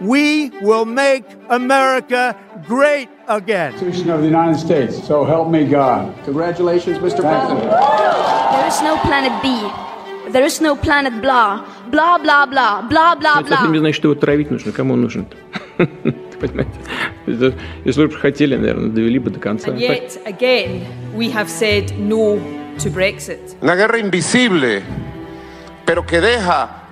We 0.00 0.50
will 0.62 0.84
make 0.84 1.24
America 1.48 2.36
great 2.66 3.08
again. 3.28 3.72
Constitution 3.72 4.10
of 4.10 4.20
the 4.20 4.26
United 4.26 4.58
States. 4.58 4.94
So 5.06 5.24
help 5.24 5.48
me 5.50 5.64
God. 5.66 6.12
Congratulations, 6.24 6.98
Mr. 6.98 7.20
President. 7.22 7.60
There 8.54 8.66
is 8.68 8.80
no 8.82 8.96
planet 8.98 9.32
B. 9.42 9.48
There 10.32 10.44
is 10.44 10.60
no 10.60 10.76
planet 10.76 11.20
blah. 11.22 11.64
Blah, 11.90 12.18
blah, 12.18 12.46
blah. 12.46 12.82
Blah, 12.82 13.14
blah, 13.14 13.40
Это 13.40 13.48
совсем 13.48 13.72
не 13.72 13.78
blah. 13.78 13.80
значит, 13.80 13.96
что 13.96 14.08
его 14.08 14.20
травить 14.20 14.50
нужно. 14.50 14.72
Кому 14.72 14.94
он 14.94 15.00
нужен 15.02 15.26
Понимаете? 15.78 16.70
Это- 17.26 17.54
Если 17.84 18.06
бы 18.06 18.12
хотели, 18.12 18.56
наверное, 18.56 18.90
довели 18.90 19.18
бы 19.18 19.30
до 19.30 19.40
конца. 19.40 19.70
And 19.70 19.78
yet, 19.78 20.18
again, 20.26 20.84
we 21.14 21.30
have 21.32 21.48
said 21.48 21.92
no 21.98 22.38
to 22.78 22.90
Brexit. 22.90 23.56
Una 23.62 23.74
guerra 23.76 23.98
invisible, 23.98 24.82
pero 25.86 26.02
que 26.04 26.20
deja 26.20 26.68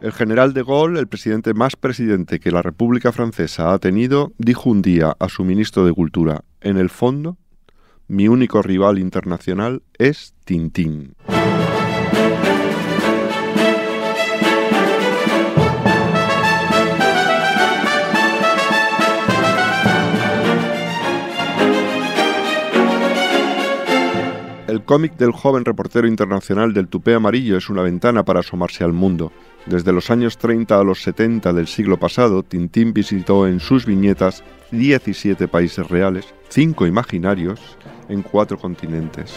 El 0.00 0.12
general 0.12 0.52
de 0.52 0.62
Gaulle, 0.62 1.00
el 1.00 1.08
presidente 1.08 1.54
más 1.54 1.74
presidente 1.74 2.38
que 2.38 2.50
la 2.50 2.62
República 2.62 3.12
Francesa 3.12 3.72
ha 3.72 3.78
tenido, 3.78 4.32
dijo 4.36 4.68
un 4.68 4.82
día 4.82 5.16
a 5.18 5.28
su 5.28 5.42
ministro 5.42 5.86
de 5.86 5.92
Cultura, 5.92 6.44
en 6.60 6.76
el 6.76 6.90
fondo, 6.90 7.38
mi 8.06 8.28
único 8.28 8.60
rival 8.62 8.98
internacional 8.98 9.82
es 9.98 10.34
Tintín. 10.44 11.14
El 24.76 24.84
cómic 24.84 25.16
del 25.16 25.32
joven 25.32 25.64
reportero 25.64 26.06
internacional 26.06 26.74
del 26.74 26.88
tupé 26.88 27.14
amarillo 27.14 27.56
es 27.56 27.70
una 27.70 27.80
ventana 27.80 28.26
para 28.26 28.40
asomarse 28.40 28.84
al 28.84 28.92
mundo. 28.92 29.32
Desde 29.64 29.90
los 29.90 30.10
años 30.10 30.36
30 30.36 30.78
a 30.78 30.84
los 30.84 31.00
70 31.00 31.54
del 31.54 31.66
siglo 31.66 31.98
pasado, 31.98 32.42
Tintín 32.42 32.92
visitó 32.92 33.46
en 33.46 33.58
sus 33.58 33.86
viñetas 33.86 34.44
17 34.72 35.48
países 35.48 35.88
reales, 35.88 36.26
5 36.50 36.86
imaginarios, 36.86 37.58
en 38.10 38.20
4 38.20 38.58
continentes. 38.58 39.32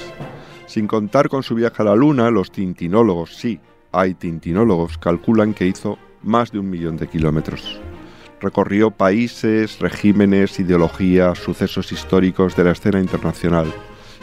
Sin 0.65 0.87
contar 0.87 1.29
con 1.29 1.41
su 1.41 1.55
viaje 1.55 1.83
a 1.83 1.85
la 1.85 1.95
Luna, 1.95 2.29
los 2.31 2.51
tintinólogos, 2.51 3.37
sí, 3.37 3.61
hay 3.93 4.15
tintinólogos, 4.15 4.97
calculan 4.97 5.53
que 5.53 5.67
hizo 5.67 5.97
más 6.21 6.51
de 6.51 6.59
un 6.59 6.69
millón 6.69 6.97
de 6.97 7.07
kilómetros. 7.07 7.79
Recorrió 8.41 8.91
países, 8.91 9.79
regímenes, 9.79 10.59
ideologías, 10.59 11.37
sucesos 11.37 11.93
históricos 11.93 12.57
de 12.57 12.65
la 12.65 12.71
escena 12.71 12.99
internacional 12.99 13.73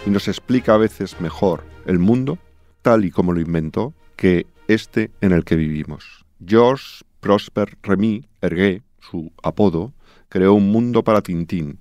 y 0.06 0.10
nos 0.10 0.28
explica 0.28 0.74
a 0.74 0.78
veces 0.78 1.20
mejor 1.20 1.64
el 1.84 1.98
mundo, 1.98 2.38
tal 2.82 3.04
y 3.04 3.10
como 3.10 3.32
lo 3.32 3.40
inventó, 3.40 3.92
que 4.14 4.46
este 4.68 5.10
en 5.20 5.32
el 5.32 5.44
que 5.44 5.56
vivimos. 5.56 6.24
Georges 6.44 7.04
Prosper 7.20 7.76
Remy 7.82 8.24
Hergé, 8.40 8.82
su 9.00 9.32
apodo, 9.42 9.92
creó 10.28 10.54
un 10.54 10.70
mundo 10.70 11.02
para 11.02 11.22
Tintín 11.22 11.80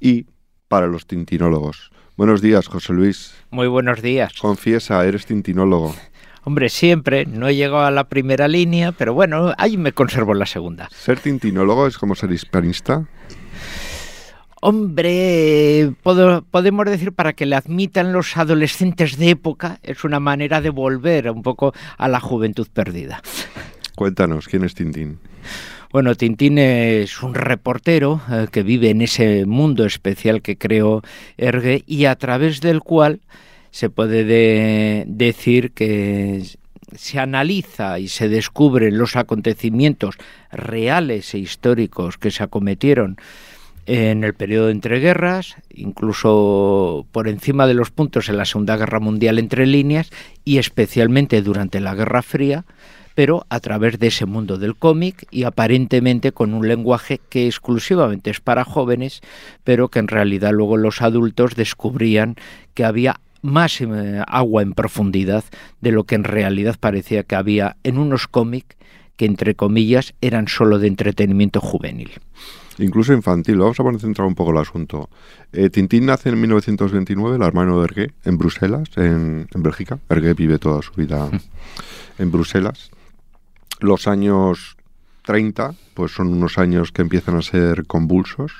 y 0.00 0.26
para 0.68 0.88
los 0.88 1.06
tintinólogos. 1.06 1.92
Buenos 2.16 2.42
días, 2.42 2.66
José 2.66 2.92
Luis. 2.92 3.34
Muy 3.50 3.68
buenos 3.68 4.02
días. 4.02 4.32
Confiesa, 4.40 5.04
eres 5.06 5.26
tintinólogo. 5.26 5.94
Hombre, 6.44 6.68
siempre, 6.68 7.26
no 7.26 7.46
he 7.46 7.54
llegado 7.54 7.84
a 7.84 7.92
la 7.92 8.08
primera 8.08 8.48
línea, 8.48 8.90
pero 8.90 9.14
bueno, 9.14 9.54
ahí 9.58 9.76
me 9.76 9.92
conservo 9.92 10.32
en 10.32 10.40
la 10.40 10.46
segunda. 10.46 10.88
¿Ser 10.90 11.20
tintinólogo 11.20 11.86
es 11.86 11.96
como 11.96 12.16
ser 12.16 12.32
hispanista? 12.32 13.06
Hombre, 14.64 15.92
podemos 16.04 16.86
decir 16.86 17.10
para 17.10 17.32
que 17.32 17.46
le 17.46 17.56
admitan 17.56 18.12
los 18.12 18.36
adolescentes 18.36 19.16
de 19.18 19.30
época, 19.30 19.80
es 19.82 20.04
una 20.04 20.20
manera 20.20 20.60
de 20.60 20.70
volver 20.70 21.28
un 21.32 21.42
poco 21.42 21.74
a 21.98 22.06
la 22.06 22.20
juventud 22.20 22.68
perdida. 22.72 23.20
Cuéntanos, 23.96 24.46
¿quién 24.46 24.62
es 24.62 24.76
Tintín? 24.76 25.18
Bueno, 25.90 26.14
Tintín 26.14 26.58
es 26.58 27.24
un 27.24 27.34
reportero 27.34 28.20
eh, 28.30 28.46
que 28.52 28.62
vive 28.62 28.90
en 28.90 29.02
ese 29.02 29.46
mundo 29.46 29.84
especial 29.84 30.42
que 30.42 30.56
creó 30.56 31.02
Hergé 31.36 31.82
y 31.88 32.04
a 32.04 32.14
través 32.14 32.60
del 32.60 32.82
cual 32.82 33.18
se 33.72 33.90
puede 33.90 34.22
de- 34.22 35.02
decir 35.08 35.72
que 35.72 36.40
se 36.94 37.18
analiza 37.18 37.98
y 37.98 38.06
se 38.06 38.28
descubren 38.28 38.96
los 38.96 39.16
acontecimientos 39.16 40.14
reales 40.52 41.34
e 41.34 41.38
históricos 41.38 42.16
que 42.16 42.30
se 42.30 42.44
acometieron 42.44 43.16
en 43.86 44.24
el 44.24 44.34
periodo 44.34 44.66
de 44.66 44.72
entreguerras, 44.72 45.56
incluso 45.70 47.06
por 47.12 47.28
encima 47.28 47.66
de 47.66 47.74
los 47.74 47.90
puntos 47.90 48.28
en 48.28 48.36
la 48.36 48.44
Segunda 48.44 48.76
Guerra 48.76 49.00
Mundial 49.00 49.38
entre 49.38 49.66
líneas 49.66 50.10
y 50.44 50.58
especialmente 50.58 51.42
durante 51.42 51.80
la 51.80 51.94
Guerra 51.94 52.22
Fría, 52.22 52.64
pero 53.14 53.44
a 53.50 53.60
través 53.60 53.98
de 53.98 54.06
ese 54.06 54.26
mundo 54.26 54.56
del 54.56 54.76
cómic 54.76 55.26
y 55.30 55.44
aparentemente 55.44 56.32
con 56.32 56.54
un 56.54 56.66
lenguaje 56.66 57.20
que 57.28 57.46
exclusivamente 57.46 58.30
es 58.30 58.40
para 58.40 58.64
jóvenes, 58.64 59.20
pero 59.64 59.88
que 59.88 59.98
en 59.98 60.08
realidad 60.08 60.52
luego 60.52 60.76
los 60.76 61.02
adultos 61.02 61.56
descubrían 61.56 62.36
que 62.74 62.84
había 62.84 63.20
más 63.42 63.80
eh, 63.80 64.22
agua 64.26 64.62
en 64.62 64.72
profundidad 64.72 65.44
de 65.80 65.90
lo 65.90 66.04
que 66.04 66.14
en 66.14 66.24
realidad 66.24 66.76
parecía 66.78 67.24
que 67.24 67.34
había 67.34 67.76
en 67.82 67.98
unos 67.98 68.28
cómics 68.28 68.76
que 69.16 69.26
entre 69.26 69.54
comillas 69.54 70.14
eran 70.20 70.48
solo 70.48 70.78
de 70.78 70.88
entretenimiento 70.88 71.60
juvenil. 71.60 72.12
Incluso 72.78 73.12
infantil. 73.12 73.58
Vamos 73.58 73.78
a 73.78 73.82
poner 73.82 74.00
centrado 74.00 74.28
un 74.28 74.34
poco 74.34 74.50
el 74.52 74.58
asunto. 74.58 75.08
Eh, 75.52 75.70
Tintín 75.70 76.06
nace 76.06 76.30
en 76.30 76.40
1929, 76.40 77.36
el 77.36 77.42
hermano 77.42 77.78
de 77.78 77.84
Hergé, 77.84 78.12
en 78.24 78.38
Bruselas, 78.38 78.88
en, 78.96 79.48
en 79.52 79.62
Bélgica. 79.62 79.98
Hergé 80.08 80.34
vive 80.34 80.58
toda 80.58 80.82
su 80.82 80.92
vida 80.92 81.28
en 82.18 82.30
Bruselas. 82.30 82.90
Los 83.80 84.06
años 84.06 84.76
30, 85.24 85.74
pues 85.94 86.12
son 86.12 86.28
unos 86.28 86.58
años 86.58 86.92
que 86.92 87.02
empiezan 87.02 87.36
a 87.36 87.42
ser 87.42 87.86
convulsos. 87.86 88.52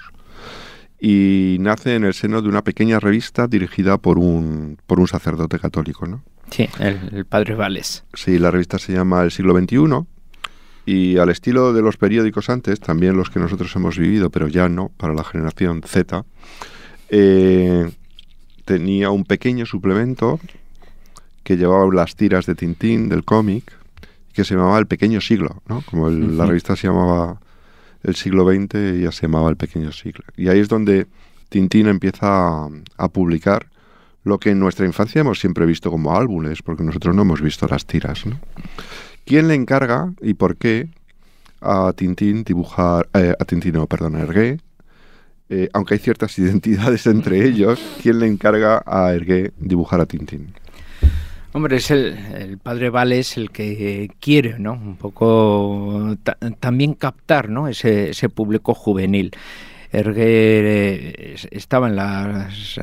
Y 1.01 1.56
nace 1.61 1.97
en 1.97 2.05
el 2.05 2.15
seno 2.15 2.43
de 2.43 2.49
una 2.49 2.62
pequeña 2.62 3.01
revista 3.01 3.49
dirigida 3.49 3.99
por 3.99 4.19
un, 4.19 4.78
por 4.87 5.01
un 5.01 5.09
sacerdote 5.09 5.59
católico, 5.59 6.06
¿no? 6.06 6.22
Sí, 6.51 6.69
el, 6.78 7.11
el 7.12 7.25
padre 7.25 7.55
Vales. 7.55 8.05
Sí, 8.15 8.39
la 8.39 8.51
revista 8.51 8.78
se 8.78 8.93
llama 8.93 9.22
El 9.22 9.33
siglo 9.33 9.59
XXI 9.59 10.06
y 10.87 11.16
al 11.19 11.28
estilo 11.31 11.72
de 11.72 11.82
los 11.82 11.97
periódicos 11.97 12.50
antes, 12.50 12.81
también 12.81 13.16
los 13.16 13.31
que 13.31 13.38
nosotros 13.41 13.75
hemos 13.76 13.98
vivido, 13.98 14.31
pero 14.31 14.48
ya 14.48 14.69
no, 14.69 14.91
para 14.97 15.15
la 15.15 15.22
generación 15.25 15.82
Z, 15.87 16.25
eh, 17.09 17.91
tenía 18.65 19.10
un 19.10 19.25
pequeño 19.25 19.66
suplemento 19.66 20.41
que 21.42 21.56
llevaba 21.56 21.87
las 21.92 22.15
tiras 22.16 22.47
de 22.47 22.54
Tintín, 22.54 23.09
del 23.09 23.25
cómic, 23.25 23.72
que 24.32 24.44
se 24.44 24.54
llamaba 24.54 24.78
El 24.78 24.87
Pequeño 24.87 25.21
Siglo, 25.21 25.62
¿no? 25.69 25.82
Como 25.82 26.09
el- 26.09 26.38
la 26.38 26.47
revista 26.47 26.75
se 26.76 26.87
llamaba 26.88 27.38
El 28.03 28.15
siglo 28.16 28.44
XX, 28.50 28.75
ella 28.98 29.12
se 29.12 29.22
llamaba 29.22 29.50
El 29.50 29.56
Pequeño 29.56 29.92
Siglo. 29.92 30.25
Y 30.37 30.48
ahí 30.48 30.59
es 30.60 30.69
donde 30.69 31.06
Tintín 31.48 31.87
empieza 31.87 32.26
a, 32.65 32.69
a 32.97 33.09
publicar 33.09 33.66
lo 34.25 34.38
que 34.38 34.50
en 34.50 34.60
nuestra 34.60 34.87
infancia 34.87 35.21
hemos 35.21 35.38
siempre 35.41 35.66
visto 35.66 35.91
como 35.91 36.16
álbumes, 36.16 36.62
porque 36.62 36.82
nosotros 36.84 37.15
no 37.15 37.22
hemos 37.22 37.41
visto 37.42 37.66
las 37.69 37.84
tiras, 37.87 38.25
¿no? 38.25 38.38
¿Quién 39.25 39.49
le 39.49 39.55
encarga 39.55 40.12
y 40.21 40.34
por 40.34 40.56
qué 40.56 40.88
a 41.60 41.93
Tintín 41.94 42.43
dibujar, 42.44 43.09
eh, 43.15 43.34
a 43.38 43.44
Tintín, 43.44 43.75
no, 43.75 43.87
perdón, 43.87 44.16
a 44.16 44.21
Hergé, 44.21 44.59
eh, 45.49 45.69
aunque 45.72 45.94
hay 45.94 46.00
ciertas 46.00 46.38
identidades 46.38 47.06
entre 47.06 47.47
ellos, 47.47 47.81
¿quién 48.03 48.19
le 48.19 48.27
encarga 48.27 48.83
a 48.84 49.13
Hergé 49.13 49.53
dibujar 49.59 50.01
a 50.01 50.07
Tintín? 50.07 50.54
Hombre, 51.54 51.77
es 51.77 51.91
el, 51.91 52.16
el 52.34 52.59
padre 52.59 52.89
Vales 52.89 53.36
el 53.36 53.51
que 53.51 54.10
quiere, 54.21 54.59
¿no? 54.59 54.72
Un 54.72 54.97
poco 54.97 56.16
ta- 56.22 56.39
también 56.59 56.95
captar, 56.95 57.51
¿no? 57.51 57.69
Ese, 57.69 58.10
ese 58.10 58.30
público 58.30 58.72
juvenil. 58.74 59.33
Hergé 59.92 60.22
eh, 60.24 61.36
estaba 61.51 61.89
en 61.89 61.97
las 61.97 62.80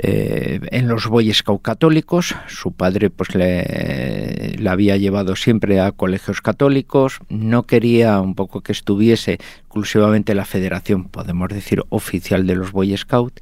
eh, 0.00 0.60
en 0.70 0.86
los 0.88 1.06
Boy 1.08 1.32
Scout 1.34 1.60
católicos. 1.62 2.34
Su 2.46 2.72
padre, 2.72 3.10
pues, 3.10 3.34
le, 3.34 4.54
le 4.58 4.68
había 4.70 4.96
llevado 4.96 5.34
siempre 5.36 5.80
a 5.80 5.92
colegios 5.92 6.40
católicos. 6.40 7.18
No 7.28 7.64
quería 7.64 8.20
un 8.20 8.34
poco 8.34 8.60
que 8.60 8.72
estuviese 8.72 9.38
exclusivamente 9.60 10.34
la 10.34 10.44
federación, 10.44 11.04
podemos 11.08 11.48
decir, 11.48 11.82
oficial 11.88 12.46
de 12.46 12.54
los 12.56 12.72
Boy 12.72 12.96
Scout. 12.96 13.40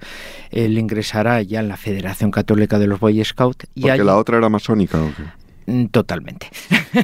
Él 0.50 0.78
ingresará 0.78 1.42
ya 1.42 1.60
en 1.60 1.68
la 1.68 1.76
Federación 1.76 2.30
Católica 2.30 2.78
de 2.78 2.86
los 2.86 3.00
Boy 3.00 3.24
Scout. 3.24 3.64
Y 3.74 3.82
Porque 3.82 3.92
allí- 3.92 4.04
la 4.04 4.16
otra 4.16 4.38
era 4.38 4.48
masónica, 4.48 4.98
¿o 5.02 5.10
qué? 5.16 5.72
Mm, 5.72 5.86
Totalmente. 5.88 6.48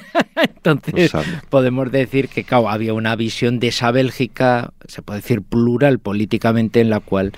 Entonces, 0.56 1.10
sabe. 1.10 1.26
podemos 1.50 1.90
decir 1.90 2.28
que 2.28 2.44
claro, 2.44 2.70
había 2.70 2.94
una 2.94 3.16
visión 3.16 3.58
de 3.58 3.68
esa 3.68 3.90
Bélgica, 3.90 4.72
se 4.86 5.02
puede 5.02 5.20
decir 5.20 5.42
plural 5.42 5.98
políticamente, 5.98 6.80
en 6.80 6.90
la 6.90 7.00
cual 7.00 7.32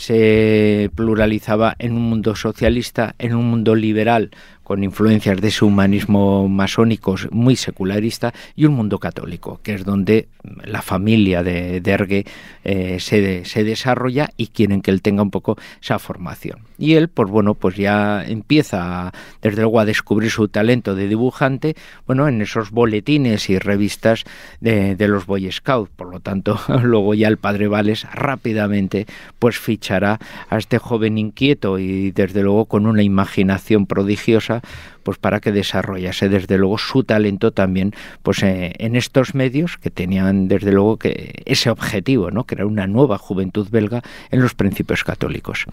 se 0.00 0.90
pluralizaba 0.94 1.76
en 1.78 1.92
un 1.92 2.08
mundo 2.08 2.34
socialista, 2.34 3.14
en 3.18 3.34
un 3.34 3.50
mundo 3.50 3.74
liberal 3.74 4.30
con 4.70 4.84
influencias 4.84 5.40
de 5.40 5.48
ese 5.48 5.64
humanismo 5.64 6.48
masónico 6.48 7.16
muy 7.32 7.56
secularista 7.56 8.32
y 8.54 8.66
un 8.66 8.74
mundo 8.74 9.00
católico, 9.00 9.58
que 9.64 9.74
es 9.74 9.84
donde 9.84 10.28
la 10.64 10.80
familia 10.80 11.42
de 11.42 11.80
Dergue 11.80 12.24
eh, 12.62 13.00
se, 13.00 13.44
se, 13.44 13.64
desarrolla 13.64 14.30
y 14.36 14.46
quieren 14.46 14.80
que 14.80 14.92
él 14.92 15.02
tenga 15.02 15.24
un 15.24 15.32
poco 15.32 15.58
esa 15.82 15.98
formación. 15.98 16.60
Y 16.78 16.94
él, 16.94 17.08
pues 17.08 17.28
bueno, 17.28 17.54
pues 17.54 17.76
ya 17.76 18.24
empieza 18.24 19.12
desde 19.42 19.62
luego 19.62 19.80
a 19.80 19.84
descubrir 19.84 20.30
su 20.30 20.46
talento 20.46 20.94
de 20.94 21.08
dibujante, 21.08 21.74
bueno, 22.06 22.28
en 22.28 22.40
esos 22.40 22.70
boletines 22.70 23.50
y 23.50 23.58
revistas 23.58 24.22
de, 24.60 24.94
de 24.94 25.08
los 25.08 25.26
Boy 25.26 25.50
Scouts. 25.50 25.90
Por 25.96 26.10
lo 26.12 26.20
tanto, 26.20 26.60
luego 26.82 27.14
ya 27.14 27.26
el 27.26 27.38
padre 27.38 27.66
Vales 27.66 28.06
rápidamente 28.12 29.06
pues 29.40 29.58
fichará 29.58 30.20
a 30.48 30.56
este 30.58 30.78
joven 30.78 31.18
inquieto 31.18 31.78
y 31.80 32.12
desde 32.12 32.42
luego 32.42 32.66
con 32.66 32.86
una 32.86 33.02
imaginación 33.02 33.86
prodigiosa 33.86 34.59
pues 35.02 35.18
para 35.18 35.40
que 35.40 35.52
desarrollase 35.52 36.28
desde 36.28 36.58
luego 36.58 36.78
su 36.78 37.04
talento 37.04 37.52
también 37.52 37.94
pues 38.22 38.42
eh, 38.42 38.72
en 38.78 38.96
estos 38.96 39.34
medios 39.34 39.78
que 39.78 39.90
tenían 39.90 40.48
desde 40.48 40.72
luego 40.72 40.98
que 40.98 41.42
ese 41.44 41.70
objetivo, 41.70 42.30
¿no? 42.30 42.44
que 42.44 42.54
era 42.54 42.66
una 42.66 42.86
nueva 42.86 43.18
juventud 43.18 43.68
belga 43.70 44.02
en 44.30 44.40
los 44.40 44.54
principios 44.54 45.04
católicos. 45.04 45.66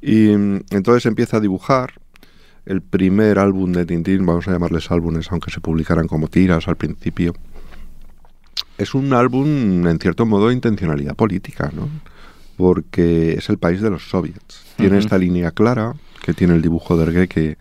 Y 0.00 0.28
mm, 0.28 0.60
entonces 0.70 1.06
empieza 1.06 1.38
a 1.38 1.40
dibujar 1.40 1.94
el 2.68 2.82
primer 2.82 3.38
álbum 3.38 3.72
de 3.72 3.86
Tintín, 3.86 4.26
vamos 4.26 4.46
a 4.46 4.52
llamarles 4.52 4.90
álbumes, 4.90 5.32
aunque 5.32 5.50
se 5.50 5.60
publicaran 5.60 6.06
como 6.06 6.28
tiras 6.28 6.68
al 6.68 6.76
principio. 6.76 7.34
Es 8.76 8.94
un 8.94 9.14
álbum, 9.14 9.86
en 9.86 9.98
cierto 9.98 10.26
modo, 10.26 10.48
de 10.48 10.54
intencionalidad 10.54 11.16
política, 11.16 11.72
¿no? 11.74 11.88
Porque 12.58 13.32
es 13.32 13.48
el 13.48 13.56
país 13.56 13.80
de 13.80 13.88
los 13.88 14.10
soviets. 14.10 14.64
Tiene 14.76 14.98
esta 14.98 15.16
línea 15.16 15.50
clara, 15.50 15.94
que 16.22 16.34
tiene 16.34 16.54
el 16.54 16.62
dibujo 16.62 16.96
de 16.98 17.04
Ergué, 17.04 17.26
que, 17.26 17.56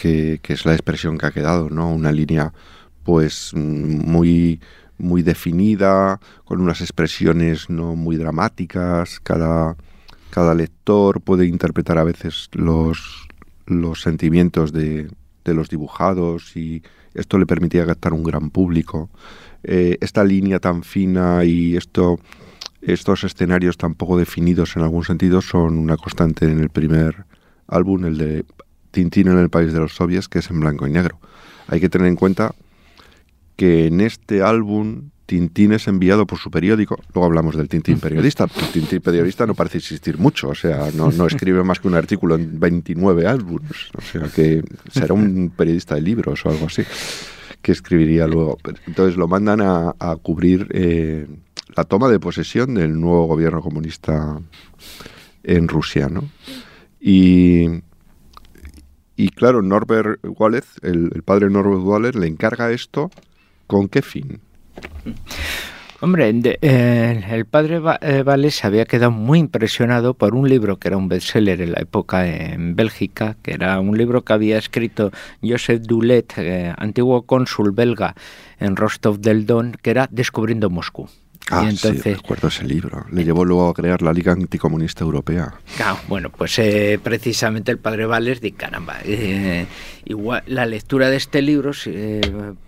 que, 0.00 0.40
es 0.48 0.64
la 0.64 0.72
expresión 0.72 1.18
que 1.18 1.26
ha 1.26 1.30
quedado, 1.30 1.68
¿no? 1.68 1.92
Una 1.92 2.12
línea 2.12 2.52
pues 3.04 3.52
muy 3.54 4.60
muy 4.98 5.22
definida, 5.22 6.20
con 6.44 6.60
unas 6.60 6.82
expresiones 6.82 7.70
no 7.70 7.96
muy 7.96 8.16
dramáticas, 8.16 9.18
cada, 9.20 9.74
cada 10.28 10.54
lector 10.54 11.22
puede 11.22 11.46
interpretar 11.46 11.96
a 11.96 12.04
veces 12.04 12.50
los, 12.52 13.26
los 13.64 14.02
sentimientos 14.02 14.72
de, 14.72 15.08
de 15.42 15.54
los 15.54 15.70
dibujados 15.70 16.54
y 16.54 16.82
esto 17.14 17.38
le 17.38 17.46
permitía 17.46 17.86
captar 17.86 18.12
un 18.12 18.24
gran 18.24 18.50
público. 18.50 19.08
Eh, 19.62 19.96
esta 20.02 20.22
línea 20.22 20.58
tan 20.58 20.82
fina 20.82 21.44
y 21.44 21.76
esto, 21.76 22.18
estos 22.82 23.24
escenarios 23.24 23.78
tan 23.78 23.94
poco 23.94 24.18
definidos 24.18 24.76
en 24.76 24.82
algún 24.82 25.04
sentido 25.04 25.40
son 25.40 25.78
una 25.78 25.96
constante 25.96 26.44
en 26.44 26.60
el 26.60 26.68
primer 26.68 27.24
álbum, 27.68 28.04
el 28.04 28.18
de 28.18 28.44
Tintín 28.90 29.28
en 29.28 29.38
el 29.38 29.50
país 29.50 29.72
de 29.72 29.80
los 29.80 29.94
soviets, 29.94 30.28
que 30.28 30.40
es 30.40 30.50
en 30.50 30.60
blanco 30.60 30.86
y 30.86 30.90
negro. 30.90 31.18
Hay 31.68 31.80
que 31.80 31.88
tener 31.88 32.08
en 32.08 32.16
cuenta 32.16 32.54
que 33.56 33.86
en 33.86 34.00
este 34.00 34.42
álbum 34.42 35.10
Tintín 35.30 35.72
es 35.72 35.86
enviado 35.86 36.26
por 36.26 36.38
su 36.38 36.50
periódico, 36.50 36.98
luego 37.14 37.24
hablamos 37.24 37.56
del 37.56 37.68
Tintín 37.68 38.00
periodista, 38.00 38.44
el 38.44 38.72
Tintín 38.72 39.00
periodista 39.00 39.46
no 39.46 39.54
parece 39.54 39.78
existir 39.78 40.18
mucho, 40.18 40.48
o 40.48 40.54
sea, 40.56 40.88
no, 40.92 41.12
no 41.12 41.26
escribe 41.26 41.62
más 41.62 41.78
que 41.78 41.86
un 41.86 41.94
artículo 41.94 42.34
en 42.34 42.58
29 42.58 43.28
álbumes, 43.28 43.90
o 43.96 44.00
sea, 44.00 44.22
que 44.34 44.64
será 44.90 45.14
un 45.14 45.52
periodista 45.56 45.94
de 45.94 46.00
libros 46.00 46.44
o 46.44 46.50
algo 46.50 46.66
así, 46.66 46.82
que 47.62 47.70
escribiría 47.70 48.26
luego. 48.26 48.58
Entonces 48.88 49.16
lo 49.16 49.28
mandan 49.28 49.60
a, 49.60 49.94
a 50.00 50.16
cubrir 50.16 50.66
eh, 50.70 51.28
la 51.76 51.84
toma 51.84 52.08
de 52.08 52.18
posesión 52.18 52.74
del 52.74 53.00
nuevo 53.00 53.26
gobierno 53.26 53.60
comunista 53.60 54.40
en 55.44 55.68
Rusia, 55.68 56.08
¿no? 56.08 56.24
Y 57.00 57.82
y 59.20 59.28
claro, 59.28 59.60
Norbert 59.60 60.18
Wallace, 60.24 60.80
el, 60.80 61.22
padre 61.22 61.50
Norbert 61.50 61.82
Wallace, 61.82 62.18
le 62.18 62.26
encarga 62.26 62.70
esto. 62.70 63.10
¿Con 63.66 63.88
qué 63.88 64.00
fin? 64.00 64.40
Hombre, 66.00 66.32
eh, 66.62 67.24
el 67.30 67.44
padre 67.44 67.82
eh, 68.00 68.50
se 68.50 68.66
había 68.66 68.86
quedado 68.86 69.10
muy 69.10 69.38
impresionado 69.38 70.14
por 70.14 70.34
un 70.34 70.48
libro 70.48 70.78
que 70.78 70.88
era 70.88 70.96
un 70.96 71.08
bestseller 71.08 71.60
en 71.60 71.72
la 71.72 71.80
época 71.80 72.26
en 72.26 72.74
Bélgica, 72.74 73.36
que 73.42 73.52
era 73.52 73.78
un 73.78 73.98
libro 73.98 74.22
que 74.22 74.32
había 74.32 74.56
escrito 74.56 75.10
Joseph 75.42 75.82
Dulet, 75.82 76.32
eh, 76.38 76.72
antiguo 76.78 77.20
cónsul 77.26 77.72
belga 77.72 78.14
en 78.58 78.74
Rostov 78.74 79.20
del 79.20 79.44
Don, 79.44 79.76
que 79.82 79.90
era 79.90 80.08
Descubriendo 80.10 80.70
Moscú. 80.70 81.10
Ah, 81.48 81.62
entonces, 81.68 82.02
sí, 82.02 82.14
recuerdo 82.14 82.48
ese 82.48 82.64
libro. 82.64 83.06
Le 83.10 83.24
llevó 83.24 83.44
luego 83.44 83.68
a 83.68 83.74
crear 83.74 84.02
la 84.02 84.12
Liga 84.12 84.32
Anticomunista 84.32 85.02
Europea. 85.02 85.54
Claro, 85.76 85.98
bueno, 86.06 86.30
pues 86.30 86.58
eh, 86.60 87.00
precisamente 87.02 87.72
el 87.72 87.78
padre 87.78 88.06
Valles 88.06 88.40
de 88.40 88.52
caramba, 88.52 88.98
eh, 89.04 89.66
igual 90.04 90.44
la 90.46 90.64
lectura 90.66 91.10
de 91.10 91.16
este 91.16 91.42
libro 91.42 91.72
eh, 91.86 92.20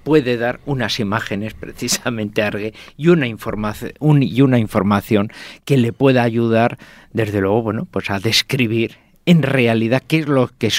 puede 0.02 0.36
dar 0.36 0.60
unas 0.66 0.98
imágenes 0.98 1.54
precisamente 1.54 2.42
a 2.42 2.48
Argue 2.48 2.74
y 2.96 3.08
una 3.08 3.28
información 3.28 3.92
y 4.22 4.42
una 4.42 4.58
información 4.58 5.30
que 5.64 5.76
le 5.76 5.92
pueda 5.92 6.24
ayudar, 6.24 6.78
desde 7.12 7.40
luego, 7.40 7.62
bueno, 7.62 7.86
pues 7.88 8.10
a 8.10 8.18
describir 8.18 8.96
en 9.26 9.42
realidad 9.42 10.02
qué 10.04 10.18
es 10.18 10.26
lo 10.26 10.48
que 10.58 10.72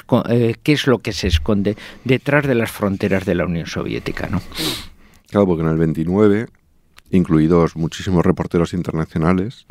qué 0.61 0.73
es 0.73 0.87
lo 0.87 0.99
que 0.99 1.13
se 1.13 1.27
esconde 1.27 1.77
detrás 2.03 2.45
de 2.45 2.55
las 2.55 2.69
fronteras 2.69 3.23
de 3.25 3.35
la 3.35 3.45
Unión 3.45 3.67
Soviética, 3.67 4.27
¿no? 4.27 4.41
Claro, 5.29 5.47
porque 5.47 5.63
en 5.63 5.69
el 5.69 5.77
29 5.77 6.47
incluidos 7.17 7.75
muchísimos 7.75 8.25
reporteros 8.25 8.73
internacionales. 8.73 9.65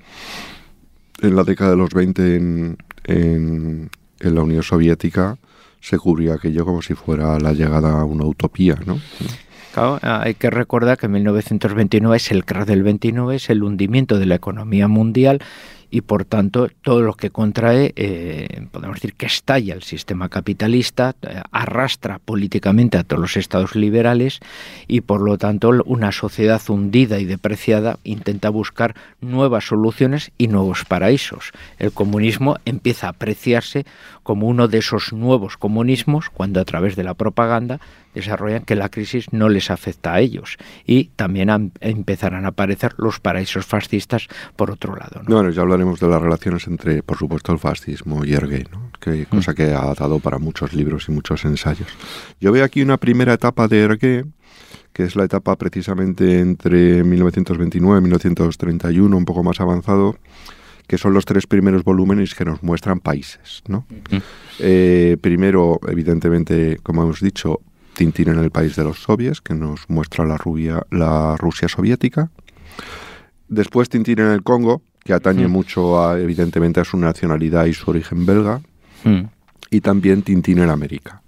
En 1.21 1.37
la 1.37 1.44
década 1.44 1.73
de 1.73 1.77
los 1.77 1.91
20 1.91 2.37
en, 2.37 2.79
en, 3.05 3.91
la 4.21 4.43
Unión 4.43 4.62
Soviética 4.62 5.39
se 5.81 5.99
cubría 5.99 6.35
aquello 6.35 6.65
como 6.65 6.83
si 6.83 6.94
fuera 6.94 7.39
la 7.39 7.53
llegada 7.53 8.00
a 8.00 8.05
una 8.05 8.25
utopía, 8.25 8.77
¿no? 8.87 8.99
Claro, 9.73 9.99
hay 10.03 10.35
que 10.35 10.50
recordar 10.50 10.99
que 10.99 11.09
1929 11.09 12.17
es 12.17 12.31
el 12.31 12.44
crash 12.44 12.67
del 12.67 12.83
29, 12.83 13.37
es 13.37 13.50
el 13.50 13.62
hundimiento 13.62 14.19
de 14.19 14.27
la 14.27 14.35
economía 14.35 14.87
mundial 14.87 15.41
y 15.93 16.00
por 16.00 16.25
tanto 16.25 16.69
todo 16.83 17.03
lo 17.03 17.12
que 17.12 17.29
contrae, 17.29 17.93
eh, 17.97 18.67
podemos 18.73 18.97
decir 18.97 19.12
que 19.12 19.27
estalla 19.27 19.75
el 19.75 19.83
sistema 19.83 20.31
capitalista, 20.31 21.15
eh, 21.21 21.43
arrastra 21.53 22.19
políticamente 22.19 22.97
a 22.97 23.05
todos 23.05 23.21
los 23.21 23.37
estados 23.37 23.77
liberales 23.77 24.41
y 24.89 25.03
por 25.03 25.21
lo 25.21 25.37
tanto 25.37 25.71
una 25.85 26.11
sociedad 26.11 26.62
hundida 26.67 27.21
y 27.21 27.27
depreciada 27.27 27.99
intenta 28.05 28.49
buscar 28.49 28.94
nuevas 29.21 29.67
soluciones 29.67 30.33
y 30.39 30.49
nuevos 30.49 30.87
paraísos. 30.87 31.53
El 31.79 31.93
comunismo 31.93 32.56
empieza 32.65 33.09
a 33.09 33.11
apreciarse 33.11 33.85
como 34.23 34.49
uno 34.49 34.69
de 34.69 34.78
esos 34.78 35.12
nuevos 35.12 35.59
comunismos 35.59 36.31
cuando 36.31 36.59
a 36.59 36.64
través 36.64 36.97
de 36.97 37.05
la 37.05 37.12
propaganda 37.12 37.81
desarrollan 38.14 38.64
que 38.64 38.75
la 38.75 38.88
crisis 38.88 39.33
no 39.33 39.49
les 39.49 39.71
afecta 39.71 40.14
a 40.14 40.21
ellos 40.21 40.57
y 40.87 41.11
también 41.16 41.73
empezarán 41.81 42.45
a 42.45 42.49
aparecer 42.49 42.95
los 42.99 43.21
paraísos 43.21 43.66
fascistas 43.66 44.28
por 44.57 44.71
otro 44.71 44.97
lado. 44.97 45.23
¿no? 45.23 45.35
Bueno, 45.35 45.50
ya 45.50 45.62
hablaremos 45.62 46.00
de 46.00 46.09
las 46.09 46.21
relaciones 46.21 46.66
entre, 46.66 47.02
por 47.02 47.19
supuesto, 47.19 47.52
el 47.52 47.59
fascismo 47.59 48.25
y 48.25 48.35
Ergué, 48.35 48.66
¿no? 48.71 48.90
que, 49.00 49.26
mm. 49.31 49.37
cosa 49.37 49.54
que 49.54 49.73
ha 49.73 49.95
dado 49.95 50.19
para 50.19 50.38
muchos 50.38 50.73
libros 50.73 51.09
y 51.09 51.12
muchos 51.12 51.45
ensayos. 51.45 51.88
Yo 52.40 52.52
veo 52.52 52.64
aquí 52.64 52.83
una 52.83 52.99
primera 52.99 53.33
etapa 53.35 53.69
de 53.69 53.81
Ergué, 53.81 54.25
que 54.92 55.04
es 55.04 55.16
la 55.16 55.25
etapa 55.25 55.57
precisamente 55.57 56.40
entre 56.40 57.02
1929 57.02 57.99
y 57.99 58.02
1931, 58.02 59.16
un 59.16 59.25
poco 59.25 59.42
más 59.42 59.61
avanzado, 59.61 60.16
que 60.87 60.99
son 60.99 61.14
los 61.14 61.25
tres 61.25 61.47
primeros 61.47 61.85
volúmenes 61.85 62.35
que 62.35 62.45
nos 62.45 62.62
muestran 62.62 63.00
países. 63.00 63.62
¿no? 63.66 63.87
Eh, 64.59 65.16
primero, 65.21 65.81
evidentemente, 65.88 66.78
como 66.83 67.02
hemos 67.02 67.21
dicho, 67.21 67.61
Tintín 67.94 68.28
en 68.28 68.38
el 68.38 68.50
país 68.50 68.76
de 68.76 68.84
los 68.84 69.02
soviets, 69.02 69.40
que 69.40 69.54
nos 69.54 69.88
muestra 69.88 70.25
la, 70.25 70.37
rubia, 70.37 70.87
la 70.90 71.37
Rusia 71.37 71.68
soviética. 71.68 72.30
Después 73.49 73.88
Tintín 73.88 74.20
en 74.20 74.28
el 74.28 74.42
Congo, 74.42 74.82
que 75.04 75.12
atañe 75.12 75.49
mucho 75.49 76.02
a, 76.02 76.18
evidentemente 76.18 76.80
a 76.80 76.84
su 76.84 76.96
nacionalidad 76.96 77.66
y 77.66 77.75
su 77.75 77.90
origen 77.90 78.25
belga. 78.25 78.61
Y 79.70 79.80
también 79.80 80.22
Tintín 80.22 80.58
en 80.58 80.70
América. 80.70 81.22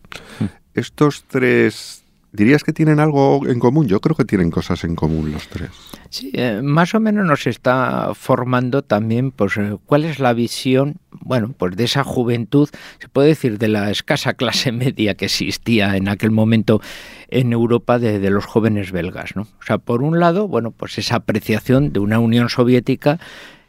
Estos 0.75 1.25
tres 1.25 2.04
¿Dirías 2.35 2.64
que 2.64 2.73
tienen 2.73 2.99
algo 2.99 3.47
en 3.47 3.61
común? 3.61 3.87
Yo 3.87 4.00
creo 4.00 4.17
que 4.17 4.25
tienen 4.25 4.50
cosas 4.50 4.83
en 4.83 4.97
común 4.97 5.31
los 5.31 5.47
tres. 5.47 5.71
Sí, 6.11 6.33
eh, 6.35 6.62
más 6.64 6.93
o 6.97 6.99
menos 6.99 7.25
nos 7.25 7.47
está 7.47 8.11
formando 8.14 8.83
también 8.83 9.31
pues 9.31 9.57
eh, 9.57 9.76
cuál 9.87 10.05
es 10.05 10.19
la 10.19 10.33
visión, 10.33 10.97
bueno, 11.12 11.55
pues 11.57 11.76
de 11.76 11.85
esa 11.85 12.03
juventud, 12.03 12.69
se 12.99 13.09
puede 13.09 13.29
decir 13.29 13.59
de 13.59 13.69
la 13.69 13.88
escasa 13.88 14.35
clase 14.35 14.73
media 14.73 15.14
que 15.14 15.26
existía 15.26 15.97
en 15.97 16.09
aquel 16.09 16.33
momento 16.33 16.81
en 17.29 17.53
Europa 17.53 18.00
de, 18.00 18.19
los 18.31 18.47
jóvenes 18.47 18.91
belgas, 18.91 19.37
¿no? 19.37 19.43
O 19.43 19.62
sea, 19.64 19.79
por 19.79 20.03
un 20.03 20.19
lado, 20.19 20.49
bueno, 20.49 20.73
pues 20.73 20.99
esa 20.99 21.14
apreciación 21.17 21.93
de 21.93 22.00
una 22.00 22.19
Unión 22.19 22.49
Soviética 22.49 23.21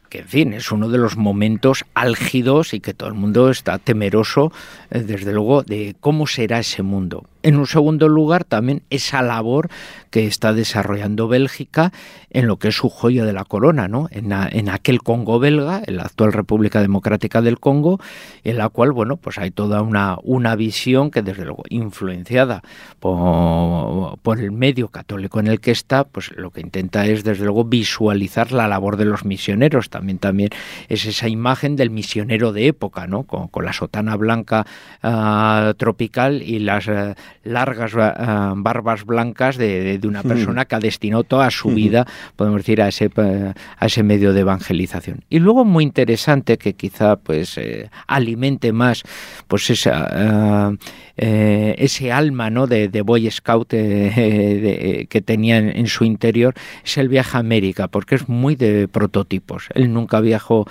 que 0.08 0.20
en 0.20 0.28
fin 0.28 0.52
es 0.52 0.72
uno 0.72 0.88
de 0.88 0.98
los 0.98 1.16
momentos 1.16 1.84
álgidos 1.94 2.74
y 2.74 2.80
que 2.80 2.94
todo 2.94 3.08
el 3.08 3.14
mundo 3.14 3.48
está 3.48 3.78
temeroso 3.78 4.50
eh, 4.90 5.02
desde 5.02 5.32
luego 5.32 5.62
de 5.62 5.94
cómo 6.00 6.26
será 6.26 6.58
ese 6.58 6.82
mundo 6.82 7.26
En 7.46 7.58
un 7.58 7.68
segundo 7.68 8.08
lugar, 8.08 8.42
también 8.42 8.82
esa 8.90 9.22
labor 9.22 9.68
que 10.10 10.26
está 10.26 10.52
desarrollando 10.52 11.28
Bélgica 11.28 11.92
en 12.30 12.48
lo 12.48 12.58
que 12.58 12.68
es 12.68 12.74
su 12.74 12.88
joya 12.88 13.24
de 13.24 13.32
la 13.32 13.44
corona, 13.44 13.86
¿no? 13.86 14.08
En, 14.10 14.32
aquel 14.68 15.00
Congo 15.00 15.38
belga, 15.38 15.80
en 15.86 15.96
la 15.96 16.02
actual 16.02 16.32
República 16.32 16.80
Democrática 16.80 17.40
del 17.42 17.60
Congo, 17.60 18.00
en 18.42 18.58
la 18.58 18.68
cual, 18.68 18.90
bueno, 18.90 19.16
pues 19.16 19.38
hay 19.38 19.52
toda 19.52 19.82
una, 19.82 20.18
una 20.24 20.56
visión 20.56 21.12
que 21.12 21.22
desde 21.22 21.44
luego 21.44 21.62
influenciada 21.68 22.62
por, 22.98 24.18
por 24.18 24.40
el 24.40 24.50
medio 24.50 24.88
católico 24.88 25.38
en 25.38 25.46
el 25.46 25.60
que 25.60 25.70
está, 25.70 26.02
pues 26.02 26.32
lo 26.36 26.50
que 26.50 26.62
intenta 26.62 27.06
es 27.06 27.22
desde 27.22 27.44
luego 27.44 27.64
visualizar 27.64 28.50
la 28.50 28.66
labor 28.66 28.96
de 28.96 29.04
los 29.04 29.24
misioneros. 29.24 29.88
También, 29.88 30.18
también 30.18 30.50
es 30.88 31.06
esa 31.06 31.28
imagen 31.28 31.76
del 31.76 31.90
misionero 31.90 32.52
de 32.52 32.66
época, 32.66 33.06
¿no? 33.06 33.22
Con, 33.22 33.64
la 33.64 33.72
sotana 33.72 34.16
blanca 34.16 34.66
ah, 35.02 35.74
tropical 35.78 36.42
y 36.42 36.58
las 36.58 36.88
eh, 36.88 37.14
largas 37.44 37.92
ah, 37.96 38.54
barbas 38.56 39.04
blancas 39.04 39.56
de, 39.56 40.00
una 40.04 40.22
persona 40.22 40.64
que 40.64 40.74
ha 40.74 40.80
destinado 40.80 41.24
toda 41.24 41.50
su 41.50 41.70
vida, 41.70 42.06
podemos 42.36 42.60
decir, 42.60 42.82
a 42.82 42.88
ese, 42.88 43.10
a 43.16 43.86
ese 43.86 44.02
medio 44.02 44.32
de 44.32 44.40
evangelización. 44.40 45.24
Y 45.28 45.38
luego 45.38 45.64
muy 45.64 45.84
interesante 45.84 46.58
que 46.58 46.74
quizá 46.74 47.16
pues 47.16 47.58
eh, 47.58 47.90
alimente 48.06 48.72
más 48.72 49.02
pues 49.48 49.70
esa 49.70 50.72
eh, 51.18 51.74
ese 51.78 52.12
alma 52.12 52.50
¿no? 52.50 52.66
de, 52.66 52.88
Boy 53.00 53.30
Scout 53.30 53.68
que 53.70 55.22
tenía 55.24 55.58
en, 55.58 55.86
su 55.86 56.04
interior 56.04 56.54
es 56.84 56.98
el 56.98 57.08
viaje 57.08 57.36
a 57.36 57.40
América, 57.40 57.88
porque 57.88 58.16
es 58.16 58.28
muy 58.28 58.54
de 58.54 58.86
prototipos. 58.88 59.68
Él 59.74 59.92
nunca 59.92 60.20
viajó 60.20 60.66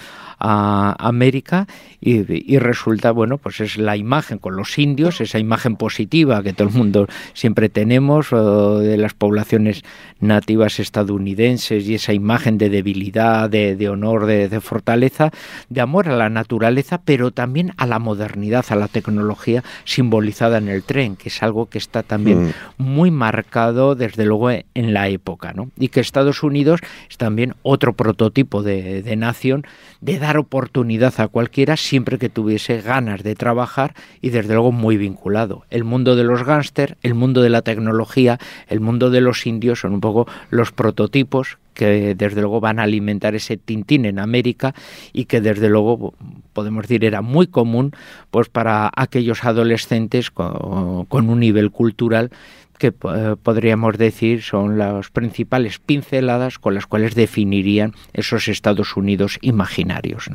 a 0.48 0.96
América 1.00 1.66
y, 2.00 2.60
resulta, 2.60 3.10
bueno, 3.10 3.40
pues 3.40 3.62
es 3.62 3.78
la 3.78 3.98
imagen 3.98 4.38
con 4.38 4.56
los 4.56 4.78
indios, 4.78 5.20
esa 5.20 5.40
imagen 5.40 5.76
positiva 5.76 6.44
que 6.44 6.54
todo 6.54 6.68
el 6.68 6.74
mundo 6.76 7.08
siempre 7.34 7.68
tenemos 7.68 8.30
de 8.30 8.96
las 8.98 9.16
poblaciones 9.16 9.84
nativas 10.20 10.80
estadounidenses 10.80 11.88
y 11.88 11.96
esa 11.96 12.14
imagen 12.14 12.60
de 12.60 12.70
debilidad, 12.70 13.50
de, 13.50 13.90
honor, 13.90 14.28
de, 14.28 14.62
fortaleza, 14.62 15.32
de 15.70 15.82
amor 15.82 16.10
a 16.10 16.16
la 16.16 16.30
naturaleza, 16.30 17.02
pero 17.04 17.32
también 17.32 17.74
a 17.78 17.88
la 17.88 17.98
modernidad, 17.98 18.66
a 18.70 18.76
la 18.76 18.88
tecnología 18.88 19.64
simbolizada 19.84 20.60
en 20.60 20.70
el 20.70 20.84
tren, 20.84 21.16
que 21.16 21.30
es 21.30 21.42
algo 21.42 21.66
que 21.66 21.80
está 21.80 22.04
también 22.04 22.50
mm. 22.50 22.52
muy 22.78 23.10
marcado 23.10 23.96
desde 23.96 24.26
luego 24.26 24.52
en 24.52 24.94
la 24.94 25.08
época, 25.08 25.54
¿no? 25.54 25.72
Y 25.80 25.88
que 25.88 26.02
Estados 26.02 26.44
Unidos 26.44 26.82
es 27.10 27.18
también 27.18 27.56
otro 27.64 27.94
prototipo 27.94 28.62
de, 28.62 29.02
de 29.02 29.16
nación 29.16 29.66
de 30.06 30.20
dar 30.20 30.38
oportunidad 30.38 31.16
a 31.18 31.28
cualquiera 31.28 31.78
siempre 31.78 32.20
que 32.20 32.30
tuviese 32.30 32.80
ganas 32.80 33.24
de 33.24 33.34
trabajar 33.34 33.96
y 34.22 34.30
desde 34.30 34.54
luego 34.54 34.72
muy 34.72 34.98
vinculado. 34.98 35.66
El 35.72 35.84
mundo 35.84 36.16
de 36.16 36.24
los 36.24 36.44
gángster, 36.44 36.96
el 37.02 37.16
mundo 37.16 37.42
de 37.42 37.50
la 37.50 37.64
tecnología, 37.64 38.40
el 38.68 38.82
mundo 38.82 39.10
de 39.10 39.22
los 39.22 39.48
indios 39.48 39.80
son 39.80 39.94
un 39.94 40.02
poco 40.02 40.28
los 40.52 40.72
prototipos 40.72 41.58
que 41.76 42.16
desde 42.16 42.42
luego 42.42 42.60
van 42.60 42.80
a 42.80 42.84
alimentar 42.84 43.36
ese 43.36 43.58
tintín 43.58 44.06
en 44.06 44.18
América 44.18 44.74
y 45.14 45.26
que 45.26 45.42
desde 45.42 45.70
luego 45.70 46.16
podemos 46.54 46.84
decir 46.84 47.06
era 47.06 47.22
muy 47.22 47.46
común 47.46 47.92
pues 48.32 48.50
para 48.50 48.90
aquellos 48.96 49.44
adolescentes 49.44 50.32
con, 50.32 51.06
un 51.12 51.40
nivel 51.40 51.70
cultural 51.70 52.32
que 52.80 52.88
eh, 52.88 53.36
podríamos 53.42 53.98
decir 53.98 54.42
son 54.42 54.78
las 54.78 55.10
principales 55.10 55.80
pinceladas 55.80 56.60
con 56.60 56.74
las 56.74 56.88
cuales 56.88 57.14
definirían 57.14 57.94
esos 58.14 58.48
Estados 58.48 58.98
Unidos 58.98 59.38
imaginarios. 59.42 60.30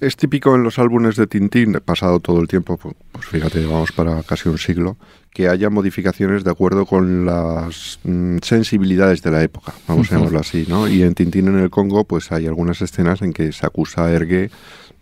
Es 0.00 0.16
típico 0.16 0.54
en 0.54 0.62
los 0.62 0.78
álbumes 0.78 1.16
de 1.16 1.26
Tintín, 1.26 1.78
pasado 1.84 2.20
todo 2.20 2.40
el 2.40 2.48
tiempo, 2.48 2.78
pues, 2.78 2.94
pues 3.12 3.26
fíjate, 3.26 3.66
vamos 3.66 3.92
para 3.92 4.22
casi 4.22 4.48
un 4.48 4.56
siglo, 4.56 4.96
que 5.30 5.48
haya 5.48 5.68
modificaciones 5.68 6.42
de 6.42 6.50
acuerdo 6.50 6.86
con 6.86 7.26
las 7.26 8.00
mm, 8.04 8.38
sensibilidades 8.42 9.22
de 9.22 9.30
la 9.30 9.42
época, 9.42 9.74
vamos 9.86 10.10
a 10.10 10.16
llamarlo 10.16 10.40
así, 10.40 10.64
¿no? 10.66 10.88
Y 10.88 11.02
en 11.02 11.14
Tintín 11.14 11.48
en 11.48 11.58
el 11.58 11.68
Congo, 11.68 12.04
pues 12.04 12.32
hay 12.32 12.46
algunas 12.46 12.80
escenas 12.80 13.20
en 13.20 13.34
que 13.34 13.52
se 13.52 13.66
acusa 13.66 14.06
a 14.06 14.10
Ergue 14.10 14.50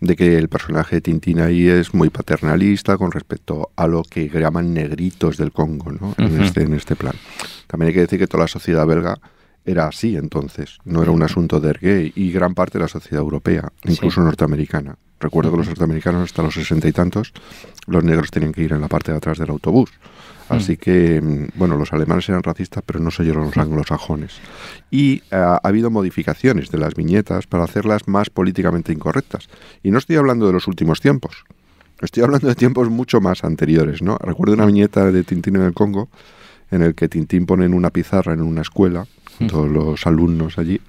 de 0.01 0.15
que 0.17 0.37
el 0.37 0.49
personaje 0.49 0.97
de 0.97 1.01
Tintín 1.01 1.39
ahí 1.39 1.67
es 1.67 1.93
muy 1.93 2.09
paternalista 2.09 2.97
con 2.97 3.11
respecto 3.11 3.71
a 3.77 3.87
lo 3.87 4.03
que 4.03 4.29
llaman 4.29 4.73
negritos 4.73 5.37
del 5.37 5.53
Congo, 5.53 5.91
¿no? 5.91 6.13
en, 6.17 6.41
este, 6.41 6.63
en 6.63 6.73
este 6.73 6.97
plan. 6.97 7.15
También 7.67 7.87
hay 7.87 7.93
que 7.93 8.01
decir 8.01 8.19
que 8.19 8.27
toda 8.27 8.43
la 8.43 8.47
sociedad 8.49 8.85
belga 8.85 9.19
era 9.69 9.87
así 9.87 10.15
entonces, 10.15 10.79
no 10.83 11.03
era 11.03 11.11
un 11.11 11.21
asunto 11.21 11.59
de 11.59 11.69
ergue 11.69 12.11
y 12.15 12.31
gran 12.31 12.53
parte 12.53 12.77
de 12.77 12.83
la 12.83 12.87
sociedad 12.87 13.21
europea, 13.21 13.71
incluso 13.85 14.21
norteamericana. 14.21 14.97
Recuerdo 15.19 15.51
que 15.51 15.57
los 15.57 15.67
norteamericanos 15.67 16.23
hasta 16.23 16.41
los 16.41 16.53
sesenta 16.53 16.87
y 16.87 16.91
tantos, 16.91 17.33
los 17.87 18.03
negros 18.03 18.31
tenían 18.31 18.53
que 18.53 18.63
ir 18.63 18.73
en 18.73 18.81
la 18.81 18.87
parte 18.87 19.11
de 19.11 19.17
atrás 19.17 19.37
del 19.37 19.49
autobús. 19.49 19.91
Así 20.47 20.77
que, 20.77 21.21
mm, 21.21 21.59
bueno, 21.59 21.77
los 21.77 21.93
alemanes 21.93 22.27
eran 22.29 22.41
racistas, 22.41 22.83
pero 22.83 22.99
no 22.99 23.11
se 23.11 23.21
oyeron 23.21 23.45
los 23.45 23.57
anglosajones. 23.57 24.39
Y 24.89 25.21
eh, 25.29 25.35
ha 25.35 25.59
habido 25.61 25.91
modificaciones 25.91 26.71
de 26.71 26.79
las 26.79 26.95
viñetas 26.95 27.45
para 27.45 27.65
hacerlas 27.65 28.07
más 28.07 28.31
políticamente 28.31 28.91
incorrectas. 28.91 29.47
Y 29.83 29.91
no 29.91 29.99
estoy 29.99 30.15
hablando 30.15 30.47
de 30.47 30.53
los 30.53 30.67
últimos 30.67 31.01
tiempos. 31.01 31.43
Estoy 32.01 32.23
hablando 32.23 32.47
de 32.47 32.55
tiempos 32.55 32.89
mucho 32.89 33.21
más 33.21 33.43
anteriores, 33.43 34.01
¿no? 34.01 34.17
Recuerdo 34.17 34.55
una 34.55 34.65
viñeta 34.65 35.11
de 35.11 35.23
Tintín 35.23 35.57
en 35.57 35.63
el 35.63 35.73
Congo, 35.73 36.09
en 36.71 36.81
el 36.81 36.95
que 36.95 37.09
Tintín 37.09 37.45
pone 37.45 37.65
en 37.65 37.73
una 37.73 37.91
pizarra 37.91 38.33
en 38.33 38.41
una 38.41 38.61
escuela, 38.61 39.05
todos 39.47 39.69
los 39.69 40.05
alumnos 40.05 40.57
allí, 40.57 40.81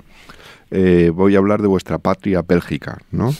eh, 0.72 1.10
voy 1.12 1.34
a 1.34 1.38
hablar 1.38 1.62
de 1.62 1.68
vuestra 1.68 1.98
patria 1.98 2.42
Bélgica, 2.42 2.98
¿no? 3.10 3.34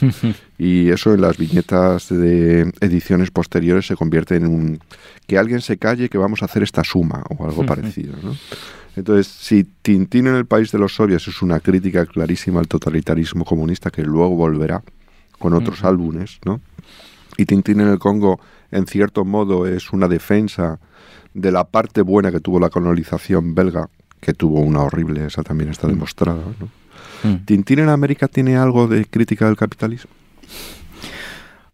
y 0.57 0.89
eso 0.89 1.13
en 1.13 1.21
las 1.21 1.37
viñetas 1.37 2.09
de 2.09 2.71
ediciones 2.81 3.31
posteriores 3.31 3.87
se 3.87 3.95
convierte 3.95 4.35
en 4.35 4.47
un 4.47 4.79
que 5.27 5.37
alguien 5.37 5.61
se 5.61 5.77
calle 5.77 6.09
que 6.09 6.17
vamos 6.17 6.41
a 6.41 6.45
hacer 6.45 6.61
esta 6.61 6.83
suma 6.83 7.23
o 7.29 7.45
algo 7.45 7.65
parecido, 7.65 8.15
¿no? 8.21 8.35
Entonces, 8.97 9.27
si 9.27 9.63
Tintín 9.63 10.27
en 10.27 10.35
el 10.35 10.45
país 10.45 10.71
de 10.73 10.77
los 10.77 10.95
soviets 10.95 11.29
es 11.29 11.41
una 11.41 11.61
crítica 11.61 12.05
clarísima 12.05 12.59
al 12.59 12.67
totalitarismo 12.67 13.45
comunista 13.45 13.89
que 13.89 14.03
luego 14.03 14.35
volverá 14.35 14.83
con 15.39 15.53
otros 15.53 15.85
álbumes, 15.85 16.39
¿no? 16.43 16.59
Y 17.37 17.45
Tintín 17.45 17.79
en 17.79 17.87
el 17.87 17.99
Congo, 17.99 18.41
en 18.71 18.85
cierto 18.87 19.23
modo, 19.23 19.65
es 19.65 19.93
una 19.93 20.09
defensa 20.09 20.79
de 21.33 21.51
la 21.51 21.63
parte 21.63 22.01
buena 22.01 22.31
que 22.31 22.41
tuvo 22.41 22.59
la 22.59 22.69
colonización 22.69 23.55
belga, 23.55 23.89
que 24.21 24.33
tuvo 24.33 24.61
una 24.61 24.81
horrible, 24.83 25.25
esa 25.25 25.43
también 25.43 25.69
está 25.69 25.87
demostrada, 25.87 26.43
¿no? 26.59 26.69
Mm. 27.23 27.45
¿Tintín 27.45 27.79
en 27.79 27.89
América 27.89 28.27
tiene 28.27 28.55
algo 28.55 28.87
de 28.87 29.05
crítica 29.05 29.45
del 29.45 29.57
capitalismo? 29.57 30.11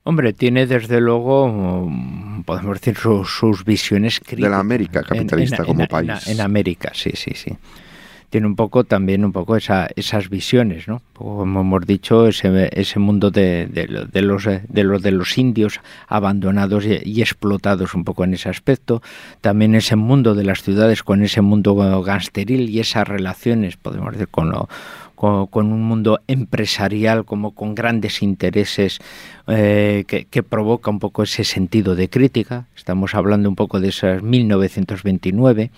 Hombre, 0.03 0.31
tiene 0.31 0.65
desde 0.67 1.01
luego, 1.01 1.49
mm, 1.89 2.43
podemos 2.43 2.79
decir, 2.79 2.97
sus 2.97 3.65
visiones 3.65 4.19
críticas. 4.19 4.43
De 4.43 4.49
la 4.49 4.59
América 4.59 5.03
capitalista 5.03 5.65
como 5.65 5.85
país. 5.87 6.27
En, 6.27 6.39
América, 6.39 6.91
sí, 6.93 7.11
sí, 7.13 7.31
sí. 7.35 7.51
Tiene 8.29 8.47
un 8.47 8.55
poco 8.55 8.83
también 8.83 9.23
un 9.23 9.31
poco 9.31 9.55
esa, 9.55 9.87
esas 9.95 10.29
visiones, 10.29 10.87
¿no? 10.87 11.01
Como 11.13 11.61
hemos 11.61 11.85
dicho, 11.85 12.27
ese, 12.27 12.69
ese 12.73 12.99
mundo 12.99 13.31
de, 13.31 13.69
los, 13.89 14.43
de, 14.43 14.83
los, 14.83 15.01
de 15.01 15.11
los 15.11 15.37
indios 15.37 15.79
abandonados 16.07 16.85
y, 16.85 17.21
explotados 17.21 17.93
un 17.93 18.03
poco 18.03 18.23
en 18.25 18.33
ese 18.33 18.49
aspecto. 18.49 19.01
También 19.41 19.75
ese 19.75 19.95
mundo 19.95 20.35
de 20.35 20.43
las 20.43 20.61
ciudades 20.61 21.03
con 21.03 21.23
ese 21.23 21.41
mundo 21.41 21.75
gangsteril 22.03 22.69
y 22.69 22.79
esas 22.79 23.07
relaciones, 23.07 23.77
podemos 23.77 24.11
decir, 24.11 24.27
con 24.27 24.51
con, 25.17 25.73
un 25.73 25.81
mundo 25.81 26.19
empresarial 26.27 27.25
como 27.25 27.55
con 27.55 27.73
grandes 27.73 28.21
intereses 28.21 28.99
eh, 29.47 30.03
que, 30.05 30.43
provoca 30.43 30.91
un 30.91 30.99
poco 30.99 31.23
ese 31.23 31.43
sentido 31.43 31.95
de 31.95 32.07
crítica. 32.07 32.67
Estamos 32.75 33.15
hablando 33.15 33.49
un 33.49 33.55
poco 33.55 33.79
de 33.79 33.89
esas 33.89 34.21
1929 34.21 35.71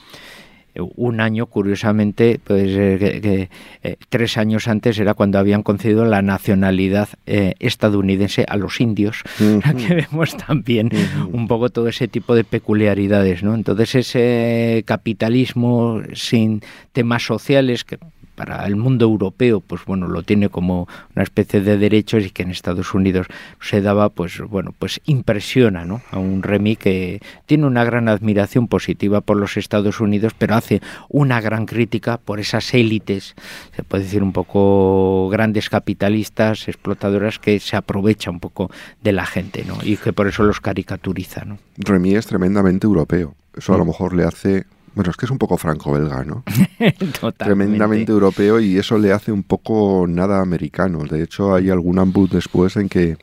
un 0.76 1.20
año, 1.20 1.48
curiosamente, 1.48 2.40
pues 2.44 2.70
eh, 2.70 3.50
eh, 3.84 3.96
tres 4.10 4.38
años 4.38 4.68
antes 4.68 5.00
era 5.00 5.14
cuando 5.14 5.40
habían 5.40 5.64
concedido 5.64 6.06
la 6.06 6.22
nacionalidad 6.22 7.10
estadounidense 7.26 8.46
a 8.48 8.58
los 8.58 8.80
indios. 8.82 9.24
Aquí 9.64 9.88
vemos 9.88 10.38
también 10.38 10.90
un 11.32 11.48
poco 11.48 11.70
todo 11.70 11.88
ese 11.88 12.08
tipo 12.08 12.36
de 12.36 12.44
peculiaridades, 12.44 13.44
¿no? 13.44 13.56
Entonces 13.56 13.96
ese 13.96 14.84
capitalismo 14.86 16.02
sin 16.14 16.62
temas 16.94 17.24
sociales 17.24 17.84
que 17.84 17.98
para 18.40 18.66
el 18.66 18.78
mundo 18.78 19.04
europeo, 19.04 19.60
pues 19.60 19.84
bueno, 19.84 20.08
lo 20.08 20.24
tiene 20.24 20.48
como 20.48 20.88
una 21.14 21.24
especie 21.24 21.60
de 21.60 21.78
derechos 21.78 22.26
y 22.26 22.30
que 22.30 22.44
en 22.44 22.52
Estados 22.52 22.94
Unidos 22.94 23.28
se 23.60 23.82
daba, 23.82 24.08
pues 24.08 24.40
bueno, 24.40 24.74
pues 24.80 25.02
impresiona, 25.04 25.84
¿no? 25.84 26.02
A 26.10 26.20
un 26.20 26.42
Remy 26.42 26.78
que 26.78 27.20
tiene 27.48 27.66
una 27.66 27.84
gran 27.84 28.08
admiración 28.08 28.70
positiva 28.70 29.20
por 29.20 29.36
los 29.36 29.58
Estados 29.58 30.00
Unidos, 30.00 30.32
pero 30.38 30.56
hace 30.56 30.82
una 31.10 31.42
gran 31.42 31.66
crítica 31.66 32.18
por 32.18 32.40
esas 32.40 32.74
élites, 32.74 33.36
se 33.76 33.84
puede 33.84 34.06
decir 34.06 34.24
un 34.24 34.32
poco 34.32 35.28
grandes 35.28 35.70
capitalistas, 35.70 36.70
explotadoras 36.70 37.40
que 37.40 37.60
se 37.60 37.76
aprovecha 37.76 38.32
un 38.32 38.40
poco 38.40 38.72
de 39.04 39.12
la 39.12 39.26
gente, 39.26 39.66
¿no? 39.68 39.80
Y 39.84 39.98
que 39.98 40.14
por 40.14 40.28
eso 40.28 40.44
los 40.44 40.62
caricaturiza, 40.62 41.44
¿no? 41.44 41.58
Remy 41.76 42.16
es 42.16 42.26
tremendamente 42.26 42.88
europeo. 42.88 43.36
Eso 43.54 43.74
a 43.74 43.78
lo 43.78 43.84
mm. 43.84 43.88
mejor 43.88 44.16
le 44.16 44.24
hace 44.24 44.66
bueno, 44.96 45.12
es 45.12 45.18
que 45.18 45.26
es 45.26 45.32
un 45.32 45.38
poco 45.38 45.58
franco-belga, 45.58 46.24
¿no? 46.24 46.44
Tremendamente 47.38 48.12
europeo 48.12 48.60
y 48.60 48.78
eso 48.78 48.98
le 48.98 49.12
hace 49.12 49.32
un 49.32 49.44
poco 49.44 50.06
nada 50.08 50.42
americano. 50.42 51.04
De 51.04 51.24
hecho, 51.24 51.54
hay 51.54 51.70
algún 51.70 52.00
ambut 52.00 52.32
después 52.32 52.76
en 52.78 52.90
que 52.90 53.18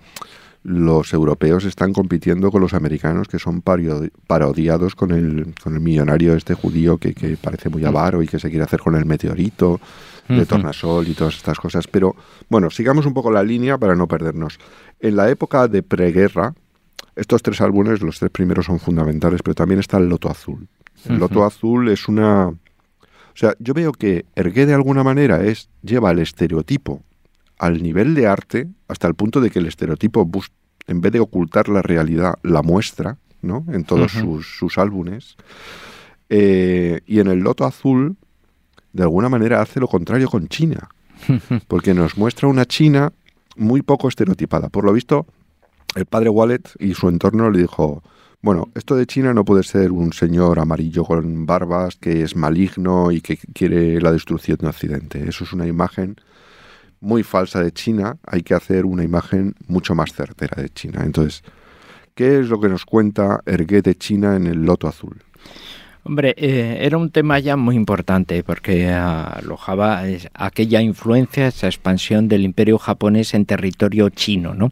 los 0.62 1.12
europeos 1.12 1.64
están 1.64 1.92
compitiendo 1.92 2.50
con 2.50 2.60
los 2.60 2.74
americanos 2.74 3.28
que 3.28 3.38
son 3.38 3.62
parodiados 3.62 4.96
con 4.96 5.12
el, 5.12 5.54
con 5.62 5.74
el 5.74 5.80
millonario 5.80 6.34
este 6.34 6.54
judío 6.54 6.98
que, 6.98 7.14
que 7.14 7.36
parece 7.36 7.68
muy 7.68 7.84
avaro 7.84 8.20
y 8.20 8.26
que 8.26 8.40
se 8.40 8.50
quiere 8.50 8.64
hacer 8.64 8.80
con 8.80 8.96
el 8.96 9.04
meteorito 9.04 9.80
de 10.28 10.44
tornasol 10.44 11.06
y 11.06 11.14
todas 11.14 11.36
estas 11.36 11.58
cosas. 11.58 11.86
Pero 11.86 12.16
bueno, 12.48 12.70
sigamos 12.70 13.06
un 13.06 13.14
poco 13.14 13.30
la 13.30 13.44
línea 13.44 13.78
para 13.78 13.94
no 13.94 14.08
perdernos. 14.08 14.58
En 14.98 15.14
la 15.14 15.30
época 15.30 15.68
de 15.68 15.84
preguerra, 15.84 16.52
estos 17.14 17.42
tres 17.42 17.60
álbumes, 17.60 18.02
los 18.02 18.18
tres 18.18 18.30
primeros 18.30 18.66
son 18.66 18.78
fundamentales, 18.78 19.42
pero 19.42 19.54
también 19.54 19.80
está 19.80 19.98
el 19.98 20.08
Loto 20.08 20.28
Azul. 20.28 20.68
El 21.08 21.18
Loto 21.18 21.44
Azul 21.44 21.88
es 21.88 22.08
una... 22.08 22.48
O 22.48 23.38
sea, 23.38 23.54
yo 23.58 23.74
veo 23.74 23.92
que 23.92 24.24
Ergué 24.34 24.66
de 24.66 24.74
alguna 24.74 25.04
manera 25.04 25.44
es 25.44 25.68
lleva 25.82 26.10
el 26.10 26.20
estereotipo 26.20 27.02
al 27.58 27.82
nivel 27.82 28.14
de 28.14 28.26
arte 28.26 28.68
hasta 28.88 29.06
el 29.06 29.14
punto 29.14 29.40
de 29.40 29.50
que 29.50 29.58
el 29.58 29.66
estereotipo, 29.66 30.28
en 30.86 31.00
vez 31.00 31.12
de 31.12 31.20
ocultar 31.20 31.68
la 31.68 31.82
realidad, 31.82 32.34
la 32.42 32.62
muestra, 32.62 33.18
¿no? 33.42 33.64
En 33.68 33.84
todos 33.84 34.12
sus, 34.12 34.78
álbumes. 34.78 35.36
Eh, 36.28 37.00
y 37.06 37.20
en 37.20 37.28
el 37.28 37.40
Loto 37.40 37.64
Azul, 37.64 38.16
de 38.92 39.02
alguna 39.02 39.28
manera, 39.28 39.60
hace 39.60 39.80
lo 39.80 39.88
contrario 39.88 40.28
con 40.28 40.48
China. 40.48 40.88
Porque 41.68 41.94
nos 41.94 42.16
muestra 42.16 42.48
una 42.48 42.66
China 42.66 43.12
muy 43.56 43.82
poco 43.82 44.08
estereotipada. 44.08 44.68
Por 44.68 44.84
lo 44.84 44.92
visto, 44.92 45.26
el 45.94 46.06
padre 46.06 46.28
Wallet 46.28 46.62
y 46.78 46.94
su 46.94 47.08
entorno 47.08 47.50
le 47.50 47.60
dijo, 47.60 48.02
bueno, 48.42 48.68
esto 48.74 48.94
de 48.94 49.06
China 49.06 49.34
no 49.34 49.44
puede 49.44 49.62
ser 49.62 49.92
un 49.92 50.12
señor 50.12 50.60
amarillo 50.60 51.04
con 51.04 51.46
barbas 51.46 51.96
que 51.96 52.22
es 52.22 52.36
maligno 52.36 53.10
y 53.10 53.20
que 53.20 53.36
quiere 53.36 54.00
la 54.00 54.12
destrucción 54.12 54.58
de 54.60 54.68
Occidente. 54.68 55.28
Eso 55.28 55.44
es 55.44 55.52
una 55.52 55.66
imagen 55.66 56.16
muy 57.00 57.22
falsa 57.22 57.62
de 57.62 57.72
China, 57.72 58.16
hay 58.26 58.42
que 58.42 58.54
hacer 58.54 58.84
una 58.84 59.04
imagen 59.04 59.54
mucho 59.68 59.94
más 59.94 60.12
certera 60.12 60.62
de 60.62 60.70
China. 60.70 61.02
Entonces, 61.04 61.42
¿qué 62.14 62.40
es 62.40 62.48
lo 62.48 62.60
que 62.60 62.68
nos 62.68 62.84
cuenta 62.84 63.40
Ergué 63.46 63.82
de 63.82 63.96
China 63.96 64.36
en 64.36 64.46
el 64.46 64.62
Loto 64.64 64.88
Azul? 64.88 65.16
Hombre, 66.04 66.34
eh, 66.36 66.78
era 66.82 66.98
un 66.98 67.10
tema 67.10 67.40
ya 67.40 67.56
muy 67.56 67.74
importante 67.74 68.44
porque 68.44 68.88
alojaba 68.88 70.04
aquella 70.34 70.80
influencia, 70.80 71.48
esa 71.48 71.66
expansión 71.66 72.28
del 72.28 72.44
imperio 72.44 72.78
japonés 72.78 73.34
en 73.34 73.44
territorio 73.44 74.08
chino, 74.10 74.54
¿no? 74.54 74.70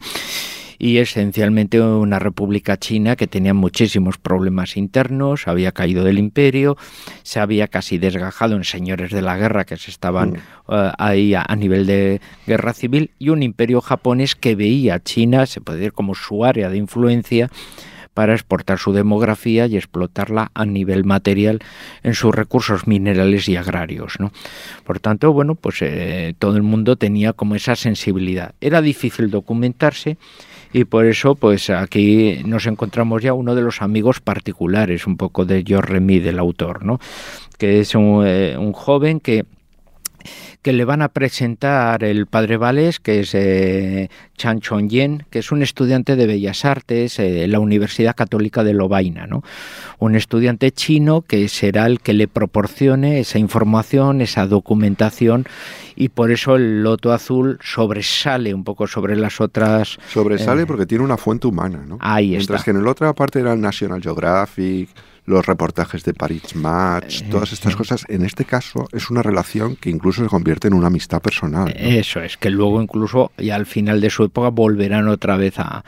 Y 0.78 0.98
esencialmente 0.98 1.80
una 1.80 2.18
república 2.18 2.76
china 2.76 3.16
que 3.16 3.26
tenía 3.26 3.54
muchísimos 3.54 4.18
problemas 4.18 4.76
internos, 4.76 5.48
había 5.48 5.72
caído 5.72 6.04
del 6.04 6.18
imperio, 6.18 6.76
se 7.22 7.40
había 7.40 7.68
casi 7.68 7.98
desgajado 7.98 8.56
en 8.56 8.64
señores 8.64 9.10
de 9.10 9.22
la 9.22 9.36
guerra 9.36 9.64
que 9.64 9.76
se 9.76 9.90
estaban 9.90 10.30
mm. 10.30 10.72
eh, 10.72 10.92
ahí 10.98 11.34
a, 11.34 11.44
nivel 11.56 11.86
de 11.86 12.20
guerra 12.46 12.72
civil 12.72 13.10
y 13.18 13.28
un 13.28 13.42
imperio 13.42 13.80
japonés 13.80 14.34
que 14.34 14.54
veía 14.54 14.94
a 14.94 15.02
China, 15.02 15.46
se 15.46 15.60
puede 15.60 15.78
decir 15.78 15.92
como 15.92 16.14
su 16.14 16.44
área 16.44 16.68
de 16.68 16.76
influencia, 16.76 17.50
para 18.14 18.32
exportar 18.32 18.78
su 18.78 18.92
demografía 18.92 19.66
y 19.66 19.76
explotarla 19.76 20.52
a 20.54 20.64
nivel 20.64 21.04
material 21.04 21.58
en 22.02 22.14
sus 22.14 22.34
recursos 22.34 22.86
minerales 22.86 23.48
y 23.48 23.56
agrarios. 23.56 24.14
¿no? 24.20 24.32
Por 24.84 25.00
tanto, 25.00 25.32
bueno, 25.32 25.56
pues 25.56 25.82
eh, 25.82 26.34
todo 26.38 26.56
el 26.56 26.62
mundo 26.62 26.96
tenía 26.96 27.32
como 27.32 27.56
esa 27.56 27.74
sensibilidad. 27.74 28.54
Era 28.60 28.80
difícil 28.80 29.30
documentarse 29.30 30.16
y 30.74 30.84
por 30.84 31.06
eso 31.06 31.36
pues 31.36 31.70
aquí 31.70 32.42
nos 32.44 32.66
encontramos 32.66 33.22
ya 33.22 33.32
uno 33.32 33.54
de 33.54 33.62
los 33.62 33.80
amigos 33.80 34.20
particulares 34.20 35.06
un 35.06 35.16
poco 35.16 35.44
de 35.44 35.62
George 35.64 35.92
Remy 35.92 36.18
del 36.18 36.40
autor, 36.40 36.84
¿no? 36.84 36.98
que 37.58 37.78
es 37.78 37.94
un, 37.94 38.24
eh, 38.26 38.56
un 38.58 38.72
joven 38.72 39.20
que 39.20 39.44
que 40.64 40.72
le 40.72 40.86
van 40.86 41.02
a 41.02 41.10
presentar 41.10 42.02
el 42.04 42.26
padre 42.26 42.56
Vales, 42.56 42.98
que 42.98 43.20
es 43.20 43.34
eh, 43.34 44.08
Chan 44.38 44.60
Chong-yen, 44.60 45.26
que 45.28 45.40
es 45.40 45.52
un 45.52 45.62
estudiante 45.62 46.16
de 46.16 46.26
Bellas 46.26 46.64
Artes 46.64 47.18
eh, 47.18 47.44
en 47.44 47.52
la 47.52 47.60
Universidad 47.60 48.16
Católica 48.16 48.64
de 48.64 48.72
Lovaina, 48.72 49.26
¿no? 49.26 49.42
Un 49.98 50.16
estudiante 50.16 50.72
chino 50.72 51.20
que 51.20 51.50
será 51.50 51.84
el 51.84 52.00
que 52.00 52.14
le 52.14 52.28
proporcione 52.28 53.20
esa 53.20 53.38
información, 53.38 54.22
esa 54.22 54.46
documentación 54.46 55.44
y 55.96 56.08
por 56.08 56.30
eso 56.30 56.56
el 56.56 56.82
Loto 56.82 57.12
Azul 57.12 57.58
sobresale 57.62 58.54
un 58.54 58.64
poco 58.64 58.86
sobre 58.86 59.16
las 59.16 59.42
otras. 59.42 59.98
Sobresale 60.08 60.62
eh, 60.62 60.66
porque 60.66 60.86
tiene 60.86 61.04
una 61.04 61.18
fuente 61.18 61.46
humana, 61.46 61.84
¿no? 61.86 61.98
Ahí 62.00 62.30
Mientras 62.30 62.64
que 62.64 62.70
en 62.70 62.82
la 62.82 62.90
otra 62.90 63.12
parte 63.12 63.40
era 63.40 63.52
el 63.52 63.60
National 63.60 64.00
Geographic, 64.00 64.88
los 65.26 65.46
reportajes 65.46 66.04
de 66.04 66.14
Paris 66.14 66.54
Match, 66.54 67.22
eh, 67.22 67.28
todas 67.30 67.52
estas 67.52 67.76
cosas. 67.76 68.04
En 68.08 68.24
este 68.24 68.44
caso 68.44 68.88
es 68.92 69.10
una 69.10 69.22
relación 69.22 69.76
que 69.76 69.90
incluso 69.90 70.22
se 70.22 70.28
convierte 70.28 70.68
en 70.68 70.74
una 70.74 70.88
amistad 70.88 71.22
personal. 71.22 71.72
Eso 71.76 72.20
es, 72.20 72.36
que 72.36 72.50
luego 72.50 72.82
incluso 72.82 73.32
y 73.38 73.50
al 73.50 73.66
final 73.66 74.00
de 74.00 74.10
su 74.10 74.24
época 74.24 74.48
volverán 74.48 75.08
otra 75.08 75.36
vez 75.36 75.58
a, 75.58 75.84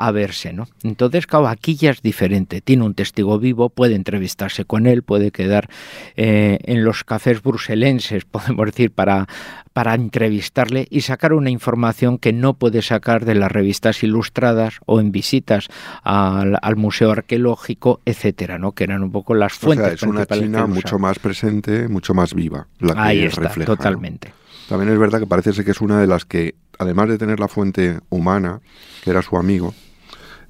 a 0.00 0.12
verse, 0.12 0.54
¿no? 0.54 0.66
Entonces, 0.82 1.26
claro, 1.26 1.46
aquí 1.46 1.76
ya 1.76 1.90
es 1.90 2.00
diferente. 2.00 2.62
Tiene 2.62 2.84
un 2.84 2.94
testigo 2.94 3.38
vivo, 3.38 3.68
puede 3.68 3.96
entrevistarse 3.96 4.64
con 4.64 4.86
él, 4.86 5.02
puede 5.02 5.30
quedar 5.30 5.68
eh, 6.16 6.58
en 6.62 6.84
los 6.84 7.04
cafés 7.04 7.42
bruselenses, 7.42 8.24
podemos 8.30 8.64
decir, 8.64 8.92
para, 8.92 9.28
para 9.74 9.94
entrevistarle 9.94 10.86
y 10.90 11.02
sacar 11.02 11.34
una 11.34 11.50
información 11.50 12.16
que 12.16 12.32
no 12.32 12.54
puede 12.54 12.80
sacar 12.80 13.26
de 13.26 13.34
las 13.34 13.52
revistas 13.52 14.02
ilustradas 14.02 14.80
o 14.86 15.00
en 15.00 15.12
visitas 15.12 15.68
al, 16.02 16.58
Museo 16.76 17.10
Arqueológico, 17.10 18.00
etcétera, 18.06 18.58
¿no? 18.58 18.72
Que 18.72 18.84
eran 18.84 19.02
un 19.02 19.12
poco 19.12 19.34
las 19.34 19.52
fuentes. 19.52 19.84
O 19.84 19.86
sea, 19.86 19.94
es 19.96 20.02
una 20.02 20.24
China 20.24 20.66
mucho 20.66 20.98
más 20.98 21.18
presente, 21.18 21.88
mucho 21.88 22.14
más 22.14 22.32
viva, 22.32 22.68
la 22.78 22.94
que 22.94 23.00
Ahí 23.00 23.24
está, 23.24 23.42
refleja, 23.42 23.66
totalmente. 23.66 24.32
También 24.66 24.90
es 24.92 24.98
verdad 24.98 25.20
que 25.20 25.26
parece 25.26 25.52
ser 25.52 25.66
que 25.66 25.72
es 25.72 25.80
una 25.82 26.00
de 26.00 26.06
las 26.06 26.24
que, 26.24 26.54
además 26.78 27.08
de 27.10 27.18
tener 27.18 27.38
la 27.38 27.48
fuente 27.48 27.98
humana, 28.08 28.60
que 29.04 29.10
era 29.10 29.20
su 29.20 29.36
amigo, 29.36 29.74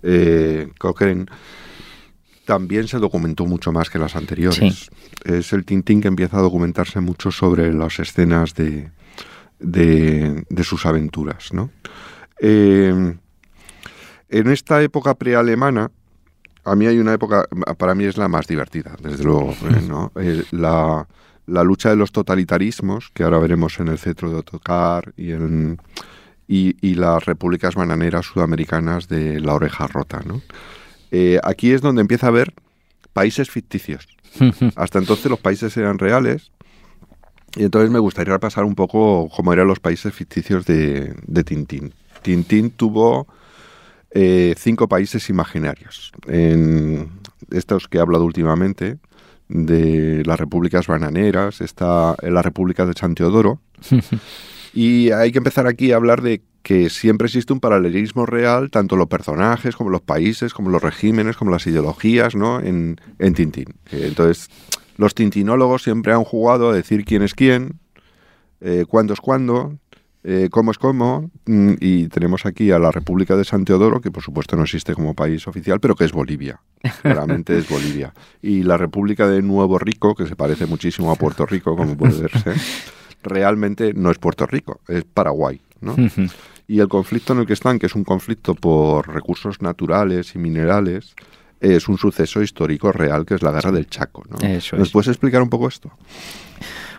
eh, 0.02 0.68
Cochrane, 0.78 1.26
también 2.44 2.88
se 2.88 2.98
documentó 2.98 3.46
mucho 3.46 3.72
más 3.72 3.90
que 3.90 3.98
las 3.98 4.16
anteriores. 4.16 4.90
Es 5.24 5.52
el 5.52 5.64
Tintín 5.64 6.00
que 6.00 6.08
empieza 6.08 6.38
a 6.38 6.42
documentarse 6.42 7.00
mucho 7.00 7.30
sobre 7.30 7.72
las 7.72 7.98
escenas 8.00 8.54
de, 8.54 8.90
de, 9.60 10.64
sus 10.64 10.84
aventuras. 10.86 11.52
¿no? 11.52 11.70
Eh, 12.40 13.14
en 14.30 14.50
esta 14.50 14.82
época 14.82 15.14
prealemana, 15.14 15.90
a 16.64 16.74
mí 16.74 16.86
hay 16.86 16.98
una 16.98 17.12
época, 17.12 17.46
para 17.78 17.94
mí 17.94 18.04
es 18.04 18.16
la 18.16 18.28
más 18.28 18.46
divertida, 18.46 18.96
desde 19.00 19.22
luego. 19.22 19.52
¿eh? 19.70 19.82
¿no? 19.86 20.12
la, 20.50 21.06
la 21.46 21.64
lucha 21.64 21.90
de 21.90 21.96
los 21.96 22.12
totalitarismos, 22.12 23.10
que 23.14 23.22
ahora 23.22 23.38
veremos 23.38 23.78
en 23.80 23.88
el 23.88 23.98
cetro 23.98 24.30
de 24.30 24.36
Otocar 24.36 25.12
y 25.16 25.32
en 25.32 25.78
y, 26.52 26.94
las 26.94 27.24
repúblicas 27.26 27.76
bananeras 27.76 28.26
sudamericanas 28.26 29.06
de 29.06 29.38
la 29.38 29.54
oreja 29.54 29.86
rota. 29.86 30.20
¿no? 30.26 30.42
Eh, 31.12 31.38
aquí 31.44 31.72
es 31.72 31.80
donde 31.80 32.00
empieza 32.00 32.26
a 32.26 32.30
haber 32.30 32.52
países 33.12 33.50
ficticios. 33.50 34.08
Hasta 34.76 34.98
entonces 34.98 35.30
los 35.30 35.38
países 35.38 35.76
eran 35.76 35.98
reales 35.98 36.50
y 37.56 37.64
entonces 37.64 37.90
me 37.90 38.00
gustaría 38.00 38.32
repasar 38.32 38.64
un 38.64 38.74
poco 38.74 39.28
cómo 39.34 39.52
eran 39.52 39.68
los 39.68 39.78
países 39.78 40.12
ficticios 40.12 40.66
de, 40.66 41.14
de 41.24 41.44
Tintín. 41.44 41.94
Tintín 42.22 42.70
tuvo 42.70 43.28
eh, 44.10 44.54
cinco 44.58 44.88
países 44.88 45.30
imaginarios. 45.30 46.12
En 46.26 47.10
estos 47.50 47.86
que 47.86 47.98
he 47.98 48.00
hablado 48.00 48.24
últimamente, 48.24 48.98
de 49.48 50.22
las 50.26 50.38
repúblicas 50.38 50.86
bananeras, 50.88 51.60
está 51.60 52.16
la 52.22 52.42
República 52.42 52.86
de 52.86 52.92
San 52.94 53.14
Teodoro, 53.14 53.60
Y 54.72 55.10
hay 55.10 55.32
que 55.32 55.38
empezar 55.38 55.66
aquí 55.66 55.92
a 55.92 55.96
hablar 55.96 56.22
de 56.22 56.42
que 56.62 56.90
siempre 56.90 57.26
existe 57.26 57.52
un 57.52 57.60
paralelismo 57.60 58.26
real, 58.26 58.70
tanto 58.70 58.96
los 58.96 59.08
personajes 59.08 59.76
como 59.76 59.90
los 59.90 60.02
países, 60.02 60.52
como 60.52 60.70
los 60.70 60.82
regímenes, 60.82 61.36
como 61.36 61.50
las 61.50 61.66
ideologías, 61.66 62.34
¿no? 62.34 62.60
En, 62.60 63.00
en 63.18 63.34
Tintín. 63.34 63.74
Entonces, 63.90 64.48
los 64.96 65.14
tintinólogos 65.14 65.82
siempre 65.82 66.12
han 66.12 66.24
jugado 66.24 66.70
a 66.70 66.74
decir 66.74 67.04
quién 67.04 67.22
es 67.22 67.34
quién, 67.34 67.80
eh, 68.60 68.84
cuándo 68.86 69.14
es 69.14 69.20
cuándo, 69.20 69.78
eh, 70.22 70.48
cómo 70.50 70.70
es 70.70 70.76
cómo, 70.76 71.30
mm, 71.46 71.72
y 71.80 72.08
tenemos 72.08 72.44
aquí 72.44 72.70
a 72.70 72.78
la 72.78 72.92
República 72.92 73.36
de 73.36 73.46
San 73.46 73.64
Teodoro, 73.64 74.02
que 74.02 74.10
por 74.10 74.22
supuesto 74.22 74.56
no 74.56 74.64
existe 74.64 74.94
como 74.94 75.14
país 75.14 75.48
oficial, 75.48 75.80
pero 75.80 75.96
que 75.96 76.04
es 76.04 76.12
Bolivia, 76.12 76.60
claramente 77.02 77.56
es 77.56 77.66
Bolivia. 77.68 78.12
Y 78.42 78.62
la 78.62 78.76
República 78.76 79.26
de 79.26 79.40
Nuevo 79.40 79.78
Rico, 79.78 80.14
que 80.14 80.26
se 80.26 80.36
parece 80.36 80.66
muchísimo 80.66 81.10
a 81.10 81.16
Puerto 81.16 81.46
Rico, 81.46 81.74
como 81.74 81.96
puede 81.96 82.20
verse 82.20 82.52
realmente 83.22 83.92
no 83.94 84.10
es 84.10 84.18
Puerto 84.18 84.46
Rico, 84.46 84.80
es 84.88 85.04
Paraguay. 85.04 85.60
¿no? 85.80 85.96
Y 86.66 86.80
el 86.80 86.88
conflicto 86.88 87.32
en 87.32 87.40
el 87.40 87.46
que 87.46 87.54
están, 87.54 87.78
que 87.78 87.86
es 87.86 87.94
un 87.94 88.04
conflicto 88.04 88.54
por 88.54 89.12
recursos 89.12 89.60
naturales 89.62 90.34
y 90.34 90.38
minerales, 90.38 91.14
es 91.60 91.88
un 91.88 91.98
suceso 91.98 92.42
histórico 92.42 92.92
real 92.92 93.26
que 93.26 93.34
es 93.34 93.42
la 93.42 93.50
guerra 93.50 93.72
del 93.72 93.86
Chaco. 93.88 94.24
¿no? 94.28 94.36
¿Nos 94.76 94.90
puedes 94.90 95.08
explicar 95.08 95.42
un 95.42 95.50
poco 95.50 95.68
esto? 95.68 95.90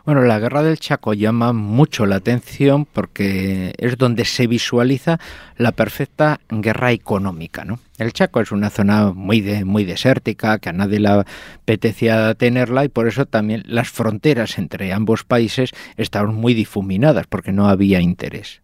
Bueno, 0.03 0.23
la 0.23 0.39
guerra 0.39 0.63
del 0.63 0.79
Chaco 0.79 1.13
llama 1.13 1.53
mucho 1.53 2.07
la 2.07 2.15
atención 2.15 2.85
porque 2.85 3.75
es 3.77 3.97
donde 3.97 4.25
se 4.25 4.47
visualiza 4.47 5.19
la 5.57 5.71
perfecta 5.73 6.39
guerra 6.49 6.91
económica, 6.91 7.65
¿no? 7.65 7.79
El 7.99 8.11
Chaco 8.11 8.41
es 8.41 8.51
una 8.51 8.71
zona 8.71 9.11
muy, 9.13 9.41
de, 9.41 9.63
muy 9.63 9.85
desértica, 9.85 10.57
que 10.57 10.69
a 10.69 10.73
nadie 10.73 10.99
le 10.99 11.09
apetecía 11.09 12.33
tenerla 12.33 12.83
y 12.83 12.89
por 12.89 13.07
eso 13.07 13.27
también 13.27 13.61
las 13.67 13.89
fronteras 13.89 14.57
entre 14.57 14.91
ambos 14.91 15.23
países 15.23 15.69
estaban 15.97 16.33
muy 16.33 16.55
difuminadas 16.55 17.27
porque 17.27 17.51
no 17.51 17.69
había 17.69 18.01
interés 18.01 18.61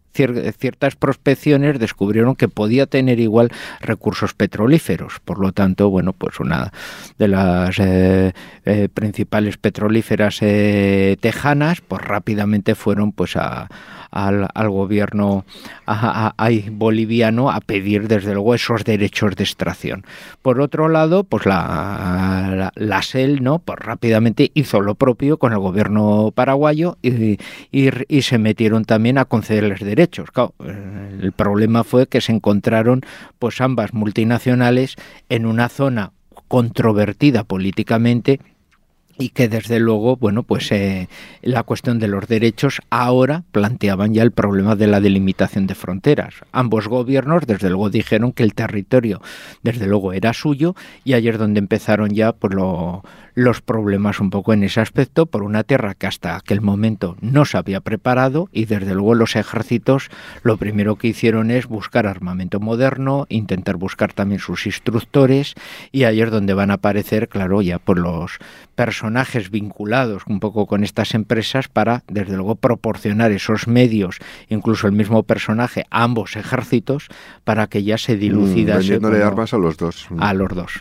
ciertas 0.58 0.96
prospecciones 0.96 1.78
descubrieron 1.78 2.36
que 2.36 2.48
podía 2.48 2.86
tener 2.86 3.20
igual 3.20 3.50
recursos 3.80 4.34
petrolíferos. 4.34 5.20
Por 5.24 5.38
lo 5.38 5.52
tanto, 5.52 5.90
bueno, 5.90 6.12
pues 6.12 6.40
una 6.40 6.72
de 7.18 7.28
las 7.28 7.78
eh, 7.78 8.32
eh, 8.64 8.88
principales 8.92 9.56
petrolíferas 9.56 10.38
eh, 10.40 11.16
tejanas, 11.20 11.80
pues 11.80 12.02
rápidamente 12.02 12.74
fueron 12.74 13.12
pues 13.12 13.36
a, 13.36 13.68
al, 14.10 14.48
gobierno 14.68 15.44
boliviano 16.72 17.50
a 17.50 17.60
pedir 17.60 18.08
desde 18.08 18.34
luego 18.34 18.54
esos 18.54 18.84
derechos 18.84 19.36
de 19.36 19.44
extracción. 19.44 20.04
Por 20.42 20.60
otro 20.60 20.88
lado, 20.88 21.24
pues 21.24 21.46
la, 21.46 22.72
la, 22.74 23.02
SEL 23.02 23.42
no, 23.42 23.58
pues 23.58 23.78
rápidamente 23.78 24.50
hizo 24.54 24.80
lo 24.80 24.94
propio 24.94 25.38
con 25.38 25.52
el 25.52 25.58
gobierno 25.58 26.32
paraguayo 26.34 26.96
y, 27.02 27.38
y, 27.70 28.22
se 28.22 28.38
metieron 28.38 28.84
también 28.84 29.18
a 29.18 29.24
concederles 29.24 29.80
derechos. 29.80 30.28
El 30.58 31.32
problema 31.32 31.84
fue 31.84 32.06
que 32.06 32.20
se 32.20 32.32
encontraron 32.32 33.02
pues 33.38 33.60
ambas 33.60 33.94
multinacionales 33.94 34.96
en 35.28 35.46
una 35.46 35.68
zona 35.68 36.12
controvertida 36.48 37.44
políticamente 37.44 38.40
y 39.18 39.30
que 39.30 39.48
desde 39.48 39.80
luego, 39.80 40.16
bueno, 40.16 40.44
pues 40.44 40.70
eh, 40.70 41.08
la 41.42 41.64
cuestión 41.64 41.98
de 41.98 42.08
los 42.08 42.28
derechos 42.28 42.80
ahora 42.88 43.42
planteaban 43.50 44.14
ya 44.14 44.22
el 44.22 44.30
problema 44.30 44.76
de 44.76 44.86
la 44.86 45.00
delimitación 45.00 45.66
de 45.66 45.74
fronteras. 45.74 46.34
Ambos 46.52 46.86
gobiernos, 46.86 47.46
desde 47.46 47.68
luego, 47.68 47.90
dijeron 47.90 48.32
que 48.32 48.44
el 48.44 48.54
territorio, 48.54 49.20
desde 49.62 49.86
luego, 49.86 50.12
era 50.12 50.32
suyo 50.32 50.76
y 51.04 51.14
ayer 51.14 51.36
donde 51.36 51.58
empezaron 51.58 52.10
ya 52.10 52.32
pues 52.32 52.54
lo, 52.54 53.02
los 53.38 53.60
problemas 53.60 54.18
un 54.18 54.30
poco 54.30 54.52
en 54.52 54.64
ese 54.64 54.80
aspecto 54.80 55.26
por 55.26 55.44
una 55.44 55.62
tierra 55.62 55.94
que 55.94 56.08
hasta 56.08 56.34
aquel 56.34 56.60
momento 56.60 57.16
no 57.20 57.44
se 57.44 57.56
había 57.56 57.80
preparado 57.80 58.48
y 58.52 58.64
desde 58.64 58.94
luego 58.94 59.14
los 59.14 59.36
ejércitos 59.36 60.10
lo 60.42 60.56
primero 60.56 60.96
que 60.96 61.06
hicieron 61.06 61.52
es 61.52 61.66
buscar 61.66 62.08
armamento 62.08 62.58
moderno, 62.58 63.26
intentar 63.28 63.76
buscar 63.76 64.12
también 64.12 64.40
sus 64.40 64.66
instructores 64.66 65.54
y 65.92 66.02
es 66.02 66.30
donde 66.32 66.54
van 66.54 66.72
a 66.72 66.74
aparecer, 66.74 67.28
claro, 67.28 67.62
ya 67.62 67.78
por 67.78 67.98
los 67.98 68.38
personajes 68.78 69.50
vinculados 69.50 70.22
un 70.28 70.38
poco 70.38 70.68
con 70.68 70.84
estas 70.84 71.12
empresas 71.14 71.66
para 71.66 72.04
desde 72.06 72.36
luego 72.36 72.54
proporcionar 72.54 73.32
esos 73.32 73.66
medios, 73.66 74.18
incluso 74.48 74.86
el 74.86 74.92
mismo 74.92 75.24
personaje, 75.24 75.84
a 75.90 76.04
ambos 76.04 76.36
ejércitos 76.36 77.08
para 77.42 77.66
que 77.66 77.82
ya 77.82 77.98
se 77.98 78.16
dilucidase. 78.16 78.78
Mm, 78.78 78.90
vendiéndole 78.90 79.24
armas 79.24 79.52
a 79.52 79.58
los 79.58 79.78
dos. 79.78 80.06
A 80.20 80.32
los 80.32 80.54
dos. 80.54 80.74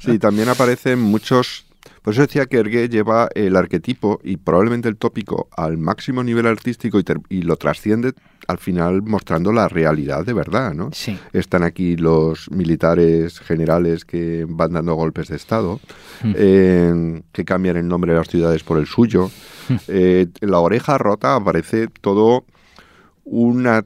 sí, 0.00 0.18
también 0.18 0.50
aparecen 0.50 0.98
muchos 1.00 1.64
por 2.02 2.14
eso 2.14 2.22
decía 2.22 2.46
que 2.46 2.58
Ergué 2.58 2.88
lleva 2.88 3.28
el 3.34 3.56
arquetipo 3.56 4.20
y 4.24 4.36
probablemente 4.36 4.88
el 4.88 4.96
tópico 4.96 5.48
al 5.56 5.76
máximo 5.76 6.22
nivel 6.22 6.46
artístico 6.46 6.98
y, 7.28 7.42
lo 7.42 7.56
trasciende 7.56 8.12
al 8.48 8.58
final 8.58 9.02
mostrando 9.02 9.52
la 9.52 9.68
realidad 9.68 10.24
de 10.24 10.32
verdad, 10.32 10.74
¿no? 10.74 10.90
Sí. 10.92 11.18
Están 11.32 11.62
aquí 11.62 11.96
los 11.96 12.50
militares 12.50 13.38
generales 13.38 14.04
que 14.04 14.46
van 14.48 14.72
dando 14.72 14.94
golpes 14.94 15.28
de 15.28 15.36
Estado, 15.36 15.78
hmm. 16.22 16.32
eh, 16.36 17.22
que 17.32 17.44
cambian 17.44 17.76
el 17.76 17.86
nombre 17.86 18.12
de 18.12 18.18
las 18.18 18.28
ciudades 18.28 18.62
por 18.62 18.78
el 18.78 18.86
suyo. 18.86 19.30
Hmm. 19.68 19.76
Eh, 19.88 20.26
en 20.40 20.50
la 20.50 20.58
oreja 20.58 20.98
rota 20.98 21.36
aparece 21.36 21.88
todo 22.00 22.44
una 23.24 23.84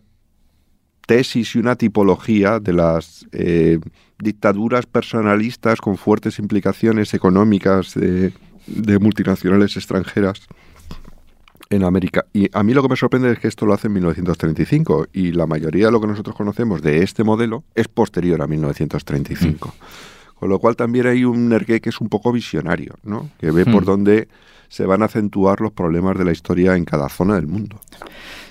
tesis 1.07 1.55
y 1.55 1.59
una 1.59 1.77
tipología 1.77 2.61
de 2.61 2.73
las 2.73 3.27
eh, 3.33 3.79
dictaduras 4.19 4.87
personalistas 4.87 5.81
con 5.81 5.97
fuertes 5.97 6.39
implicaciones 6.39 7.15
económicas 7.15 7.95
de, 7.95 8.33
multinacionales 9.01 9.77
extranjeras 9.77 10.47
en 11.71 11.85
América. 11.85 12.25
Y 12.33 12.49
a 12.57 12.63
mí 12.63 12.73
lo 12.75 12.83
que 12.83 12.89
me 12.89 12.97
sorprende 12.97 13.33
es 13.33 13.39
que 13.39 13.49
esto 13.49 13.67
lo 13.67 13.75
hace 13.75 13.89
en 13.89 13.95
1935 13.95 15.09
y 15.13 15.33
la 15.33 15.47
mayoría 15.47 15.87
de 15.87 15.93
lo 15.93 16.01
que 16.01 16.07
nosotros 16.07 16.37
conocemos 16.37 16.83
de 16.83 17.03
este 17.03 17.25
modelo 17.25 17.65
es 17.75 17.89
posterior 17.89 18.41
a 18.43 18.47
1935. 18.47 19.69
Mm. 19.69 20.35
Con 20.39 20.49
lo 20.49 20.59
cual 20.59 20.77
también 20.77 21.07
hay 21.07 21.25
un 21.25 21.53
Ergué 21.53 21.81
que 21.81 21.91
es 21.91 22.01
un 22.01 22.09
poco 22.09 22.33
visionario, 22.33 22.95
¿no? 23.03 23.31
que 23.39 23.51
ve 23.51 23.65
por 23.65 23.83
mm. 23.83 23.87
dónde 23.87 24.29
se 24.69 24.87
van 24.87 25.03
a 25.03 25.07
acentuar 25.07 25.61
los 25.61 25.73
problemas 25.73 26.19
de 26.19 26.25
la 26.25 26.33
historia 26.33 26.77
en 26.77 26.85
cada 26.85 27.09
zona 27.09 27.35
del 27.37 27.47
mundo. 27.47 27.81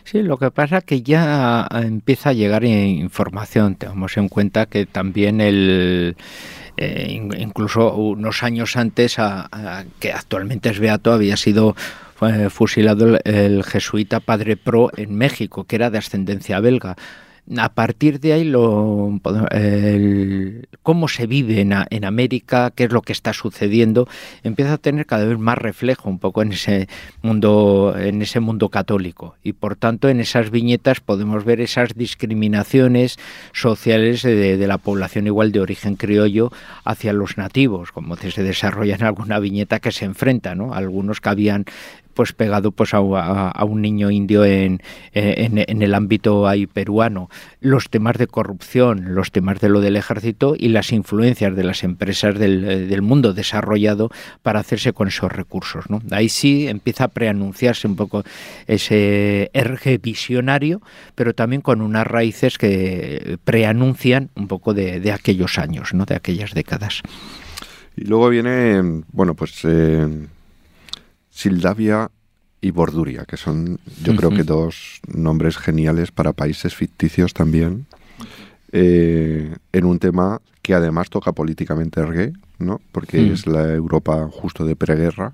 Sí, 0.06 0.22
lo 0.22 0.38
que 0.38 0.52
pasa 0.52 0.80
es 0.80 0.84
que 0.84 1.02
ya 1.02 1.68
empieza 1.72 2.30
a 2.30 2.34
llegar 2.34 2.66
información. 2.66 3.76
Tenemos 3.76 4.18
en 4.18 4.28
cuenta 4.30 4.66
que 4.66 4.86
también 4.86 5.40
el 5.42 6.16
eh, 6.76 7.22
incluso 7.38 7.94
unos 7.96 8.42
años 8.42 8.76
antes 8.76 9.20
a, 9.20 9.86
que 10.00 10.12
actualmente 10.12 10.70
es 10.70 10.80
beato 10.80 11.14
había 11.14 11.38
sido 11.38 11.76
fusilado 12.50 13.20
el, 13.26 13.64
jesuita 13.64 14.22
Padre 14.22 14.56
Pro 14.56 14.90
en 14.96 15.16
México, 15.16 15.66
que 15.66 15.76
era 15.76 15.90
de 15.90 15.98
ascendencia 15.98 16.60
belga 16.62 16.96
a 17.58 17.74
partir 17.74 18.20
de 18.20 18.34
ahí 18.34 18.44
lo, 18.46 19.20
cómo 20.82 21.08
se 21.08 21.28
vive 21.28 21.60
en, 21.62 21.74
en, 21.90 22.06
América, 22.06 22.72
qué 22.74 22.86
es 22.86 22.92
lo 22.92 23.02
que 23.02 23.12
está 23.12 23.34
sucediendo, 23.34 24.08
empieza 24.44 24.74
a 24.74 24.78
tener 24.78 25.06
cada 25.06 25.26
vez 25.26 25.38
más 25.38 25.58
reflejo 25.58 26.10
un 26.10 26.20
poco 26.20 26.42
en 26.42 26.54
ese 26.54 26.88
mundo, 27.22 27.96
en 27.98 28.22
ese 28.22 28.40
mundo 28.40 28.70
católico. 28.70 29.36
Y 29.44 29.54
por 29.54 29.76
tanto, 29.76 30.08
en 30.08 30.22
esas 30.22 30.52
viñetas 30.52 31.02
podemos 31.02 31.44
ver 31.44 31.60
esas 31.60 31.96
discriminaciones 31.96 33.18
sociales 33.52 34.22
de, 34.24 34.58
de 34.58 34.68
la 34.68 34.78
población 34.78 35.28
igual 35.28 35.52
de 35.52 35.60
origen 35.60 35.96
criollo 35.96 36.52
hacia 36.86 37.12
los 37.12 37.38
nativos, 37.38 37.92
como 37.92 38.16
se 38.16 38.44
desarrolla 38.44 38.96
en 38.96 39.04
alguna 39.04 39.40
viñeta 39.40 39.80
que 39.80 39.92
se 39.92 40.06
enfrenta, 40.06 40.56
¿no? 40.56 40.74
Algunos 40.74 41.20
que 41.20 41.30
habían 41.30 41.66
pues 42.14 42.34
pegado 42.34 42.72
pues 42.72 42.94
a, 42.94 43.64
un 43.66 43.82
niño 43.82 44.12
indio 44.12 44.46
en, 44.46 44.82
en, 45.14 45.82
el 45.82 45.94
ámbito 45.94 46.48
ahí 46.48 46.68
peruano 46.68 47.30
los 47.60 47.90
temas 47.90 48.18
de 48.18 48.28
corrupción 48.28 49.16
los 49.16 49.32
temas 49.32 49.60
de 49.60 49.70
lo 49.70 49.82
del 49.82 49.96
ejército 49.96 50.56
y 50.58 50.70
las 50.70 50.92
influencias 50.92 51.56
de 51.56 51.64
las 51.64 51.84
empresas 51.84 52.38
del, 52.38 52.88
del 52.90 53.02
mundo 53.02 53.34
desarrollado 53.34 54.10
para 54.42 54.60
hacerse 54.60 54.94
con 54.94 55.08
esos 55.08 55.32
recursos 55.32 55.90
¿no? 55.90 56.02
ahí 56.12 56.30
sí 56.30 56.68
empieza 56.68 57.06
a 57.06 57.08
preanunciarse 57.10 57.88
un 57.88 57.96
poco 57.96 58.24
ese 58.68 59.50
erge 59.54 59.98
visionario 59.98 60.82
pero 61.16 61.34
también 61.34 61.62
con 61.62 61.82
unas 61.82 62.08
raíces 62.08 62.58
que 62.58 63.38
preanuncian 63.44 64.30
un 64.36 64.48
poco 64.48 64.74
de, 64.74 65.00
de 65.00 65.12
aquellos 65.12 65.58
años 65.58 65.94
¿no? 65.94 66.06
de 66.06 66.16
aquellas 66.16 66.54
décadas 66.54 67.02
y 67.96 68.06
luego 68.06 68.30
viene 68.30 69.04
bueno 69.12 69.34
pues 69.34 69.60
eh 69.66 70.08
Sildavia 71.34 72.12
y 72.62 72.72
Borduria, 72.72 73.26
que 73.26 73.38
son 73.38 73.80
yo 74.04 74.16
creo 74.16 74.30
que 74.30 74.44
dos 74.44 75.02
nombres 75.08 75.58
geniales 75.58 76.12
para 76.12 76.32
países 76.32 76.76
ficticios 76.76 77.34
también, 77.34 77.88
eh, 78.72 79.56
en 79.72 79.86
un 79.86 80.00
tema 80.00 80.42
que 80.62 80.76
además 80.76 81.10
toca 81.10 81.32
políticamente 81.34 82.00
Ergué, 82.00 82.34
¿no? 82.60 82.80
porque 82.92 83.20
mm. 83.20 83.34
es 83.34 83.48
la 83.48 83.74
Europa 83.74 84.30
justo 84.32 84.64
de 84.64 84.76
preguerra, 84.76 85.34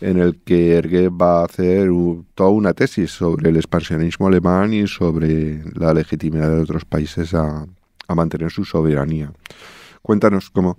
en 0.00 0.18
el 0.18 0.36
que 0.42 0.72
Ergué 0.72 1.10
va 1.10 1.42
a 1.42 1.44
hacer 1.44 1.90
toda 2.34 2.50
una 2.50 2.72
tesis 2.72 3.10
sobre 3.12 3.50
el 3.50 3.56
expansionismo 3.56 4.26
alemán 4.26 4.72
y 4.72 4.88
sobre 4.88 5.62
la 5.74 5.94
legitimidad 5.94 6.50
de 6.50 6.62
otros 6.62 6.84
países 6.84 7.34
a, 7.34 7.66
a 8.08 8.14
mantener 8.14 8.50
su 8.50 8.64
soberanía. 8.64 9.32
Cuéntanos 10.02 10.50
cómo, 10.50 10.78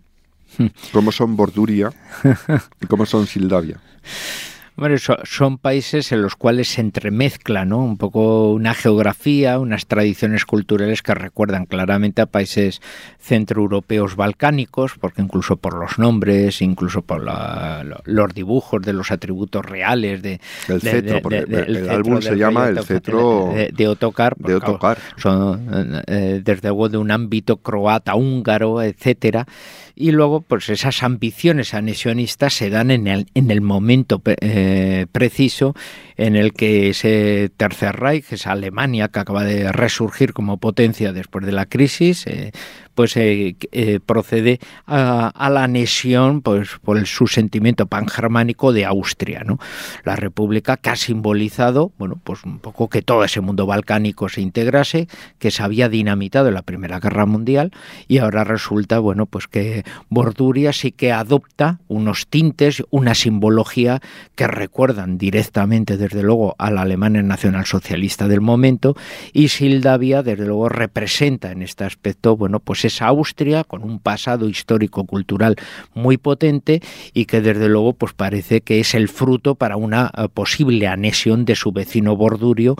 cómo 0.91 1.11
son 1.11 1.35
Borduria 1.35 1.91
y 2.81 2.85
cómo 2.87 3.05
son 3.05 3.27
Sildavia. 3.27 3.79
Bueno, 4.77 4.97
son 5.23 5.57
países 5.57 6.11
en 6.11 6.21
los 6.21 6.35
cuales 6.35 6.67
se 6.67 6.81
entremezcla 6.81 7.63
¿no? 7.63 7.77
un 7.77 7.97
poco 7.97 8.51
una 8.51 8.73
geografía, 8.73 9.57
unas 9.57 9.85
tradiciones 9.85 10.43
culturales 10.43 11.01
que 11.01 11.13
recuerdan 11.13 11.65
claramente 11.65 12.21
a 12.21 12.25
países 12.25 12.81
centroeuropeos 13.17 14.17
balcánicos, 14.17 14.95
porque 14.99 15.21
incluso 15.21 15.55
por 15.55 15.79
los 15.79 15.97
nombres, 15.97 16.61
incluso 16.61 17.03
por 17.03 17.23
los 17.23 18.33
dibujos 18.33 18.81
de 18.81 18.91
los 18.91 19.11
atributos 19.11 19.65
reales 19.65 20.21
de... 20.21 20.41
El 20.67 20.81
cetro, 20.81 21.21
porque 21.21 21.45
el, 21.47 21.89
álbum 21.89 22.21
se 22.21 22.35
llama 22.35 22.67
El 22.67 22.83
cetro 22.83 23.53
de, 23.53 23.87
Otokar. 23.87 24.35
De 24.35 24.55
Otokar. 24.55 24.97
son 25.15 26.03
eh, 26.05 26.41
desde 26.43 26.67
luego 26.67 26.89
de 26.89 26.97
un 26.97 27.11
ámbito 27.11 27.57
croata, 27.57 28.15
húngaro, 28.15 28.81
etcétera 28.81 29.47
y 29.95 30.11
luego 30.11 30.41
pues 30.41 30.69
esas 30.69 31.03
ambiciones 31.03 31.73
anexionistas 31.73 32.53
se 32.53 32.69
dan 32.69 32.91
en 32.91 33.07
el, 33.07 33.27
en 33.33 33.51
el 33.51 33.61
momento 33.61 34.21
eh, 34.25 35.07
preciso 35.11 35.73
en 36.17 36.35
el 36.35 36.53
que 36.53 36.89
ese 36.89 37.51
Tercer 37.55 37.95
Reich, 37.97 38.31
esa 38.31 38.51
Alemania 38.51 39.09
que 39.09 39.19
acaba 39.19 39.43
de 39.43 39.71
resurgir 39.71 40.33
como 40.33 40.57
potencia 40.57 41.13
después 41.13 41.45
de 41.45 41.51
la 41.51 41.65
crisis, 41.65 42.25
eh, 42.27 42.51
pues 42.95 43.17
eh, 43.17 43.57
eh, 43.71 43.99
procede 44.03 44.59
a, 44.87 45.49
la 45.49 45.63
anexión 45.63 46.41
pues 46.41 46.69
por 46.81 47.05
su 47.05 47.27
sentimiento 47.27 47.85
pangermánico 47.85 48.73
de 48.73 48.85
Austria, 48.85 49.43
¿no? 49.45 49.59
La 50.03 50.15
república 50.15 50.77
que 50.77 50.89
ha 50.89 50.95
simbolizado, 50.95 51.91
bueno, 51.97 52.19
pues 52.23 52.43
un 52.45 52.59
poco 52.59 52.89
que 52.89 53.01
todo 53.01 53.23
ese 53.23 53.41
mundo 53.41 53.65
balcánico 53.65 54.29
se 54.29 54.41
integrase, 54.41 55.07
que 55.37 55.51
se 55.51 55.61
había 55.61 55.89
dinamitado 55.89 56.47
en 56.47 56.53
la 56.53 56.61
Primera 56.61 56.99
Guerra 56.99 57.25
Mundial 57.25 57.71
y 58.07 58.19
ahora 58.19 58.45
resulta, 58.45 58.99
bueno, 58.99 59.25
pues 59.25 59.47
que 59.47 59.83
Borduria 60.09 60.71
sí 60.71 60.91
que 60.91 61.11
adopta 61.11 61.79
unos 61.87 62.27
tintes, 62.27 62.81
una 62.89 63.13
simbología 63.13 63.99
que 64.35 64.47
recuerdan 64.47 65.17
directamente, 65.17 65.97
desde 66.05 66.21
luego, 66.21 66.55
a 66.59 66.69
la 66.69 66.83
Alemania 66.83 67.23
nacionalsocialista 67.23 68.27
del 68.27 68.39
momento 68.39 68.95
y 69.33 69.47
Sildavia, 69.47 70.21
desde 70.21 70.45
luego, 70.45 70.69
representa 70.69 71.51
en 71.51 71.63
este 71.63 71.83
aspecto, 71.83 72.37
bueno, 72.37 72.59
pues 72.59 72.85
esa 72.85 73.07
Austria 73.07 73.63
con 73.63 73.83
un 73.83 73.97
pasado 73.97 74.47
histórico-cultural 74.47 75.55
muy 75.95 76.17
potente 76.17 76.81
y 77.13 77.25
que 77.25 77.41
desde 77.41 77.69
luego 77.69 77.93
pues 77.93 78.13
parece 78.13 78.61
que 78.61 78.79
es 78.79 78.93
el 78.93 79.09
fruto 79.09 79.55
para 79.55 79.77
una 79.77 80.11
eh, 80.15 80.27
posible 80.31 80.87
anexión 80.87 81.43
de 81.43 81.55
su 81.55 81.71
vecino 81.71 82.15
Bordurio 82.15 82.75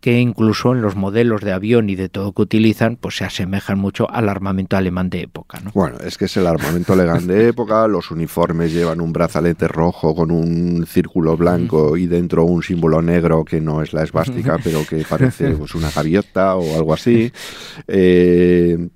que 0.00 0.20
incluso 0.20 0.72
en 0.72 0.80
los 0.80 0.96
modelos 0.96 1.42
de 1.42 1.52
avión 1.52 1.90
y 1.90 1.96
de 1.96 2.08
todo 2.08 2.32
que 2.32 2.42
utilizan 2.42 2.96
pues 2.96 3.16
se 3.16 3.24
asemejan 3.24 3.78
mucho 3.78 4.10
al 4.10 4.30
armamento 4.30 4.78
alemán 4.78 5.10
de 5.10 5.20
época. 5.20 5.60
¿no? 5.60 5.70
Bueno, 5.74 5.98
es 5.98 6.16
que 6.16 6.24
es 6.24 6.36
el 6.38 6.46
armamento 6.46 6.94
alemán 6.94 7.26
de 7.26 7.48
época, 7.48 7.86
los 7.88 8.10
uniformes 8.10 8.72
llevan 8.72 9.02
un 9.02 9.12
brazalete 9.12 9.68
rojo 9.68 10.14
con 10.14 10.30
un 10.30 10.86
círculo 10.86 11.36
blanco 11.36 11.96
y 11.96 12.06
dentro 12.06 12.44
un 12.44 12.62
símbolo 12.70 13.02
negro 13.02 13.44
que 13.44 13.60
no 13.60 13.82
es 13.82 13.92
la 13.92 14.04
esvástica 14.04 14.58
pero 14.62 14.86
que 14.88 15.04
parece 15.08 15.50
pues, 15.50 15.74
una 15.74 15.90
gaviota 15.90 16.54
o 16.56 16.76
algo 16.76 16.94
así. 16.94 17.32
Eh, 17.88 18.88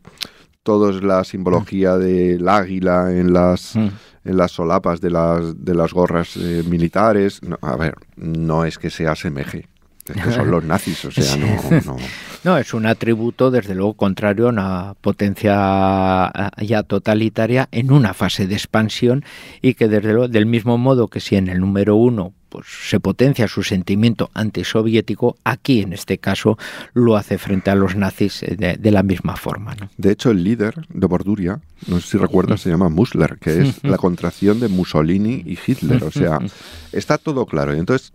todo 0.63 0.91
es 0.91 1.03
la 1.03 1.25
simbología 1.25 1.97
del 1.97 2.49
águila 2.49 3.11
en 3.13 3.33
las, 3.33 3.75
mm. 3.75 3.89
en 4.25 4.37
las 4.37 4.53
solapas 4.53 5.01
de 5.01 5.11
las, 5.11 5.65
de 5.65 5.75
las 5.75 5.93
gorras 5.93 6.37
eh, 6.37 6.63
militares. 6.69 7.41
a 7.61 7.77
ver, 7.77 7.95
no 8.17 8.65
es 8.65 8.79
que 8.79 8.91
se 8.91 9.07
asemeje. 9.07 9.69
Son 10.35 10.51
los 10.51 10.65
nazis, 10.65 11.05
o 11.05 11.11
sea, 11.11 11.37
no, 11.37 11.97
no, 12.45 12.59
es 12.59 12.75
un 12.75 12.87
atributo, 12.87 13.51
desde 13.51 13.75
luego, 13.75 13.95
contrario 13.95 14.47
a 14.47 14.51
una 14.51 14.95
potencia 15.01 16.31
eh, 16.59 16.67
ya 16.67 16.83
totalitaria 16.83 17.69
en 17.73 17.91
una 17.91 18.13
fase 18.15 18.47
de 18.47 18.55
expansión 18.55 19.25
y 19.63 19.75
que, 19.75 19.89
desde 19.89 20.13
luego, 20.13 20.29
del 20.29 20.47
mismo 20.47 20.77
modo 20.77 21.09
que 21.09 21.21
si 21.21 21.37
en 21.37 21.49
el 21.49 21.61
número 21.61 21.97
uno 21.97 22.33
pues 22.55 22.67
se 22.89 23.01
potencia 23.01 23.49
su 23.49 23.65
sentimiento 23.65 24.31
antisoviético, 24.33 25.37
aquí 25.43 25.81
en 25.81 25.93
este 25.93 26.19
caso 26.19 26.57
lo 26.93 27.17
hace 27.17 27.37
frente 27.37 27.73
a 27.73 27.75
los 27.75 27.97
nazis 27.97 28.45
eh, 28.45 28.79
de, 28.79 28.91
la 28.93 29.03
misma 29.03 29.35
forma. 29.35 29.75
De 29.97 30.13
hecho, 30.13 30.31
el 30.31 30.45
líder 30.45 30.87
de 30.89 31.07
Borduria, 31.09 31.59
no 31.89 31.99
sé 31.99 32.11
si 32.13 32.17
recuerdas, 32.17 32.61
se 32.61 32.71
llama 32.71 32.89
Musler, 32.89 33.39
que 33.41 33.61
es 33.61 33.83
la 33.83 33.97
contracción 33.97 34.61
de 34.61 34.69
Mussolini 34.69 35.43
y 35.45 35.59
Hitler. 35.67 36.05
O 36.05 36.13
sea, 36.13 36.39
está 36.93 37.19
todo 37.19 37.45
claro. 37.45 37.75
Y 37.75 37.81
entonces, 37.81 38.13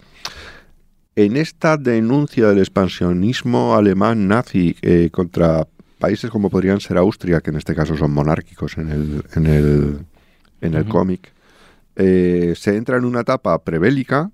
en 1.26 1.36
esta 1.36 1.76
denuncia 1.76 2.48
del 2.48 2.60
expansionismo 2.60 3.76
alemán 3.76 4.30
nazi 4.30 4.78
eh, 4.82 5.10
contra 5.12 5.68
países 6.00 6.30
como 6.30 6.50
podrían 6.50 6.80
ser 6.80 6.98
Austria, 6.98 7.42
que 7.42 7.50
en 7.50 7.58
este 7.58 7.76
caso 7.76 7.98
son 7.98 8.12
monárquicos 8.12 8.78
en 8.78 8.90
el, 8.90 9.24
en 9.36 9.46
el, 9.46 10.00
en 10.62 10.74
el 10.76 10.86
cómic, 10.86 11.34
eh, 11.98 12.54
se 12.56 12.78
entra 12.78 12.96
en 12.96 13.04
una 13.04 13.20
etapa 13.20 13.60
prebélica 13.60 14.32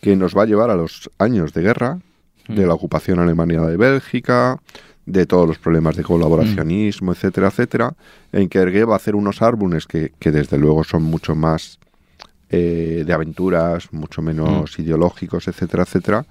que 0.00 0.16
nos 0.16 0.36
va 0.36 0.42
a 0.42 0.46
llevar 0.46 0.70
a 0.70 0.74
los 0.74 1.08
años 1.18 1.52
de 1.52 1.62
guerra, 1.62 2.00
de 2.48 2.64
mm. 2.64 2.68
la 2.68 2.74
ocupación 2.74 3.20
alemana 3.20 3.64
de 3.68 3.76
Bélgica, 3.76 4.60
de 5.06 5.24
todos 5.26 5.46
los 5.46 5.58
problemas 5.58 5.94
de 5.94 6.02
colaboracionismo, 6.02 7.12
mm. 7.12 7.14
etcétera, 7.14 7.46
etcétera, 7.46 7.94
en 8.32 8.48
que 8.48 8.58
Ergué 8.58 8.84
va 8.84 8.94
a 8.94 8.96
hacer 8.96 9.14
unos 9.14 9.40
álbumes 9.40 9.86
que, 9.86 10.10
desde 10.18 10.58
luego 10.58 10.82
son 10.82 11.04
mucho 11.04 11.36
más 11.36 11.78
eh, 12.54 13.02
de 13.06 13.12
aventuras, 13.12 13.92
mucho 13.92 14.20
menos 14.22 14.78
mm. 14.78 14.82
ideológicos, 14.82 15.48
etcétera, 15.48 15.84
etcétera, 15.84 16.26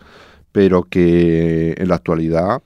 pero 0.51 0.84
que 0.84 1.73
en 1.77 1.88
la 1.88 1.95
actualidad 1.95 2.62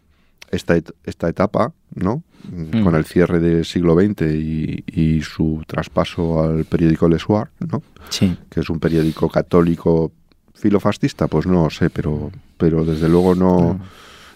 esta, 0.51 0.75
esta 1.05 1.29
etapa, 1.29 1.71
¿no? 1.93 2.21
Mm. 2.51 2.83
con 2.83 2.93
el 2.95 3.05
cierre 3.05 3.39
del 3.39 3.65
siglo 3.65 3.95
XX 3.95 4.21
y, 4.21 5.21
su 5.21 5.63
traspaso 5.65 6.43
al 6.43 6.65
periódico 6.65 7.07
Le 7.07 7.17
Soir, 7.17 7.47
¿no? 7.59 7.81
Sí. 8.09 8.37
que 8.49 8.59
es 8.59 8.69
un 8.69 8.79
periódico 8.79 9.29
católico 9.29 10.11
filofascista, 10.53 11.27
pues 11.27 11.47
no 11.47 11.69
sé, 11.69 11.89
pero, 11.89 12.31
pero 12.57 12.85
desde 12.85 13.09
luego 13.09 13.35
no, 13.35 13.79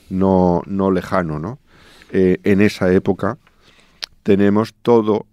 no, 0.09 0.63
no 0.65 0.91
lejano. 0.91 1.39
¿no? 1.39 1.59
Eh, 2.11 2.39
en 2.43 2.61
esa 2.61 2.91
época 2.91 3.37
tenemos 4.23 4.73
todo 4.81 5.25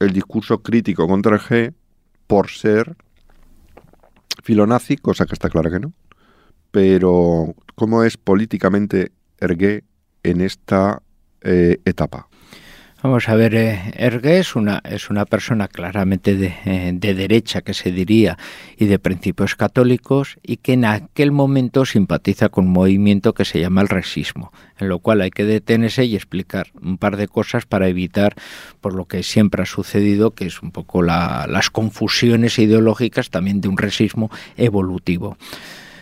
el 0.00 0.12
discurso 0.12 0.62
crítico 0.62 1.06
contra 1.06 1.36
el 1.36 1.40
G 1.40 1.72
por 2.30 2.48
ser 2.48 2.94
filonazi, 4.44 4.96
cosa 4.96 5.26
que 5.26 5.34
está 5.34 5.50
clara 5.50 5.68
que 5.68 5.80
no. 5.80 5.92
Pero, 6.70 7.56
¿cómo 7.74 8.04
es 8.04 8.16
políticamente 8.16 9.10
Ergué 9.40 9.82
en 10.22 10.40
esta 10.40 11.02
eh, 11.40 11.80
etapa? 11.84 12.28
Vamos 13.02 13.30
a 13.30 13.34
ver, 13.34 13.54
eh, 13.54 13.94
es 13.96 14.54
una, 14.56 14.82
es 14.84 15.08
una 15.08 15.24
persona 15.24 15.68
claramente 15.68 16.36
de, 16.36 16.54
eh, 16.66 16.92
de, 16.92 17.14
derecha, 17.14 17.62
que 17.62 17.72
se 17.72 17.92
diría, 17.92 18.36
y 18.76 18.84
de 18.84 18.98
principios 18.98 19.54
católicos, 19.54 20.36
y 20.42 20.58
que 20.58 20.74
en 20.74 20.84
aquel 20.84 21.32
momento 21.32 21.86
simpatiza 21.86 22.50
con 22.50 22.66
un 22.66 22.72
movimiento 22.72 23.32
que 23.32 23.46
se 23.46 23.58
llama 23.58 23.80
el 23.80 23.88
resismo, 23.88 24.52
en 24.78 24.90
lo 24.90 24.98
cual 24.98 25.22
hay 25.22 25.30
que 25.30 25.46
detenerse 25.46 26.04
y 26.04 26.14
explicar 26.14 26.66
un 26.82 26.98
par 26.98 27.16
de 27.16 27.26
cosas 27.26 27.64
para 27.64 27.88
evitar, 27.88 28.34
por 28.82 28.94
lo 28.94 29.06
que 29.06 29.22
siempre 29.22 29.62
ha 29.62 29.66
sucedido, 29.66 30.32
que 30.32 30.44
es 30.44 30.60
un 30.60 30.70
poco 30.70 31.00
las 31.00 31.70
confusiones 31.70 32.58
ideológicas 32.58 33.30
también 33.30 33.62
de 33.62 33.68
un 33.68 33.78
resismo 33.78 34.30
evolutivo. 34.58 35.38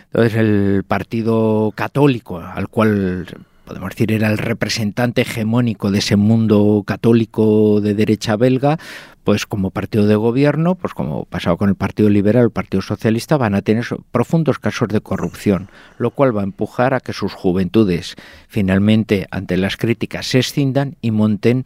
Entonces 0.06 0.34
el 0.34 0.84
partido 0.88 1.72
católico 1.76 2.40
al 2.40 2.66
cual 2.66 3.26
podemos 3.68 3.90
decir, 3.90 4.12
era 4.12 4.28
el 4.28 4.38
representante 4.38 5.22
hegemónico 5.22 5.90
de 5.90 5.98
ese 5.98 6.16
mundo 6.16 6.82
católico 6.86 7.82
de 7.82 7.92
derecha 7.92 8.34
belga, 8.34 8.78
pues 9.24 9.44
como 9.44 9.70
partido 9.70 10.06
de 10.06 10.16
gobierno, 10.16 10.74
pues 10.74 10.94
como 10.94 11.26
pasado 11.26 11.58
con 11.58 11.68
el 11.68 11.74
Partido 11.74 12.08
Liberal, 12.08 12.44
el 12.44 12.50
Partido 12.50 12.80
Socialista, 12.80 13.36
van 13.36 13.54
a 13.54 13.60
tener 13.60 13.84
profundos 14.10 14.58
casos 14.58 14.88
de 14.88 15.02
corrupción, 15.02 15.68
lo 15.98 16.12
cual 16.12 16.34
va 16.34 16.40
a 16.40 16.44
empujar 16.44 16.94
a 16.94 17.00
que 17.00 17.12
sus 17.12 17.34
juventudes 17.34 18.16
finalmente 18.48 19.26
ante 19.30 19.58
las 19.58 19.76
críticas 19.76 20.26
se 20.26 20.38
escindan 20.38 20.96
y 21.02 21.10
monten 21.10 21.64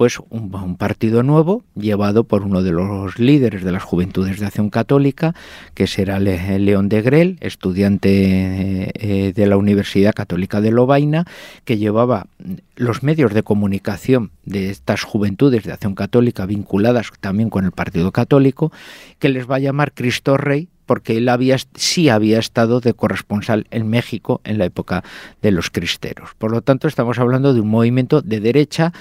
pues 0.00 0.18
un, 0.30 0.76
partido 0.78 1.22
nuevo 1.22 1.62
llevado 1.74 2.24
por 2.24 2.42
uno 2.44 2.62
de 2.62 2.72
los 2.72 3.18
líderes 3.18 3.62
de 3.62 3.70
las 3.70 3.82
Juventudes 3.82 4.40
de 4.40 4.46
Acción 4.46 4.70
Católica, 4.70 5.34
que 5.74 5.86
será 5.86 6.18
León 6.18 6.88
de 6.88 7.02
Grel, 7.02 7.36
estudiante 7.42 8.92
eh, 8.94 9.34
de 9.34 9.46
la 9.46 9.58
Universidad 9.58 10.14
Católica 10.14 10.62
de 10.62 10.70
Lovaina, 10.70 11.26
que 11.66 11.76
llevaba 11.76 12.28
los 12.76 13.02
medios 13.02 13.34
de 13.34 13.42
comunicación 13.42 14.30
de 14.46 14.70
estas 14.70 15.02
Juventudes 15.02 15.64
de 15.64 15.72
Acción 15.74 15.94
Católica 15.94 16.46
vinculadas 16.46 17.10
también 17.20 17.50
con 17.50 17.66
el 17.66 17.72
Partido 17.72 18.10
Católico, 18.10 18.72
que 19.18 19.28
les 19.28 19.50
va 19.50 19.56
a 19.56 19.58
llamar 19.58 19.92
Cristo 19.92 20.38
Rey 20.38 20.70
porque 20.86 21.18
él 21.18 21.28
había, 21.28 21.56
sí 21.74 22.08
había 22.08 22.38
estado 22.38 22.80
de 22.80 22.94
corresponsal 22.94 23.66
en 23.70 23.86
México 23.86 24.40
en 24.44 24.56
la 24.56 24.64
época 24.64 25.04
de 25.42 25.50
los 25.52 25.70
cristeros. 25.70 26.30
Por 26.38 26.50
lo 26.50 26.62
tanto, 26.62 26.88
estamos 26.88 27.18
hablando 27.18 27.54
de 27.54 27.60
un 27.60 27.68
movimiento 27.68 28.22
de 28.22 28.40
derecha 28.40 28.92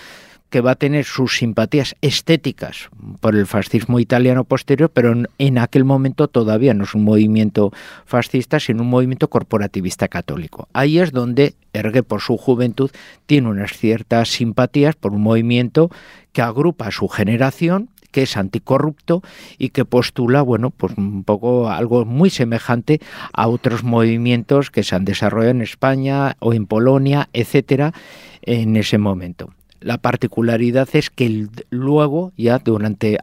que 0.49 0.61
va 0.61 0.71
a 0.71 0.75
tener 0.75 1.05
sus 1.05 1.37
simpatías 1.37 1.95
estéticas 2.01 2.89
por 3.19 3.35
el 3.35 3.45
fascismo 3.45 3.99
italiano 3.99 4.43
posterior, 4.43 4.89
pero 4.91 5.13
en 5.37 5.57
aquel 5.57 5.85
momento 5.85 6.27
todavía 6.27 6.73
no 6.73 6.83
es 6.83 6.95
un 6.95 7.03
movimiento 7.03 7.71
fascista, 8.05 8.59
sino 8.59 8.83
un 8.83 8.89
movimiento 8.89 9.29
corporativista 9.29 10.07
católico. 10.07 10.67
Ahí 10.73 10.99
es 10.99 11.11
donde 11.11 11.55
Ergue, 11.73 12.03
por 12.03 12.21
su 12.21 12.37
juventud, 12.37 12.89
tiene 13.25 13.49
unas 13.49 13.73
ciertas 13.73 14.29
simpatías 14.29 14.95
por 14.95 15.13
un 15.13 15.21
movimiento 15.21 15.91
que 16.33 16.41
agrupa 16.41 16.87
a 16.87 16.91
su 16.91 17.07
generación 17.07 17.89
que 18.11 18.23
es 18.23 18.37
anticorrupto 18.37 19.21
y 19.59 19.69
que 19.69 19.85
postula, 19.85 20.41
bueno, 20.41 20.71
pues 20.71 20.97
un 20.97 21.23
poco 21.23 21.69
algo 21.69 22.05
muy 22.05 22.31
semejante 22.31 22.99
a 23.33 23.47
otros 23.47 23.83
movimientos 23.83 24.71
que 24.71 24.81
se 24.81 24.95
han 24.95 25.05
desarrollado 25.05 25.51
en 25.51 25.61
España 25.61 26.35
o 26.39 26.53
en 26.53 26.65
Polonia, 26.65 27.29
etcétera, 27.33 27.93
en 28.41 28.75
ese 28.77 28.97
momento. 28.97 29.53
La 29.81 29.97
particularidad 29.97 30.89
es 30.93 31.09
que 31.09 31.47
luego, 31.69 32.33
ya 32.37 32.59
durante, 32.59 33.17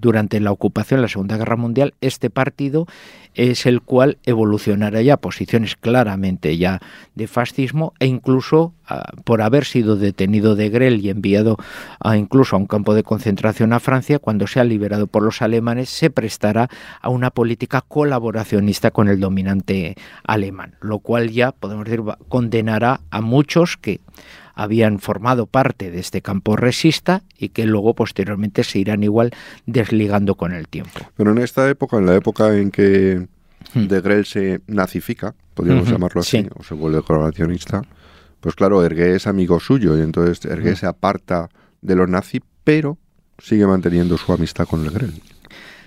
durante 0.00 0.40
la 0.40 0.50
ocupación, 0.50 1.02
la 1.02 1.08
Segunda 1.08 1.36
Guerra 1.36 1.56
Mundial, 1.56 1.94
este 2.00 2.30
partido 2.30 2.86
es 3.34 3.66
el 3.66 3.82
cual 3.82 4.18
evolucionará 4.24 5.02
ya 5.02 5.16
posiciones 5.16 5.76
claramente 5.76 6.56
ya 6.56 6.80
de 7.14 7.26
fascismo 7.26 7.92
e 7.98 8.06
incluso 8.06 8.72
ah, 8.86 9.12
por 9.24 9.42
haber 9.42 9.64
sido 9.64 9.96
detenido 9.96 10.54
de 10.54 10.70
Grel 10.70 11.04
y 11.04 11.10
enviado 11.10 11.56
a, 12.00 12.16
incluso 12.16 12.56
a 12.56 12.60
un 12.60 12.66
campo 12.66 12.94
de 12.94 13.02
concentración 13.02 13.72
a 13.72 13.80
Francia, 13.80 14.18
cuando 14.18 14.46
sea 14.46 14.64
liberado 14.64 15.06
por 15.06 15.22
los 15.22 15.42
alemanes, 15.42 15.90
se 15.90 16.10
prestará 16.10 16.70
a 17.00 17.08
una 17.08 17.30
política 17.30 17.82
colaboracionista 17.82 18.90
con 18.90 19.08
el 19.08 19.20
dominante 19.20 19.96
alemán, 20.24 20.76
lo 20.80 21.00
cual 21.00 21.30
ya, 21.30 21.52
podemos 21.52 21.84
decir, 21.84 22.02
condenará 22.28 23.00
a 23.10 23.20
muchos 23.20 23.76
que 23.76 24.00
habían 24.54 24.98
formado 24.98 25.46
parte 25.46 25.90
de 25.90 26.00
este 26.00 26.22
campo 26.22 26.56
resista 26.56 27.22
y 27.38 27.50
que 27.50 27.66
luego 27.66 27.94
posteriormente 27.94 28.64
se 28.64 28.78
irán 28.78 29.02
igual 29.02 29.32
desligando 29.66 30.36
con 30.36 30.52
el 30.52 30.68
tiempo. 30.68 31.00
Pero 31.16 31.32
en 31.32 31.38
esta 31.38 31.68
época, 31.68 31.98
en 31.98 32.06
la 32.06 32.14
época 32.14 32.56
en 32.56 32.70
que 32.70 33.26
hmm. 33.74 33.86
de 33.86 34.00
Grell 34.00 34.26
se 34.26 34.60
nazifica, 34.66 35.34
podríamos 35.54 35.88
llamarlo 35.88 36.20
así, 36.20 36.48
o 36.54 36.62
se 36.62 36.74
vuelve 36.74 37.02
colaboracionista, 37.02 37.82
pues 38.40 38.54
claro, 38.54 38.84
Ergué 38.84 39.14
es 39.14 39.26
amigo 39.26 39.58
suyo 39.58 39.96
y 39.96 40.02
entonces 40.02 40.44
Ergué 40.44 40.76
se 40.76 40.86
aparta 40.86 41.48
de 41.80 41.96
los 41.96 42.08
nazis, 42.08 42.42
pero 42.62 42.98
sigue 43.38 43.66
manteniendo 43.66 44.18
su 44.18 44.32
amistad 44.32 44.66
con 44.66 44.84
Legrel. 44.84 45.14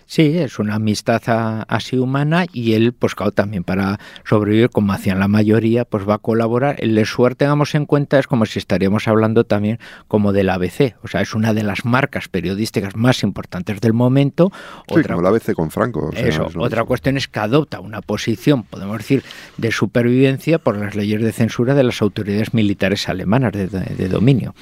Sí, 0.08 0.38
es 0.38 0.58
una 0.58 0.76
amistad 0.76 1.22
así 1.68 1.98
humana 1.98 2.46
y 2.54 2.74
él, 2.74 2.94
pues 2.94 3.14
claro, 3.14 3.34
también 3.34 3.66
para 3.66 4.00
sobrevivir, 4.24 4.70
como 4.70 4.94
hacían 4.94 5.20
la 5.20 5.28
mayoría, 5.28 5.84
pues 5.84 6.08
va 6.08 6.16
a 6.16 6.18
colaborar. 6.18 6.78
El 6.80 7.06
suerte, 7.06 7.40
tengamos 7.40 7.76
en 7.76 7.86
cuenta, 7.86 8.18
es 8.18 8.26
como 8.26 8.46
si 8.46 8.58
estaríamos 8.58 9.10
hablando 9.10 9.44
también 9.44 9.80
como 10.08 10.32
del 10.32 10.50
ABC, 10.50 10.96
o 11.04 11.10
sea, 11.10 11.20
es 11.20 11.36
una 11.36 11.54
de 11.54 11.64
las 11.64 11.84
marcas 11.84 12.30
periodísticas 12.30 12.96
más 12.96 13.22
importantes 13.22 13.82
del 13.82 13.92
momento. 13.92 14.50
Sí, 14.88 15.00
otra, 15.00 15.16
como 15.16 15.28
el 15.28 15.36
ABC 15.36 15.54
con 15.54 15.72
Franco. 15.72 16.10
eso, 16.16 16.48
otra 16.58 16.86
cuestión 16.86 17.18
es 17.18 17.28
que 17.28 17.40
adopta 17.40 17.82
una 17.82 18.02
posición, 18.02 18.64
podemos 18.64 19.00
decir, 19.00 19.24
de 19.58 19.74
supervivencia 19.74 20.58
por 20.58 20.78
las 20.78 20.96
leyes 20.96 21.22
de 21.22 21.34
censura 21.34 21.76
de 21.76 21.84
las 21.84 22.02
autoridades 22.02 22.54
militares 22.54 23.10
alemanas 23.10 23.52
de 23.52 24.08
dominio 24.08 24.56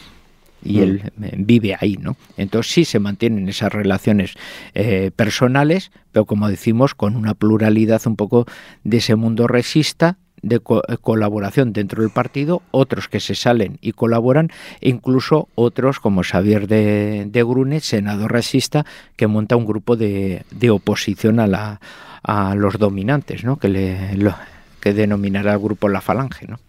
y 0.65 0.79
él 0.79 1.11
mm. 1.15 1.23
eh, 1.23 1.33
vive 1.37 1.77
ahí, 1.79 1.97
¿no? 1.97 2.17
Entonces 2.35 2.73
sí 2.73 2.85
se 2.85 2.99
mantienen 2.99 3.47
esas 3.47 3.71
relaciones 3.71 4.33
eh, 4.73 5.11
personales, 5.15 5.91
pero 6.11 6.25
como 6.25 6.49
decimos, 6.49 6.95
con 6.95 7.15
una 7.15 7.35
pluralidad 7.35 8.01
un 8.05 8.15
poco 8.15 8.45
de 8.83 8.97
ese 8.97 9.15
mundo 9.15 9.47
resista, 9.47 10.17
de 10.41 10.57
eh, 10.57 10.97
colaboración 11.01 11.73
dentro 11.73 12.01
del 12.01 12.11
partido, 12.11 12.61
otros 12.71 13.07
que 13.07 13.19
se 13.19 13.35
salen 13.35 13.77
y 13.81 13.93
colaboran, 13.93 14.51
e 14.81 14.89
incluso 14.89 15.47
otros 15.55 15.99
como 15.99 16.23
Xavier 16.23 16.67
de, 16.67 17.25
de 17.27 17.43
Grune, 17.43 17.79
senador 17.79 18.31
resista, 18.31 18.85
que 19.15 19.27
monta 19.27 19.55
un 19.55 19.65
grupo 19.65 19.95
de, 19.95 20.45
de 20.51 20.69
oposición 20.69 21.39
a, 21.39 21.47
la, 21.47 21.79
a 22.23 22.55
los 22.55 22.77
dominantes, 22.77 23.43
¿no? 23.43 23.57
que, 23.57 23.69
le, 23.69 24.17
lo, 24.17 24.35
que 24.81 24.93
denominará 24.93 25.53
el 25.53 25.59
grupo 25.59 25.89
La 25.89 26.01
Falange. 26.01 26.47
¿no? 26.47 26.59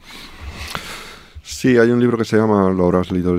Sí, 1.48 1.78
hay 1.78 1.90
un 1.92 2.00
libro 2.00 2.18
que 2.18 2.24
se 2.24 2.36
llama, 2.36 2.68
lo 2.70 2.86
habrás 2.86 3.12
leído, 3.12 3.36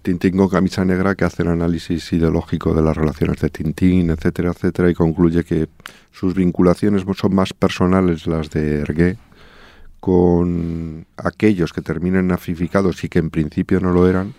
Tintín 0.00 0.34
con 0.38 0.48
camisa 0.48 0.82
negra, 0.82 1.14
que 1.14 1.26
hace 1.26 1.42
el 1.42 1.48
análisis 1.48 2.10
ideológico 2.10 2.72
de 2.72 2.80
las 2.80 2.96
relaciones 2.96 3.38
de 3.38 3.50
Tintín, 3.50 4.08
etcétera, 4.08 4.52
etcétera, 4.52 4.88
y 4.88 4.94
concluye 4.94 5.44
que 5.44 5.68
sus 6.10 6.34
vinculaciones 6.34 7.04
son 7.14 7.34
más 7.34 7.52
personales 7.52 8.26
las 8.26 8.48
de 8.48 8.80
Ergué 8.80 9.18
con 10.00 11.06
aquellos 11.18 11.74
que 11.74 11.82
terminan 11.82 12.28
nazificados 12.28 13.04
y 13.04 13.10
que 13.10 13.18
en 13.18 13.28
principio 13.28 13.78
no 13.78 13.92
lo 13.92 14.08
eran, 14.08 14.32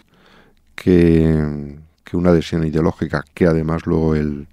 que, 0.74 1.78
que 2.04 2.18
una 2.18 2.32
adhesión 2.32 2.66
ideológica, 2.66 3.24
que 3.36 3.46
además 3.46 3.86
luego 3.86 4.16
él, 4.16 4.48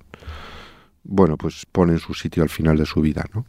bueno, 1.05 1.39
pues 1.39 1.65
pone 1.73 1.95
en 1.95 2.01
su 2.01 2.13
sitio 2.13 2.43
al 2.43 2.51
final 2.51 2.77
de 2.77 2.85
su 2.85 3.01
vida, 3.01 3.25
¿no? 3.33 3.47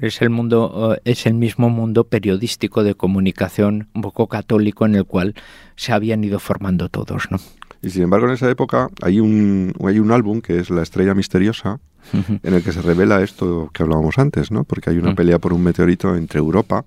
Es 0.00 0.22
el 0.22 0.30
mundo, 0.30 0.96
es 1.04 1.26
el 1.26 1.34
mismo 1.34 1.68
mundo 1.68 2.04
periodístico 2.04 2.82
de 2.82 2.94
comunicación 2.94 3.88
un 3.94 4.02
poco 4.02 4.26
católico 4.26 4.86
en 4.86 4.94
el 4.94 5.04
cual 5.04 5.34
se 5.76 5.92
habían 5.92 6.24
ido 6.24 6.38
formando 6.38 6.88
todos, 6.88 7.30
¿no? 7.30 7.38
Y 7.82 7.90
sin 7.90 8.04
embargo, 8.04 8.26
en 8.28 8.34
esa 8.34 8.48
época 8.48 8.88
hay 9.02 9.18
un, 9.18 9.74
hay 9.84 9.98
un 9.98 10.12
álbum 10.12 10.40
que 10.40 10.60
es 10.60 10.70
La 10.70 10.82
Estrella 10.82 11.14
Misteriosa, 11.14 11.80
en 12.12 12.54
el 12.54 12.62
que 12.62 12.72
se 12.72 12.82
revela 12.82 13.22
esto 13.22 13.70
que 13.72 13.82
hablábamos 13.82 14.18
antes, 14.18 14.50
¿no? 14.50 14.64
Porque 14.64 14.90
hay 14.90 14.98
una 14.98 15.14
pelea 15.14 15.38
por 15.38 15.52
un 15.52 15.62
meteorito 15.62 16.14
entre 16.14 16.38
Europa, 16.38 16.84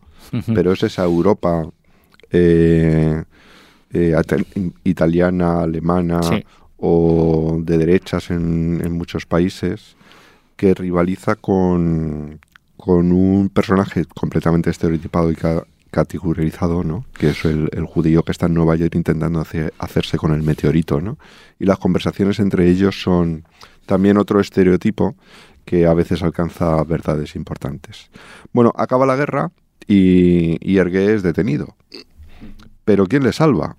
pero 0.54 0.72
es 0.72 0.84
esa 0.84 1.04
Europa 1.04 1.68
eh, 2.32 3.24
eh, 3.94 4.16
italiana, 4.84 5.62
alemana 5.62 6.22
o 6.78 7.60
de 7.62 7.78
derechas 7.78 8.30
en, 8.30 8.82
en 8.84 8.92
muchos 8.94 9.26
países 9.26 9.96
que 10.56 10.74
rivaliza 10.74 11.36
con, 11.36 12.40
con 12.86 13.12
un 13.12 13.50
personaje 13.50 14.06
completamente 14.06 14.70
estereotipado 14.70 15.32
y 15.32 15.38
categorizado, 15.90 16.84
¿no? 16.84 17.04
que 17.18 17.30
es 17.30 17.44
el, 17.44 17.68
judío 17.88 18.22
que 18.22 18.32
está 18.32 18.46
en 18.46 18.54
Nueva 18.54 18.76
York 18.76 18.94
intentando 18.94 19.44
hacerse 19.80 20.18
con 20.20 20.36
el 20.36 20.44
meteorito. 20.44 21.02
¿no? 21.02 21.18
Y 21.58 21.66
las 21.66 21.80
conversaciones 21.80 22.38
entre 22.38 22.70
ellos 22.70 23.02
son 23.02 23.44
también 23.88 24.20
otro 24.20 24.40
estereotipo 24.40 25.16
que 25.66 25.88
a 25.88 25.96
veces 25.96 26.22
alcanza 26.22 26.84
verdades 26.84 27.36
importantes. 27.36 28.12
Bueno, 28.54 28.72
acaba 28.76 29.08
la 29.08 29.16
guerra 29.16 29.50
y, 29.88 30.58
y 30.62 30.78
Ergué 30.78 31.16
es 31.16 31.24
detenido. 31.24 31.76
Pero 32.84 33.08
¿quién 33.08 33.24
le 33.24 33.34
salva? 33.34 33.76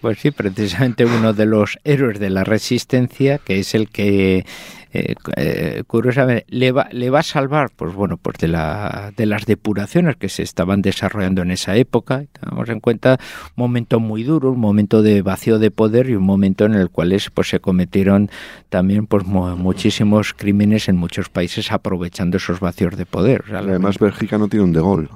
Pues 0.00 0.20
sí, 0.20 0.30
precisamente 0.30 1.04
uno 1.04 1.34
de 1.34 1.44
los 1.44 1.78
héroes 1.84 2.18
de 2.18 2.30
la 2.30 2.44
resistencia, 2.44 3.36
que 3.36 3.58
es 3.58 3.74
el 3.74 3.90
que 3.90 4.46
eh, 4.92 5.14
eh, 5.36 5.82
curiosamente 5.86 6.44
le 6.48 6.72
va, 6.72 6.88
le 6.90 7.10
va 7.10 7.20
a 7.20 7.22
salvar, 7.22 7.70
pues 7.74 7.94
bueno, 7.94 8.16
pues 8.16 8.38
de, 8.38 8.48
la, 8.48 9.12
de 9.16 9.26
las 9.26 9.46
depuraciones 9.46 10.16
que 10.16 10.28
se 10.28 10.42
estaban 10.42 10.82
desarrollando 10.82 11.42
en 11.42 11.50
esa 11.50 11.76
época. 11.76 12.24
Tenemos 12.32 12.68
en 12.68 12.80
cuenta 12.80 13.18
un 13.56 13.62
momento 13.62 14.00
muy 14.00 14.24
duro, 14.24 14.50
un 14.50 14.60
momento 14.60 15.02
de 15.02 15.22
vacío 15.22 15.58
de 15.58 15.70
poder 15.70 16.10
y 16.10 16.16
un 16.16 16.24
momento 16.24 16.64
en 16.64 16.74
el 16.74 16.90
cual 16.90 17.16
pues, 17.34 17.48
se 17.48 17.60
cometieron 17.60 18.30
también 18.68 19.06
pues 19.06 19.24
muchísimos 19.24 20.34
crímenes 20.34 20.88
en 20.88 20.96
muchos 20.96 21.28
países 21.28 21.72
aprovechando 21.72 22.36
esos 22.36 22.60
vacíos 22.60 22.96
de 22.96 23.06
poder. 23.06 23.44
Además, 23.54 23.98
Bélgica 23.98 24.38
no 24.38 24.48
tiene 24.48 24.64
un 24.64 24.72
de 24.72 24.80
gol 24.80 25.10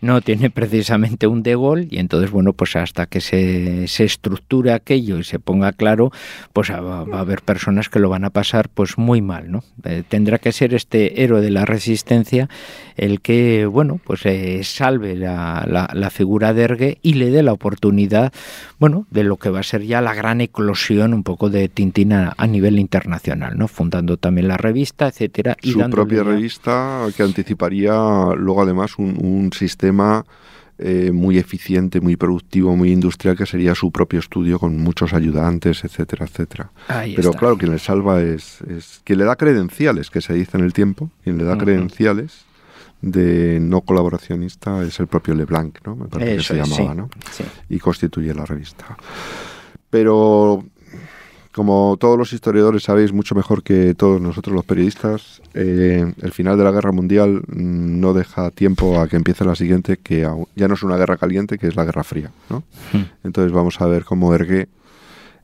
no 0.00 0.20
tiene 0.20 0.50
precisamente 0.50 1.26
un 1.26 1.42
de 1.42 1.54
gol 1.54 1.86
y 1.90 1.98
entonces 1.98 2.30
bueno 2.30 2.52
pues 2.52 2.76
hasta 2.76 3.06
que 3.06 3.20
se, 3.20 3.88
se 3.88 4.04
estructure 4.04 4.72
aquello 4.72 5.18
y 5.18 5.24
se 5.24 5.38
ponga 5.38 5.72
claro 5.72 6.10
pues 6.52 6.70
va, 6.70 7.00
a 7.00 7.20
haber 7.20 7.42
personas 7.42 7.88
que 7.88 8.00
lo 8.00 8.08
van 8.08 8.24
a 8.24 8.30
pasar 8.30 8.68
pues 8.68 8.98
muy 8.98 9.22
mal 9.22 9.50
no 9.50 9.64
eh, 9.84 10.02
tendrá 10.06 10.38
que 10.38 10.52
ser 10.52 10.74
este 10.74 11.22
héroe 11.22 11.40
de 11.40 11.50
la 11.50 11.64
resistencia 11.64 12.48
el 12.96 13.20
que 13.20 13.66
bueno 13.66 13.98
pues 14.04 14.26
eh, 14.26 14.60
salve 14.62 15.16
la, 15.16 15.64
la, 15.66 16.10
figura 16.10 16.52
de 16.52 16.62
Ergue 16.62 16.98
y 17.02 17.14
le 17.14 17.30
dé 17.30 17.42
la 17.42 17.52
oportunidad 17.52 18.32
bueno 18.78 19.06
de 19.10 19.24
lo 19.24 19.36
que 19.36 19.50
va 19.50 19.60
a 19.60 19.64
ser 19.64 19.82
ya 19.82 20.00
la 20.00 20.14
gran 20.14 20.40
eclosión 20.40 21.14
un 21.14 21.22
poco 21.22 21.50
de 21.50 21.68
Tintín 21.68 22.12
a, 22.12 22.34
nivel 22.46 22.78
internacional 22.78 23.56
no 23.56 23.68
fundando 23.68 24.16
también 24.16 24.48
la 24.48 24.56
revista 24.56 25.08
etcétera 25.08 25.56
y 25.62 25.72
su 25.72 25.90
propia 25.90 26.22
revista 26.22 27.06
que 27.16 27.22
anticiparía 27.22 27.94
luego 28.36 28.62
además 28.62 28.98
un, 28.98 29.16
un 29.18 29.52
sistema 29.52 29.83
eh, 30.78 31.12
muy 31.12 31.38
eficiente, 31.38 32.00
muy 32.00 32.16
productivo, 32.16 32.74
muy 32.76 32.90
industrial, 32.90 33.36
que 33.36 33.46
sería 33.46 33.74
su 33.74 33.92
propio 33.92 34.18
estudio 34.18 34.58
con 34.58 34.76
muchos 34.78 35.12
ayudantes, 35.12 35.84
etcétera, 35.84 36.26
etcétera. 36.26 36.70
Pero 37.14 37.32
claro, 37.32 37.56
quien 37.56 37.70
le 37.70 37.78
salva 37.78 38.20
es, 38.20 38.60
es, 38.62 39.00
quien 39.04 39.20
le 39.20 39.24
da 39.24 39.36
credenciales, 39.36 40.10
que 40.10 40.20
se 40.20 40.34
dice 40.34 40.56
en 40.58 40.64
el 40.64 40.72
tiempo, 40.72 41.10
quien 41.22 41.38
le 41.38 41.44
da 41.44 41.56
credenciales 41.56 42.44
de 43.02 43.60
no 43.60 43.82
colaboracionista 43.82 44.82
es 44.82 44.98
el 44.98 45.06
propio 45.06 45.34
Leblanc, 45.34 45.78
¿no? 45.84 45.94
Me 45.94 46.06
parece 46.06 46.36
que 46.38 46.42
se 46.42 46.54
llamaba, 46.54 46.94
¿no? 46.94 47.10
Y 47.68 47.78
constituye 47.78 48.34
la 48.34 48.44
revista. 48.44 48.96
Pero 49.90 50.64
como 51.54 51.96
todos 52.00 52.18
los 52.18 52.32
historiadores 52.32 52.82
sabéis 52.82 53.12
mucho 53.12 53.36
mejor 53.36 53.62
que 53.62 53.94
todos 53.94 54.20
nosotros 54.20 54.56
los 54.56 54.64
periodistas, 54.64 55.40
eh, 55.54 56.12
el 56.20 56.32
final 56.32 56.58
de 56.58 56.64
la 56.64 56.72
guerra 56.72 56.90
mundial 56.90 57.42
mm, 57.46 58.00
no 58.00 58.12
deja 58.12 58.50
tiempo 58.50 59.00
a 59.00 59.06
que 59.06 59.14
empiece 59.14 59.44
la 59.44 59.54
siguiente, 59.54 59.98
que 59.98 60.28
ya 60.56 60.68
no 60.68 60.74
es 60.74 60.82
una 60.82 60.96
guerra 60.96 61.16
caliente, 61.16 61.56
que 61.56 61.68
es 61.68 61.76
la 61.76 61.84
guerra 61.84 62.02
fría. 62.02 62.32
¿no? 62.50 62.64
Hmm. 62.92 63.04
Entonces 63.22 63.52
vamos 63.52 63.80
a 63.80 63.86
ver 63.86 64.04
cómo 64.04 64.34
Ergué 64.34 64.66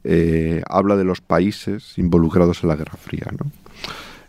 eh, 0.03 0.62
habla 0.68 0.96
de 0.96 1.05
los 1.05 1.20
países 1.20 1.96
involucrados 1.96 2.64
en 2.64 2.70
la 2.70 2.77
guerra 2.77 2.96
fría. 2.96 3.29
¿no? 3.38 3.49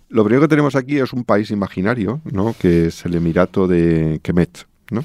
Lo 0.10 0.24
primero 0.24 0.44
que 0.44 0.50
tenemos 0.50 0.76
aquí 0.76 1.00
es 1.00 1.14
un 1.14 1.24
país 1.24 1.50
imaginario, 1.50 2.22
¿no? 2.32 2.54
que 2.60 2.88
es 2.88 3.06
el 3.06 3.16
Emirato 3.16 3.68
de 3.68 4.20
Kemet. 4.22 4.68
¿no? 4.92 5.04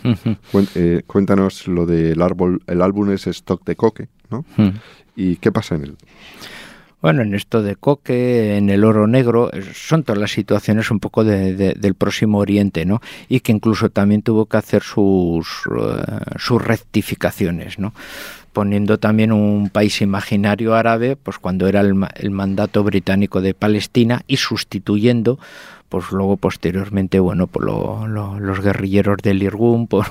Eh, 0.75 1.05
cuéntanos 1.07 1.69
lo 1.69 1.87
del 1.87 2.21
árbol, 2.21 2.61
el 2.67 2.83
álbum 2.83 3.13
es 3.13 3.27
Stock 3.29 3.65
de 3.65 3.77
Coque, 3.77 4.09
¿no? 4.31 4.45
Hmm. 4.57 4.73
¿Y 5.15 5.37
qué 5.37 5.53
pasa 5.53 5.77
en 5.77 5.85
él? 5.85 5.97
Bueno, 7.03 7.23
en 7.23 7.35
esto 7.35 7.63
de 7.63 7.77
Coque, 7.77 8.57
en 8.57 8.71
el 8.71 8.83
oro 8.83 9.07
negro, 9.07 9.51
son 9.75 10.03
todas 10.03 10.21
las 10.21 10.31
situaciones 10.31 10.91
un 10.91 10.99
poco 10.99 11.25
del 11.25 11.95
próximo 11.95 12.39
Oriente, 12.39 12.85
¿no? 12.87 13.01
Y 13.29 13.41
que 13.41 13.53
incluso 13.53 13.91
también 13.91 14.23
tuvo 14.23 14.47
que 14.47 14.57
hacer 14.57 14.83
sus, 14.83 15.47
eh, 15.79 16.03
sus 16.39 16.63
rectificaciones, 16.63 17.79
¿no? 17.79 17.93
poniendo 18.57 18.99
también 18.99 19.33
un 19.33 19.69
país 19.69 20.01
imaginario 20.01 20.75
árabe, 20.75 21.15
pues 21.15 21.39
cuando 21.39 21.69
era 21.69 21.83
el, 21.83 22.31
mandato 22.31 22.83
británico 22.83 23.43
de 23.43 23.53
Palestina 23.53 24.23
y 24.27 24.39
sustituyendo 24.39 25.39
pues 25.89 26.11
luego 26.13 26.37
posteriormente, 26.37 27.21
bueno, 27.21 27.47
por 27.47 27.65
los 27.65 28.61
guerrilleros 28.61 29.19
del 29.23 29.43
Irgun, 29.43 29.87
por, 29.89 30.07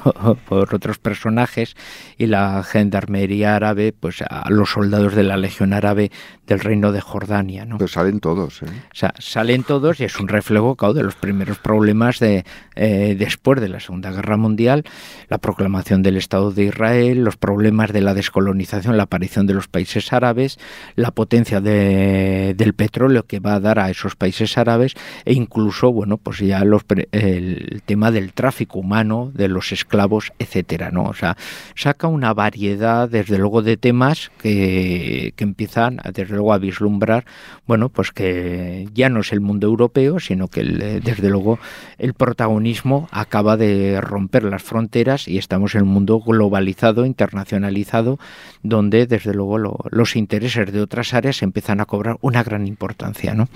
otros 0.50 0.98
personajes 1.00 1.76
y 2.18 2.28
la 2.28 2.64
gendarmería 2.64 3.56
árabe, 3.56 3.94
pues 3.98 4.22
a 4.22 4.50
los 4.50 4.72
soldados 4.72 5.16
de 5.16 5.24
la 5.24 5.38
Legión 5.38 5.74
Árabe 5.74 6.12
del 6.48 6.60
Reino 6.60 6.92
de 6.92 7.02
Jordania, 7.02 7.66
¿no? 7.66 7.78
Pues 7.78 7.92
salen 7.92 8.20
todos, 8.20 8.62
¿eh? 8.62 8.68
O 8.68 8.96
sea, 8.96 9.14
salen 9.18 9.64
todos 9.64 10.00
y 10.00 10.04
es 10.04 10.20
un 10.20 10.28
reflejo, 10.28 10.76
claro, 10.76 10.94
de 10.94 11.04
los 11.04 11.16
primeros 11.16 11.58
problemas 11.58 12.20
de 12.20 12.46
eh, 12.76 13.16
después 13.18 13.60
de 13.60 13.70
la 13.70 13.80
Segunda 13.80 14.12
Guerra 14.12 14.38
Mundial, 14.38 14.84
la 15.28 15.38
proclamación 15.38 16.04
del 16.04 16.18
Estado 16.18 16.52
de 16.52 16.66
Israel, 16.66 17.24
los 17.24 17.38
problemas 17.38 17.92
de 17.94 18.02
la 18.02 18.14
descolonización, 18.14 18.98
la 18.98 19.04
aparición 19.04 19.48
de 19.48 19.54
los 19.54 19.68
países 19.68 20.14
árabes, 20.14 20.60
la 20.96 21.12
potencia 21.12 21.62
del 21.62 22.74
petróleo 22.76 23.24
que 23.24 23.40
va 23.40 23.56
a 23.56 23.60
dar 23.60 23.80
a 23.80 23.90
esos 23.90 24.16
países 24.16 24.58
árabes 24.58 24.94
e 25.26 25.34
incluso, 25.34 25.66
bueno, 25.84 26.18
pues 26.18 26.40
ya 26.40 26.64
los, 26.64 26.84
el 27.12 27.82
tema 27.86 28.12
del 28.12 28.34
tráfico 28.34 28.80
humano, 28.80 29.32
de 29.34 29.48
los 29.48 29.72
esclavos, 29.72 30.32
etcétera, 30.40 30.92
¿no? 30.92 31.04
O 31.04 31.14
sea, 31.14 31.38
saca 31.76 32.08
una 32.08 32.34
variedad, 32.34 33.10
desde 33.10 33.38
luego, 33.38 33.62
de 33.62 33.78
temas 33.78 34.32
que, 34.42 35.34
que 35.36 35.44
empiezan, 35.44 36.00
desde 36.14 36.34
luego, 36.34 36.54
a 36.54 36.58
vislumbrar, 36.58 37.26
bueno, 37.68 37.90
pues 37.90 38.12
que 38.12 38.88
ya 38.94 39.10
no 39.10 39.22
es 39.22 39.32
el 39.32 39.42
mundo 39.42 39.68
europeo, 39.68 40.20
sino 40.20 40.48
que, 40.48 40.64
desde 40.64 41.30
luego, 41.30 41.60
el 41.98 42.14
protagonismo 42.14 43.08
acaba 43.12 43.58
de 43.58 44.00
romper 44.02 44.44
las 44.44 44.64
fronteras 44.64 45.28
y 45.28 45.38
estamos 45.38 45.76
en 45.76 45.84
un 45.84 45.90
mundo 45.90 46.20
globalizado, 46.20 47.06
internacionalizado, 47.06 48.20
donde, 48.64 49.08
desde 49.08 49.34
luego, 49.34 49.58
los 49.90 50.16
intereses 50.16 50.72
de 50.72 50.82
otras 50.82 51.14
áreas 51.14 51.42
empiezan 51.44 51.82
a 51.82 51.86
cobrar 51.86 52.18
una 52.22 52.44
gran 52.44 52.68
importancia, 52.68 53.34
¿no? 53.34 53.48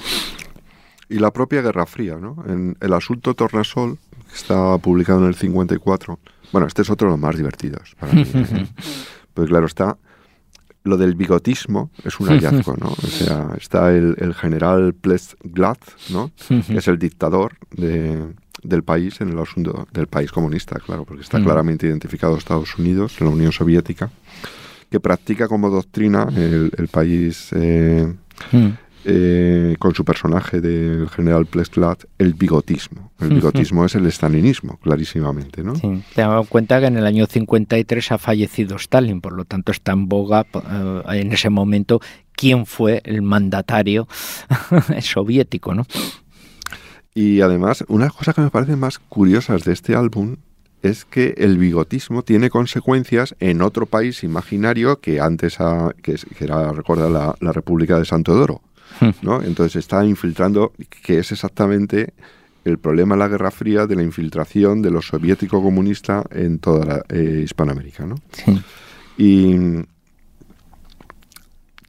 Y 1.09 1.19
la 1.19 1.31
propia 1.31 1.61
Guerra 1.61 1.85
Fría, 1.85 2.17
¿no? 2.17 2.43
En 2.47 2.77
el 2.79 2.93
asunto 2.93 3.33
Tornasol, 3.33 3.97
que 4.29 4.35
está 4.35 4.77
publicado 4.77 5.21
en 5.21 5.27
el 5.27 5.35
54, 5.35 6.19
bueno, 6.51 6.67
este 6.67 6.83
es 6.83 6.89
otro 6.89 7.07
de 7.07 7.11
los 7.13 7.19
más 7.19 7.35
divertidos 7.35 7.95
para 7.99 8.13
mí. 8.13 8.25
¿eh? 8.33 8.67
Pues 9.33 9.47
claro, 9.47 9.67
está 9.67 9.97
lo 10.83 10.97
del 10.97 11.15
bigotismo 11.15 11.91
es 12.03 12.19
un 12.19 12.27
hallazgo, 12.27 12.75
¿no? 12.77 12.87
O 12.89 13.07
sea, 13.07 13.51
está 13.57 13.93
el, 13.93 14.33
general 14.33 14.95
Glad, 15.43 15.77
¿no? 16.09 16.31
Que 16.47 16.77
es 16.77 16.87
el 16.87 16.97
dictador 16.97 17.57
del 17.71 18.83
país 18.83 19.21
en 19.21 19.29
el 19.29 19.39
asunto 19.39 19.87
del 19.91 20.07
país 20.07 20.31
comunista, 20.31 20.79
claro, 20.79 21.05
porque 21.05 21.23
está 21.23 21.41
claramente 21.41 21.87
identificado 21.87 22.37
Estados 22.37 22.77
Unidos, 22.77 23.19
la 23.21 23.29
Unión 23.29 23.51
Soviética, 23.51 24.09
que 24.89 24.99
practica 24.99 25.47
como 25.47 25.69
doctrina 25.69 26.27
el, 26.35 26.87
país 26.91 27.49
eh, 27.53 28.13
eh, 29.05 29.75
con 29.79 29.95
su 29.95 30.03
personaje 30.03 30.59
del 30.59 31.09
general 31.09 31.45
Plesklat, 31.45 32.03
el 32.17 32.33
bigotismo. 32.33 33.11
El 33.19 33.29
bigotismo 33.29 33.85
es 33.85 33.95
el 33.95 34.11
stalinismo, 34.11 34.77
clarísimamente, 34.81 35.63
¿no? 35.63 35.75
Sí, 35.75 36.03
te 36.15 36.21
en 36.21 36.43
cuenta 36.45 36.79
que 36.79 36.87
en 36.87 36.97
el 36.97 37.05
año 37.05 37.25
53 37.25 38.11
ha 38.11 38.17
fallecido 38.17 38.75
Stalin, 38.75 39.21
por 39.21 39.33
lo 39.33 39.45
tanto 39.45 39.71
está 39.71 39.93
en 39.93 40.07
boga 40.07 40.45
eh, 40.53 41.01
en 41.11 41.31
ese 41.31 41.49
momento 41.49 42.01
quién 42.33 42.65
fue 42.65 43.01
el 43.05 43.21
mandatario 43.21 44.07
soviético, 45.01 45.73
¿no? 45.73 45.85
Y 47.13 47.41
además, 47.41 47.83
una 47.87 48.09
cosa 48.09 48.33
que 48.33 48.41
me 48.41 48.49
parecen 48.49 48.79
más 48.79 48.99
curiosas 48.99 49.63
de 49.63 49.73
este 49.73 49.95
álbum 49.95 50.37
es 50.81 51.03
que 51.03 51.35
el 51.37 51.57
bigotismo 51.57 52.23
tiene 52.23 52.49
consecuencias 52.49 53.35
en 53.39 53.61
otro 53.61 53.85
país 53.85 54.23
imaginario 54.23 54.99
que 55.01 55.19
antes 55.19 55.57
que, 56.01 56.15
era, 56.39 56.71
recuerda, 56.71 57.09
la, 57.09 57.35
la 57.41 57.51
República 57.51 57.99
de 57.99 58.05
Santo 58.05 58.33
Doro, 58.33 58.61
¿no? 59.21 59.41
Entonces 59.41 59.77
está 59.77 60.05
infiltrando, 60.05 60.73
que 61.03 61.19
es 61.19 61.31
exactamente 61.31 62.13
el 62.65 62.77
problema 62.77 63.15
de 63.15 63.19
la 63.19 63.27
Guerra 63.27 63.51
Fría 63.51 63.87
de 63.87 63.95
la 63.95 64.03
infiltración 64.03 64.81
de 64.81 64.91
lo 64.91 65.01
soviético 65.01 65.61
comunista 65.61 66.23
en 66.31 66.59
toda 66.59 66.85
la 66.85 67.05
eh, 67.09 67.41
Hispanoamérica, 67.43 68.05
¿no? 68.05 68.15
Y 69.17 69.83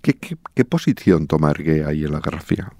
¿qué, 0.02 0.14
qué, 0.54 0.64
posición 0.64 1.26
toma 1.26 1.50
Ergué 1.50 1.84
ahí 1.84 2.04
en 2.04 2.12
la 2.12 2.20
Guerra 2.20 2.40
Fría? 2.40 2.72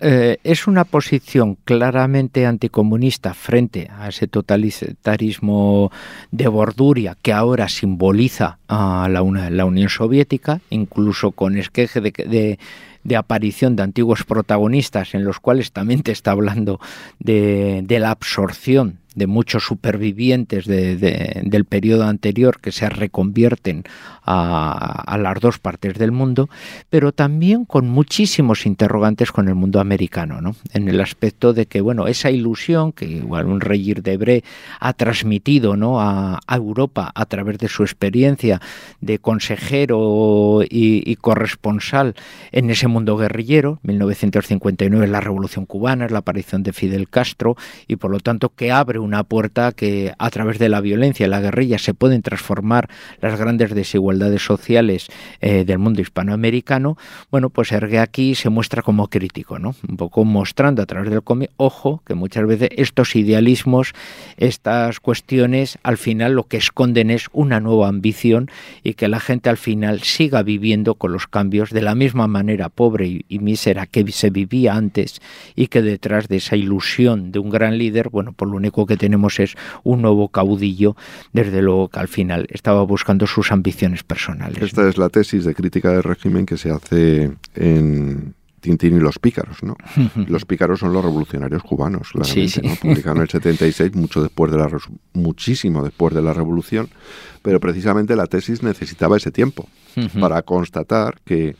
Eh, 0.00 0.38
es 0.42 0.66
una 0.66 0.84
posición 0.84 1.56
claramente 1.64 2.44
anticomunista 2.44 3.34
frente 3.34 3.88
a 3.96 4.08
ese 4.08 4.26
totalitarismo 4.26 5.92
de 6.32 6.48
borduria 6.48 7.16
que 7.22 7.32
ahora 7.32 7.68
simboliza 7.68 8.58
a 8.68 9.08
la, 9.08 9.22
Unión 9.22 9.88
Soviética, 9.88 10.60
incluso 10.70 11.30
con 11.30 11.56
esqueje 11.56 12.00
de, 12.00 12.58
de, 13.04 13.16
aparición 13.16 13.76
de 13.76 13.84
antiguos 13.84 14.24
protagonistas 14.24 15.14
en 15.14 15.24
los 15.24 15.38
cuales 15.38 15.70
también 15.70 16.02
te 16.02 16.12
está 16.12 16.32
hablando 16.32 16.80
de, 17.20 17.82
de 17.84 17.98
la 18.00 18.10
absorción 18.10 18.98
de 19.14 19.26
muchos 19.26 19.64
supervivientes 19.64 20.66
del 20.66 21.64
periodo 21.64 22.04
anterior 22.04 22.60
que 22.60 22.72
se 22.72 22.88
reconvierten 22.88 23.84
a, 24.26 25.16
las 25.18 25.40
dos 25.40 25.58
partes 25.58 25.94
del 25.98 26.12
mundo, 26.12 26.48
pero 26.90 27.12
también 27.12 27.64
con 27.64 27.88
muchísimos 27.88 28.66
interrogantes 28.66 29.32
con 29.32 29.48
el 29.48 29.54
mundo 29.54 29.80
americano, 29.80 30.40
¿no? 30.40 30.56
En 30.72 30.88
el 30.88 31.00
aspecto 31.00 31.52
de 31.52 31.66
que, 31.66 31.80
bueno, 31.80 32.06
esa 32.06 32.30
ilusión 32.30 32.92
que 32.92 33.06
igual 33.06 33.46
un 33.46 33.60
rey 33.60 33.84
Debré 33.84 34.42
ha 34.80 34.92
transmitido, 34.94 35.76
¿no? 35.76 36.00
A, 36.00 36.40
Europa 36.54 37.10
a 37.14 37.26
través 37.26 37.58
de 37.58 37.68
su 37.68 37.82
experiencia 37.82 38.60
de 39.00 39.18
consejero 39.18 40.62
y, 40.68 41.16
corresponsal 41.16 42.14
en 42.52 42.70
ese 42.70 42.86
mundo 42.86 43.16
guerrillero, 43.16 43.80
1959 43.82 45.06
la 45.06 45.20
Revolución 45.20 45.66
Cubana, 45.66 46.06
es 46.06 46.12
la 46.12 46.20
aparición 46.20 46.62
de 46.62 46.72
Fidel 46.72 47.08
Castro 47.08 47.56
y 47.88 47.96
por 47.96 48.10
lo 48.10 48.20
tanto 48.20 48.50
que 48.50 48.72
abre 48.72 48.98
una 49.04 49.24
puerta 49.24 49.72
que 49.72 50.12
a 50.18 50.30
través 50.30 50.58
de 50.58 50.68
la 50.68 50.80
violencia 50.80 51.28
la 51.28 51.40
guerrilla 51.40 51.78
se 51.78 51.94
pueden 51.94 52.22
transformar 52.22 52.88
las 53.20 53.38
grandes 53.38 53.74
desigualdades 53.74 54.42
sociales 54.42 55.08
eh, 55.40 55.64
del 55.64 55.78
mundo 55.78 56.00
hispanoamericano, 56.00 56.96
bueno, 57.30 57.50
pues 57.50 57.72
Ergue 57.72 57.98
aquí 57.98 58.34
se 58.34 58.48
muestra 58.48 58.82
como 58.82 59.08
crítico, 59.08 59.58
¿no? 59.58 59.74
Un 59.88 59.96
poco 59.96 60.24
mostrando 60.24 60.82
a 60.82 60.86
través 60.86 61.10
del 61.10 61.22
cómic, 61.22 61.50
ojo, 61.56 62.02
que 62.06 62.14
muchas 62.14 62.46
veces 62.46 62.70
estos 62.72 63.14
idealismos, 63.16 63.92
estas 64.36 65.00
cuestiones, 65.00 65.78
al 65.82 65.98
final 65.98 66.34
lo 66.34 66.44
que 66.44 66.56
esconden 66.56 67.10
es 67.10 67.26
una 67.32 67.60
nueva 67.60 67.88
ambición 67.88 68.50
y 68.82 68.94
que 68.94 69.08
la 69.08 69.20
gente 69.20 69.50
al 69.50 69.56
final 69.56 70.00
siga 70.00 70.42
viviendo 70.42 70.94
con 70.94 71.12
los 71.12 71.26
cambios 71.26 71.70
de 71.70 71.82
la 71.82 71.94
misma 71.94 72.26
manera 72.26 72.68
pobre 72.68 73.06
y, 73.06 73.24
y 73.28 73.38
mísera 73.38 73.86
que 73.86 74.10
se 74.10 74.30
vivía 74.30 74.74
antes 74.74 75.20
y 75.54 75.68
que 75.68 75.82
detrás 75.82 76.28
de 76.28 76.36
esa 76.36 76.56
ilusión 76.56 77.32
de 77.32 77.38
un 77.38 77.50
gran 77.50 77.78
líder, 77.78 78.08
bueno, 78.08 78.32
por 78.32 78.48
lo 78.48 78.56
único 78.56 78.86
que 78.86 78.93
tenemos 78.96 79.40
es 79.40 79.54
un 79.82 80.02
nuevo 80.02 80.28
caudillo, 80.28 80.96
desde 81.32 81.62
luego 81.62 81.88
que 81.88 82.00
al 82.00 82.08
final 82.08 82.46
estaba 82.50 82.82
buscando 82.82 83.26
sus 83.26 83.52
ambiciones 83.52 84.02
personales. 84.02 84.62
Esta 84.62 84.88
es 84.88 84.98
la 84.98 85.08
tesis 85.08 85.44
de 85.44 85.54
crítica 85.54 85.90
del 85.90 86.02
régimen 86.02 86.46
que 86.46 86.56
se 86.56 86.70
hace 86.70 87.32
en 87.54 88.34
Tintín 88.64 88.96
y 88.96 89.00
los 89.00 89.18
pícaros, 89.18 89.62
¿no? 89.62 89.76
los 90.26 90.46
pícaros 90.46 90.80
son 90.80 90.92
los 90.94 91.04
revolucionarios 91.04 91.62
cubanos, 91.62 92.08
claramente, 92.12 92.48
sí, 92.48 92.60
¿no? 92.62 92.74
Publicaron 92.76 93.18
en 93.18 93.22
el 93.24 93.28
76, 93.28 93.94
mucho 93.94 94.22
después 94.22 94.50
de 94.50 94.56
la 94.56 94.70
muchísimo 95.12 95.82
después 95.82 96.14
de 96.14 96.22
la 96.22 96.32
revolución, 96.32 96.88
pero 97.42 97.60
precisamente 97.60 98.16
la 98.16 98.26
tesis 98.26 98.62
necesitaba 98.62 99.18
ese 99.18 99.30
tiempo 99.30 99.68
para 100.18 100.42
constatar 100.42 101.20
que 101.24 101.56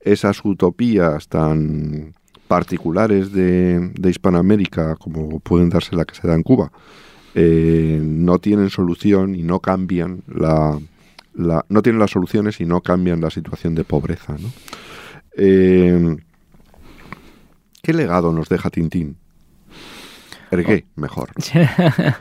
esas 0.00 0.40
utopías 0.44 1.26
tan 1.26 2.14
particulares 2.46 3.32
de, 3.32 3.92
Hispanoamérica, 4.04 4.96
como 4.96 5.40
pueden 5.40 5.68
darse 5.68 5.96
la 5.96 6.04
que 6.04 6.14
se 6.14 6.26
da 6.26 6.34
en 6.34 6.42
Cuba, 6.42 6.70
eh, 7.34 8.00
no 8.02 8.38
tienen 8.38 8.70
solución 8.70 9.34
y 9.34 9.42
no 9.42 9.60
cambian 9.60 10.22
la, 10.26 10.78
no 11.34 11.82
tienen 11.82 12.00
las 12.00 12.10
soluciones 12.10 12.60
y 12.60 12.64
no 12.64 12.80
cambian 12.80 13.20
la 13.20 13.30
situación 13.30 13.74
de 13.74 13.84
pobreza. 13.84 14.36
Eh, 15.36 16.16
¿Qué 17.82 17.92
legado 17.92 18.32
nos 18.32 18.48
deja 18.48 18.70
Tintín? 18.70 19.16
Ergué, 20.50 20.86
oh. 20.88 21.00
mejor. 21.00 21.30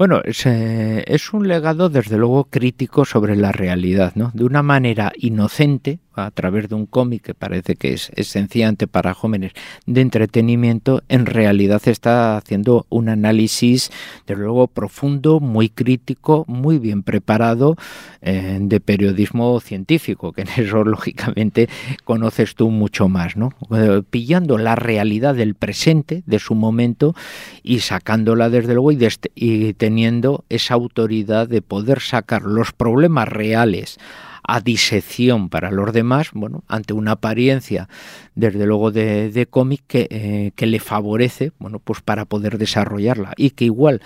Bueno, 0.00 0.22
es, 0.24 0.46
eh, 0.46 1.04
es, 1.08 1.34
un 1.34 1.46
legado 1.46 1.90
desde 1.90 2.16
luego 2.16 2.44
crítico 2.44 3.04
sobre 3.04 3.36
la 3.36 3.52
realidad, 3.52 4.12
¿no? 4.14 4.30
De 4.32 4.44
una 4.44 4.62
manera 4.62 5.12
inocente, 5.14 5.98
a 6.14 6.30
través 6.30 6.68
de 6.68 6.74
un 6.74 6.86
cómic 6.86 7.22
que 7.22 7.34
parece 7.34 7.76
que 7.76 7.92
es, 7.92 8.10
esenciante 8.16 8.86
para 8.86 9.14
jóvenes 9.14 9.52
de 9.86 10.00
entretenimiento, 10.00 11.02
en 11.08 11.26
realidad 11.26 11.80
está 11.86 12.36
haciendo 12.36 12.86
un 12.88 13.08
análisis, 13.08 13.90
de 14.26 14.36
luego, 14.36 14.66
profundo, 14.66 15.40
muy 15.40 15.68
crítico, 15.68 16.44
muy 16.48 16.78
bien 16.78 17.02
preparado 17.02 17.76
eh, 18.22 18.58
de 18.60 18.80
periodismo 18.80 19.60
científico, 19.60 20.32
que 20.32 20.42
en 20.42 20.48
eso, 20.56 20.84
lógicamente, 20.84 21.68
conoces 22.04 22.54
tú 22.54 22.70
mucho 22.70 23.08
más, 23.08 23.36
¿no? 23.36 23.50
Eh, 23.74 24.02
pillando 24.08 24.58
la 24.58 24.74
realidad 24.74 25.34
del 25.34 25.54
presente, 25.54 26.22
de 26.26 26.38
su 26.38 26.54
momento, 26.54 27.14
y 27.62 27.80
sacándola 27.80 28.50
desde 28.50 28.74
luego 28.74 28.92
y, 28.92 28.98
y 29.34 29.74
teniendo 29.74 30.44
esa 30.48 30.74
autoridad 30.74 31.48
de 31.48 31.62
poder 31.62 32.00
sacar 32.00 32.42
los 32.42 32.72
problemas 32.72 33.28
reales 33.28 33.98
a 34.42 34.60
disección 34.60 35.48
para 35.48 35.70
los 35.70 35.92
demás, 35.92 36.30
bueno, 36.32 36.64
ante 36.68 36.92
una 36.92 37.12
apariencia, 37.12 37.88
desde 38.34 38.66
luego, 38.66 38.90
de, 38.90 39.46
cómic 39.50 39.82
que, 39.86 40.08
eh, 40.10 40.52
que, 40.54 40.66
le 40.66 40.80
favorece, 40.80 41.52
bueno, 41.58 41.78
pues 41.78 42.00
para 42.00 42.24
poder 42.24 42.58
desarrollarla 42.58 43.32
y 43.36 43.50
que 43.50 43.64
igual 43.66 44.00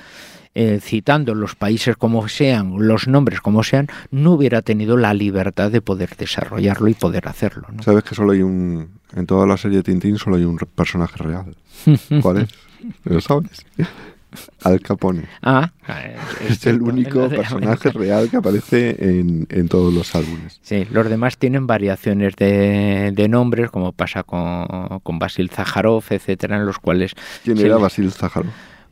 eh, 0.57 0.79
citando 0.81 1.35
los 1.35 1.57
países 1.57 1.97
como 1.97 2.29
sean, 2.29 2.75
los 2.79 3.09
nombres 3.09 3.41
como 3.41 3.65
sean, 3.65 3.89
no 4.13 4.31
hubiera 4.33 4.63
tenido 4.63 4.97
la 4.97 5.13
libertad 5.13 5.73
de 5.73 5.81
poder 5.81 6.15
desarrollarlo 6.17 6.87
y 6.87 6.95
poder 6.95 7.27
hacerlo. 7.27 7.67
Sabes 7.81 8.05
que 8.05 8.15
solo 8.15 8.33
hay 8.33 8.43
un, 8.43 9.01
en 9.17 9.27
toda 9.27 9.49
la 9.49 9.57
serie 9.57 9.79
de 9.79 9.83
Tintín 9.83 10.17
solo 10.17 10.37
hay 10.37 10.45
un 10.45 10.57
personaje 10.57 11.17
real. 11.17 11.57
¿Cuál 12.23 12.43
es? 12.43 12.51
¿Lo 13.05 13.21
sabes? 13.21 13.67
Al 14.63 14.81
Capone. 14.81 15.25
Ah, 15.43 15.73
es, 16.49 16.67
el 16.67 16.83
único 16.83 17.29
personaje 17.29 17.91
real 17.91 18.31
que 18.31 18.39
aparece 18.39 18.97
en, 18.99 19.47
en, 19.51 19.69
todos 19.69 19.93
los 19.93 20.15
álbumes. 20.15 20.61
Sí, 20.63 20.87
los 20.91 21.09
demás 21.09 21.39
tienen 21.39 21.67
variaciones 21.67 22.37
de, 22.37 23.13
de 23.15 23.29
nombres, 23.29 23.71
como 23.71 23.93
pasa 23.93 24.23
con, 24.23 25.01
con 25.03 25.19
Basil 25.19 25.51
Zaharov, 25.51 26.05
etcétera, 26.11 26.57
en 26.57 26.67
los 26.67 26.79
cuales. 26.79 27.13
¿Quién 27.43 27.59
era 27.59 27.77
Basil 27.77 28.11
Zaharov? 28.13 28.47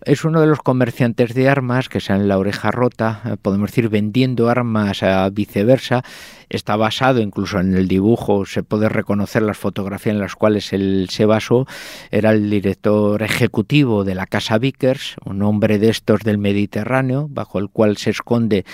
Es 0.04 0.24
uno 0.24 0.40
de 0.40 0.46
los 0.46 0.60
comerciantes 0.60 1.34
de 1.34 1.48
armas 1.48 1.88
que 1.88 2.00
en 2.08 2.28
la 2.28 2.38
oreja 2.38 2.70
rota, 2.70 3.22
eh, 3.24 3.36
podemos 3.40 3.70
decir, 3.70 3.88
vendiendo 3.88 4.48
armas 4.48 5.02
a 5.02 5.28
viceversa. 5.30 6.02
Está 6.48 6.76
basado 6.76 7.20
incluso 7.20 7.60
en 7.60 7.74
el 7.74 7.88
dibujo, 7.88 8.44
se 8.44 8.62
puede 8.62 8.88
reconocer 8.88 9.42
las 9.42 9.56
fotografías 9.56 10.14
en 10.14 10.20
las 10.20 10.34
cuales 10.34 10.72
él 10.72 11.06
se 11.10 11.24
basó. 11.24 11.66
Era 12.10 12.32
el 12.32 12.50
director 12.50 13.22
ejecutivo 13.22 14.04
de 14.04 14.14
la 14.14 14.26
Casa 14.26 14.58
Vickers, 14.58 15.16
un 15.24 15.42
hombre 15.42 15.78
de 15.78 15.88
estos 15.88 16.20
del 16.20 16.38
Mediterráneo, 16.38 17.28
bajo 17.30 17.58
el 17.58 17.70
cual 17.70 17.96
se 17.96 18.10
esconde 18.10 18.64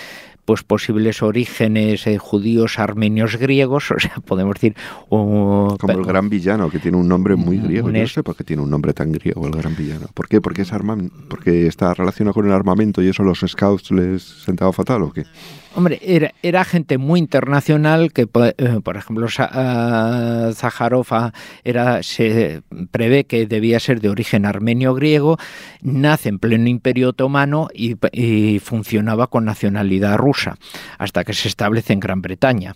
pues 0.49 0.63
posibles 0.63 1.21
orígenes 1.21 2.07
eh, 2.07 2.17
judíos, 2.17 2.79
armenios, 2.79 3.35
griegos, 3.35 3.91
o 3.95 3.99
sea, 3.99 4.15
podemos 4.25 4.55
decir... 4.55 4.75
Como 5.07 5.77
el 5.87 6.03
gran 6.03 6.27
villano, 6.27 6.71
que 6.71 6.79
tiene 6.79 6.97
un 6.97 7.07
nombre 7.07 7.35
muy 7.35 7.59
griego. 7.59 7.91
Yo 7.91 8.01
no 8.01 8.07
sé 8.07 8.23
por 8.23 8.35
qué 8.35 8.43
tiene 8.43 8.63
un 8.63 8.69
nombre 8.71 8.91
tan 8.93 9.11
griego 9.11 9.45
el 9.45 9.53
gran 9.53 9.75
villano. 9.75 10.07
¿Por 10.11 10.27
qué? 10.27 10.41
¿Porque, 10.41 10.63
es 10.63 10.73
arma, 10.73 10.97
porque 11.27 11.67
está 11.67 11.93
relacionado 11.93 12.33
con 12.33 12.47
el 12.47 12.51
armamento 12.51 13.03
y 13.03 13.09
eso 13.09 13.21
los 13.21 13.45
scouts 13.47 13.91
les 13.91 14.23
sentaba 14.23 14.73
fatal 14.73 15.03
o 15.03 15.11
qué? 15.11 15.25
Hombre, 15.75 15.99
era, 16.01 16.33
era, 16.41 16.65
gente 16.65 16.97
muy 16.97 17.19
internacional 17.19 18.11
que, 18.11 18.23
eh, 18.57 18.79
por 18.83 18.97
ejemplo, 18.97 19.27
uh, 19.27 20.51
era, 21.63 22.03
se 22.03 22.61
prevé 22.91 23.25
que 23.25 23.45
debía 23.45 23.79
ser 23.79 24.01
de 24.01 24.09
origen 24.09 24.45
armenio-griego, 24.45 25.37
nace 25.81 26.29
en 26.29 26.39
pleno 26.39 26.67
imperio 26.67 27.09
otomano 27.09 27.67
y, 27.73 27.97
y 28.11 28.59
funcionaba 28.59 29.27
con 29.27 29.45
nacionalidad 29.45 30.17
rusa, 30.17 30.57
hasta 30.97 31.23
que 31.23 31.33
se 31.33 31.47
establece 31.47 31.93
en 31.93 31.99
Gran 31.99 32.21
Bretaña 32.21 32.75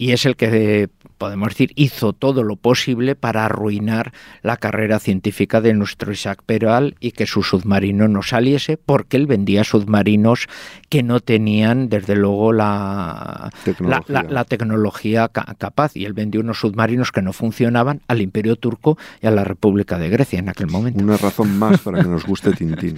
y 0.00 0.12
es 0.12 0.24
el 0.24 0.34
que, 0.34 0.88
podemos 1.18 1.50
decir, 1.50 1.72
hizo 1.74 2.14
todo 2.14 2.42
lo 2.42 2.56
posible 2.56 3.16
para 3.16 3.44
arruinar 3.44 4.14
la 4.40 4.56
carrera 4.56 4.98
científica 4.98 5.60
de 5.60 5.74
nuestro 5.74 6.10
Isaac 6.10 6.42
Peral 6.46 6.96
y 7.00 7.12
que 7.12 7.26
su 7.26 7.42
submarino 7.42 8.08
no 8.08 8.22
saliese, 8.22 8.78
porque 8.78 9.18
él 9.18 9.26
vendía 9.26 9.62
submarinos 9.62 10.48
que 10.88 11.02
no 11.02 11.20
tenían, 11.20 11.90
desde 11.90 12.16
luego, 12.16 12.54
la 12.54 13.50
tecnología, 13.62 14.22
la, 14.26 14.44
tecnología 14.46 15.28
capaz. 15.28 15.94
Y 15.94 16.06
él 16.06 16.14
vendió 16.14 16.40
unos 16.40 16.60
submarinos 16.60 17.12
que 17.12 17.20
no 17.20 17.34
funcionaban 17.34 18.00
al 18.08 18.22
Imperio 18.22 18.56
Turco 18.56 18.96
y 19.20 19.26
a 19.26 19.30
la 19.30 19.44
República 19.44 19.98
de 19.98 20.08
Grecia 20.08 20.38
en 20.38 20.48
aquel 20.48 20.68
momento. 20.68 21.04
Una 21.04 21.18
razón 21.18 21.58
más 21.58 21.78
para 21.82 22.02
que 22.02 22.08
nos 22.08 22.24
guste 22.24 22.52
Tintín. 22.56 22.96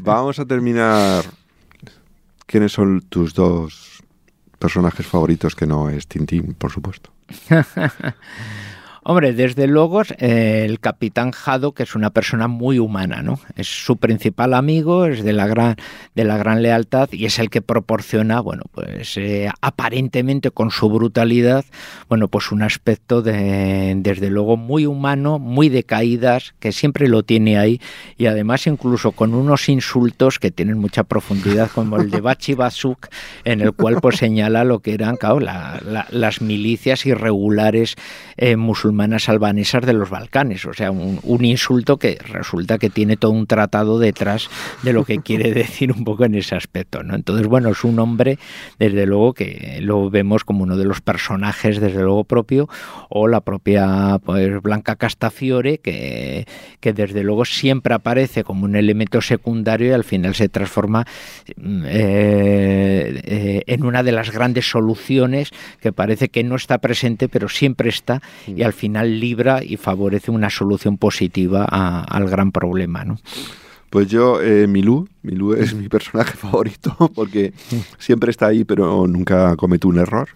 Vamos 0.00 0.38
a 0.38 0.44
terminar. 0.44 1.24
¿Quiénes 2.44 2.72
son 2.72 3.00
tus 3.08 3.32
dos 3.32 4.03
personajes 4.64 5.06
favoritos 5.06 5.54
que 5.54 5.66
no 5.66 5.90
es 5.90 6.06
Tintín, 6.06 6.54
por 6.54 6.70
supuesto. 6.70 7.10
Hombre, 9.06 9.34
desde 9.34 9.66
luego 9.66 10.00
eh, 10.16 10.64
el 10.66 10.80
capitán 10.80 11.30
Jado, 11.30 11.72
que 11.72 11.82
es 11.82 11.94
una 11.94 12.08
persona 12.08 12.48
muy 12.48 12.78
humana, 12.78 13.20
¿no? 13.20 13.38
Es 13.54 13.68
su 13.68 13.98
principal 13.98 14.54
amigo, 14.54 15.04
es 15.04 15.22
de 15.22 15.34
la 15.34 15.46
gran, 15.46 15.76
de 16.14 16.24
la 16.24 16.38
gran 16.38 16.62
lealtad 16.62 17.10
y 17.12 17.26
es 17.26 17.38
el 17.38 17.50
que 17.50 17.60
proporciona, 17.60 18.40
bueno, 18.40 18.62
pues 18.72 19.18
eh, 19.18 19.50
aparentemente 19.60 20.50
con 20.50 20.70
su 20.70 20.88
brutalidad, 20.88 21.66
bueno, 22.08 22.28
pues 22.28 22.50
un 22.50 22.62
aspecto 22.62 23.20
de, 23.20 23.92
desde 23.98 24.30
luego 24.30 24.56
muy 24.56 24.86
humano, 24.86 25.38
muy 25.38 25.68
de 25.68 25.84
caídas, 25.84 26.54
que 26.58 26.72
siempre 26.72 27.06
lo 27.06 27.24
tiene 27.24 27.58
ahí 27.58 27.82
y 28.16 28.24
además 28.24 28.66
incluso 28.66 29.12
con 29.12 29.34
unos 29.34 29.68
insultos 29.68 30.38
que 30.38 30.50
tienen 30.50 30.78
mucha 30.78 31.04
profundidad, 31.04 31.70
como 31.70 31.98
el 31.98 32.10
de 32.10 32.20
Bachi 32.22 32.54
Basuk, 32.54 33.08
en 33.44 33.60
el 33.60 33.74
cual 33.74 33.98
pues 34.00 34.16
señala 34.16 34.64
lo 34.64 34.78
que 34.78 34.94
eran, 34.94 35.16
claro, 35.16 35.40
las 35.40 36.40
milicias 36.40 37.04
irregulares 37.04 37.96
eh, 38.38 38.56
musulmanas 38.56 38.93
musulmanas 38.94 39.28
albanesas 39.28 39.84
de 39.84 39.92
los 39.92 40.08
Balcanes. 40.08 40.64
O 40.66 40.72
sea, 40.72 40.90
un, 40.90 41.44
insulto 41.44 41.98
que 41.98 42.16
resulta 42.28 42.78
que 42.78 42.90
tiene 42.90 43.16
todo 43.16 43.32
un 43.32 43.46
tratado 43.46 43.98
detrás 43.98 44.48
de 44.82 44.92
lo 44.92 45.04
que 45.04 45.18
quiere 45.18 45.52
decir 45.54 45.92
un 45.92 46.04
poco 46.04 46.24
en 46.24 46.36
ese 46.36 46.54
aspecto. 46.54 47.02
¿no? 47.02 47.14
Entonces, 47.14 47.46
bueno, 47.46 47.70
es 47.70 47.82
un 47.84 47.98
hombre, 47.98 48.38
desde 48.78 49.04
luego, 49.04 49.34
que 49.34 49.78
lo 49.82 50.10
vemos 50.10 50.44
como 50.44 50.62
uno 50.62 50.76
de 50.76 50.84
los 50.84 51.00
personajes, 51.00 51.80
desde 51.80 52.02
luego, 52.02 52.24
propio, 52.24 52.68
o 53.10 53.26
la 53.26 53.40
propia 53.40 54.18
pues, 54.24 54.62
Blanca 54.62 54.96
Castafiore, 54.96 55.78
que, 55.78 56.46
que 56.80 56.92
desde 56.92 57.24
luego 57.24 57.44
siempre 57.44 57.94
aparece 57.94 58.44
como 58.44 58.64
un 58.64 58.76
elemento 58.76 59.20
secundario 59.20 59.88
y 59.88 59.92
al 59.92 60.04
final 60.04 60.34
se 60.34 60.48
transforma 60.48 61.04
mm, 61.56 61.84
eh, 61.86 63.20
eh, 63.24 63.62
en 63.66 63.84
una 63.84 64.02
de 64.02 64.12
las 64.12 64.30
grandes 64.30 64.70
soluciones 64.70 65.50
que 65.80 65.92
parece 65.92 66.28
que 66.28 66.44
no 66.44 66.54
está 66.54 66.78
presente, 66.78 67.28
pero 67.28 67.48
siempre 67.48 67.88
está 67.88 68.22
y 68.46 68.62
al 68.62 68.72
final 68.72 68.83
final 68.84 69.18
libra 69.18 69.64
y 69.64 69.78
favorece 69.78 70.30
una 70.30 70.50
solución 70.50 70.98
positiva 70.98 71.64
al 71.64 72.28
gran 72.28 72.52
problema, 72.52 73.02
¿no? 73.02 73.16
Pues 73.88 74.08
yo, 74.08 74.42
eh, 74.42 74.66
Milú, 74.66 75.08
Milú 75.22 75.54
es 75.54 75.72
mi 75.72 75.88
personaje 75.88 76.36
favorito 76.44 76.94
porque 77.14 77.54
siempre 77.98 78.30
está 78.30 78.48
ahí, 78.48 78.64
pero 78.64 79.06
nunca 79.06 79.56
comete 79.56 79.86
un 79.86 79.98
error. 79.98 80.28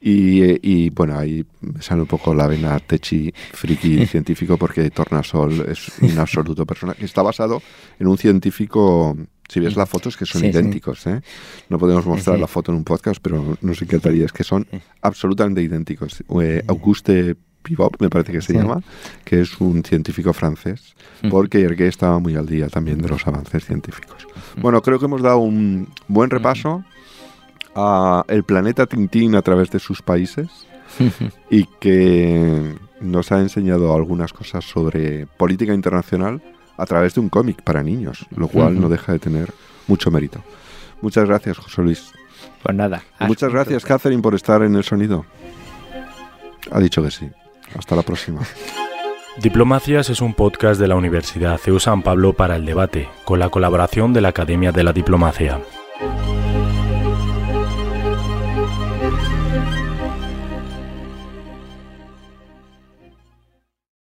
Y, 0.00 0.90
bueno, 0.90 1.18
ahí 1.18 1.44
sale 1.80 2.02
un 2.02 2.06
poco 2.06 2.32
la 2.34 2.46
vena 2.46 2.78
techi 2.78 3.32
friki 3.52 4.06
científico 4.14 4.56
porque 4.56 4.90
Tornasol 4.90 5.64
es 5.68 5.98
un 6.00 6.18
absoluto 6.18 6.66
personaje. 6.66 7.04
Está 7.04 7.22
basado 7.22 7.62
en 7.98 8.06
un 8.08 8.18
científico 8.18 9.16
si 9.48 9.60
ves 9.60 9.76
la 9.76 9.86
foto 9.86 10.08
es 10.08 10.16
que 10.16 10.26
son 10.26 10.44
idénticos. 10.44 11.06
¿eh? 11.06 11.20
No 11.68 11.78
podemos 11.78 12.04
mostrar 12.06 12.38
la 12.38 12.46
foto 12.46 12.72
en 12.72 12.78
un 12.78 12.84
podcast, 12.84 13.20
pero 13.22 13.56
no 13.60 13.74
sé 13.74 13.86
qué 13.86 13.98
tal 13.98 14.20
es 14.20 14.32
que 14.32 14.44
son 14.44 14.66
absolutamente 15.02 15.62
idénticos. 15.62 16.24
Eh, 16.40 16.62
Auguste 16.66 17.36
Pivot, 17.66 18.00
me 18.00 18.08
parece 18.08 18.30
que 18.30 18.40
se 18.40 18.52
llama, 18.52 18.80
que 19.24 19.40
es 19.40 19.60
un 19.60 19.82
científico 19.82 20.32
francés, 20.32 20.94
porque 21.28 21.62
Hergé 21.62 21.88
estaba 21.88 22.20
muy 22.20 22.36
al 22.36 22.46
día 22.46 22.68
también 22.68 23.02
de 23.02 23.08
los 23.08 23.26
avances 23.26 23.64
científicos. 23.64 24.26
Bueno, 24.56 24.80
creo 24.82 25.00
que 25.00 25.06
hemos 25.06 25.20
dado 25.20 25.38
un 25.38 25.88
buen 26.06 26.30
repaso 26.30 26.84
a 27.74 28.24
el 28.28 28.44
planeta 28.44 28.86
Tintín 28.86 29.34
a 29.34 29.42
través 29.42 29.70
de 29.70 29.80
sus 29.80 30.00
países 30.00 30.48
y 31.50 31.64
que 31.80 32.76
nos 33.00 33.32
ha 33.32 33.40
enseñado 33.40 33.94
algunas 33.94 34.32
cosas 34.32 34.64
sobre 34.64 35.26
política 35.26 35.74
internacional 35.74 36.40
a 36.76 36.86
través 36.86 37.14
de 37.14 37.20
un 37.20 37.28
cómic 37.28 37.62
para 37.62 37.82
niños, 37.82 38.26
lo 38.36 38.46
cual 38.46 38.80
no 38.80 38.88
deja 38.88 39.12
de 39.12 39.18
tener 39.18 39.52
mucho 39.88 40.10
mérito. 40.12 40.42
Muchas 41.02 41.26
gracias, 41.26 41.58
José 41.58 41.82
Luis. 41.82 42.12
Pues 42.62 42.76
nada. 42.76 43.02
Muchas 43.20 43.52
gracias, 43.52 43.84
Catherine, 43.84 44.22
por 44.22 44.34
estar 44.34 44.62
en 44.62 44.76
el 44.76 44.84
sonido. 44.84 45.26
Ha 46.70 46.80
dicho 46.80 47.02
que 47.02 47.10
sí. 47.10 47.30
Hasta 47.74 47.96
la 47.96 48.02
próxima. 48.02 48.42
Diplomacias 49.38 50.08
es 50.08 50.22
un 50.22 50.32
podcast 50.32 50.80
de 50.80 50.88
la 50.88 50.96
Universidad 50.96 51.58
CEU 51.58 51.78
San 51.78 52.02
Pablo 52.02 52.32
para 52.32 52.56
el 52.56 52.64
debate, 52.64 53.08
con 53.24 53.38
la 53.38 53.50
colaboración 53.50 54.12
de 54.14 54.22
la 54.22 54.28
Academia 54.28 54.72
de 54.72 54.84
la 54.84 54.92
Diplomacia. 54.92 55.60